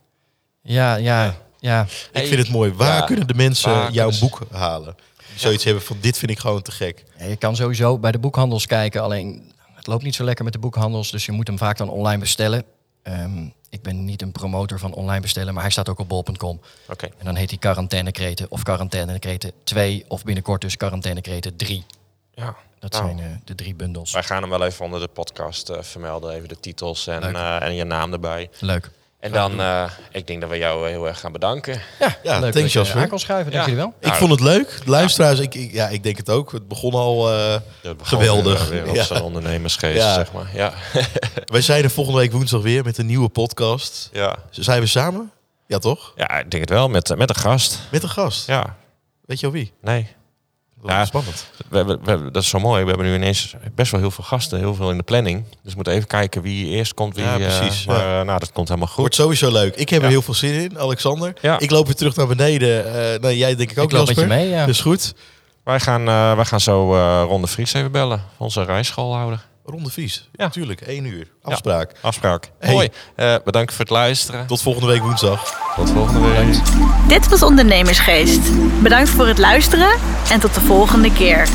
Ja, 0.63 0.95
ja, 0.97 1.35
ja. 1.59 1.87
Ik 2.13 2.27
vind 2.27 2.39
het 2.39 2.51
mooi. 2.51 2.73
Waar 2.73 2.97
Ja. 2.99 3.05
kunnen 3.05 3.27
de 3.27 3.35
mensen 3.35 3.93
jouw 3.93 4.11
boek 4.21 4.39
halen? 4.53 4.97
Zoiets 5.37 5.65
hebben 5.65 5.83
van 5.83 5.97
dit 6.01 6.19
vind 6.19 6.31
ik 6.31 6.39
gewoon 6.39 6.63
te 6.63 6.71
gek. 6.71 7.05
Ja, 7.19 7.25
je 7.27 7.37
kan 7.37 7.57
sowieso 7.57 7.99
bij 7.99 8.13
de 8.13 8.19
boekhandels 8.19 8.67
kijken. 8.67 9.03
Alleen 9.03 9.53
het 9.75 9.87
loopt 9.87 10.03
niet 10.03 10.15
zo 10.15 10.25
lekker 10.25 10.45
met 10.45 10.53
de 10.53 10.59
boekhandels. 10.59 11.11
Dus 11.11 11.27
je 11.27 11.33
moet 11.33 11.47
hem 11.47 11.59
vaak 11.59 11.77
dan 11.77 11.89
online 11.89 12.19
bestellen. 12.21 12.65
Ehm, 13.03 13.45
ik 13.77 13.83
ben 13.83 14.05
niet 14.05 14.23
een 14.23 14.33
promotor 14.33 14.79
van 14.79 14.95
online 14.95 15.21
bestellen. 15.21 15.53
Maar 15.55 15.62
hij 15.62 15.73
staat 15.73 15.89
ook 15.89 15.99
op 15.99 16.09
bol.com. 16.09 16.61
Oké. 16.89 17.07
En 17.19 17.25
dan 17.25 17.35
heet 17.35 17.51
hij 17.51 17.59
Quarantainekreten 17.59 18.47
of 18.51 18.62
Quarantainekreten 18.62 19.53
2. 19.65 20.05
Of 20.09 20.25
binnenkort 20.25 20.61
dus 20.61 20.77
Quarantainekreten 20.77 21.57
3. 21.57 21.85
Ja. 22.35 22.57
Dat 22.79 22.93
Nou, 22.93 23.05
zijn 23.05 23.19
eh, 23.31 23.37
de 23.45 23.55
drie 23.55 23.75
bundels. 23.75 24.12
Wij 24.12 24.23
gaan 24.23 24.41
hem 24.41 24.51
wel 24.51 24.65
even 24.65 24.85
onder 24.85 25.01
de 25.01 25.09
podcast 25.09 25.69
eh, 25.69 25.83
vermelden. 25.83 26.35
Even 26.35 26.49
de 26.49 26.61
titels 26.61 27.07
en, 27.07 27.35
eh, 27.35 27.62
en 27.62 27.75
je 27.75 27.85
naam 27.85 28.12
erbij. 28.12 28.51
Leuk. 28.61 28.91
En 29.20 29.33
dan, 29.33 29.61
eh, 29.61 29.90
ik 30.12 30.26
denk 30.26 30.40
dat 30.40 30.50
we 30.50 30.57
jou 30.59 30.88
heel 30.88 31.07
erg 31.07 31.20
gaan 31.20 31.33
bedanken. 31.33 31.81
Ja, 31.98 32.16
Ja, 32.22 32.38
leuk 32.38 32.52
thanks, 32.52 32.72
dat 32.72 32.87
je 32.87 32.94
aan 32.94 33.09
kon 33.09 33.18
schuiven. 33.18 33.52
Dank 33.52 33.64
Ja. 33.66 33.70
jullie 33.70 33.85
wel. 33.85 33.94
Ik 34.00 34.07
Nou, 34.07 34.18
vond 34.18 34.31
het 34.31 34.40
leuk. 34.40 34.79
Luisteraars, 34.85 35.38
ik, 35.38 35.55
ik- 35.55 35.72
ja, 35.72 35.88
ik 35.88 36.02
denk 36.02 36.16
het 36.16 36.31
ook. 36.31 36.52
Het 36.52 36.68
begon 36.68 36.92
al 36.92 37.33
eh, 37.33 37.52
Het 37.52 37.62
begon 37.83 38.07
geweldig. 38.07 38.68
Weer, 38.68 38.81
weer 38.83 38.90
op 38.90 38.96
Ja. 38.96 39.05
zijn 39.05 39.22
ondernemersgeest, 39.22 39.96
Ja. 40.02 40.14
zeg 40.14 40.33
maar. 40.33 40.50
Ja. 40.55 40.72
Wij 41.44 41.61
zijn 41.61 41.85
er 41.85 41.90
volgende 41.90 42.18
week 42.20 42.33
woensdag 42.33 42.62
weer 42.62 42.85
met 42.85 42.98
een 42.98 43.07
nieuwe 43.07 43.29
podcast. 43.29 44.09
ja. 44.12 44.37
Zijn 44.50 44.81
we 44.81 44.87
samen? 44.87 45.31
Ja, 45.66 45.79
toch? 45.79 46.12
ja, 46.16 46.38
ik 46.38 46.50
denk 46.50 46.62
het 46.62 46.72
wel. 46.72 46.88
Met, 46.88 47.16
met 47.16 47.29
een 47.29 47.35
gast. 47.37 47.81
Met 47.90 48.02
een 48.02 48.09
gast. 48.09 48.46
Ja. 48.46 48.76
Weet 49.24 49.40
je 49.40 49.46
al 49.46 49.52
wie? 49.52 49.72
Nee. 49.81 50.14
Ja. 50.85 51.05
spannend. 51.05 51.47
We 51.69 51.77
hebben, 51.77 51.99
we 52.05 52.11
hebben, 52.11 52.33
dat 52.33 52.43
is 52.43 52.49
zo 52.49 52.59
mooi. 52.59 52.83
We 52.83 52.89
hebben 52.89 53.07
nu 53.07 53.15
ineens 53.15 53.55
best 53.75 53.91
wel 53.91 54.01
heel 54.01 54.11
veel 54.11 54.25
gasten, 54.25 54.59
heel 54.59 54.75
veel 54.75 54.91
in 54.91 54.97
de 54.97 55.03
planning. 55.03 55.45
Dus 55.49 55.57
we 55.62 55.73
moeten 55.75 55.93
even 55.93 56.07
kijken 56.09 56.43
wie 56.43 56.67
eerst 56.67 56.95
komt. 56.95 57.15
Wie, 57.17 57.25
Ja, 57.25 57.39
eh, 57.39 57.59
precies, 57.59 57.87
maar 57.87 58.01
ja. 58.01 58.23
nou, 58.23 58.39
dat 58.39 58.53
komt 58.53 58.69
helemaal 58.69 58.89
goed. 58.89 58.99
Wordt 58.99 59.15
sowieso 59.15 59.53
leuk. 59.53 59.75
Ik 59.77 59.89
heb 59.89 60.03
er 60.03 60.09
heel 60.09 60.23
veel 60.23 60.35
zin 60.35 60.55
in, 60.61 60.79
Alexander. 60.79 61.33
Ja. 61.41 61.59
Ik 61.59 61.71
loop 61.71 61.87
weer 61.87 61.95
terug 61.95 62.17
naar 62.17 62.27
beneden. 62.27 62.87
Eh 62.95 63.21
nou, 63.21 63.35
jij 63.35 63.57
denk 63.57 63.71
ik 63.71 63.79
ook, 63.79 63.85
Ik 63.85 63.93
loop 63.93 64.07
met 64.07 64.17
Jasper. 64.17 64.37
je 64.37 64.41
mee, 64.41 64.49
ja. 64.49 64.67
Dus 64.67 64.81
goed. 64.81 65.15
Wij, 65.65 65.81
gaan, 65.81 66.09
eh, 66.09 66.35
wij 66.35 66.45
gaan 66.45 66.61
zo 66.61 66.95
eh 66.95 67.25
Ron 67.27 67.41
de 67.41 67.47
Vries 67.47 67.73
even 67.73 67.93
bellen. 67.93 68.23
Onze 68.37 68.65
Ronde 69.66 69.90
Vries. 69.90 70.29
Ja. 70.33 70.44
Natuurlijk, 70.44 70.81
één 70.81 71.05
uur. 71.05 71.29
Afspraak. 71.42 71.92
Afspraak. 72.00 72.50
Hey. 72.59 72.72
Mooi. 72.72 72.88
Eh, 73.16 73.35
bedankt 73.44 73.70
voor 73.72 73.81
het 73.81 73.90
luisteren. 73.90 74.46
Tot 74.46 74.62
volgende 74.62 74.88
week 74.88 75.02
woensdag. 75.02 75.72
Tot 75.76 75.90
volgende 75.90 76.29
week. 76.29 76.61
Dit 77.09 77.29
was 77.29 77.42
Ondernemersgeest. 77.42 78.40
Bedankt 78.83 79.09
voor 79.09 79.26
het 79.26 79.38
luisteren 79.38 79.98
en 80.31 80.40
tot 80.40 80.55
de 80.55 80.61
volgende 80.61 81.12
keer. 81.12 81.48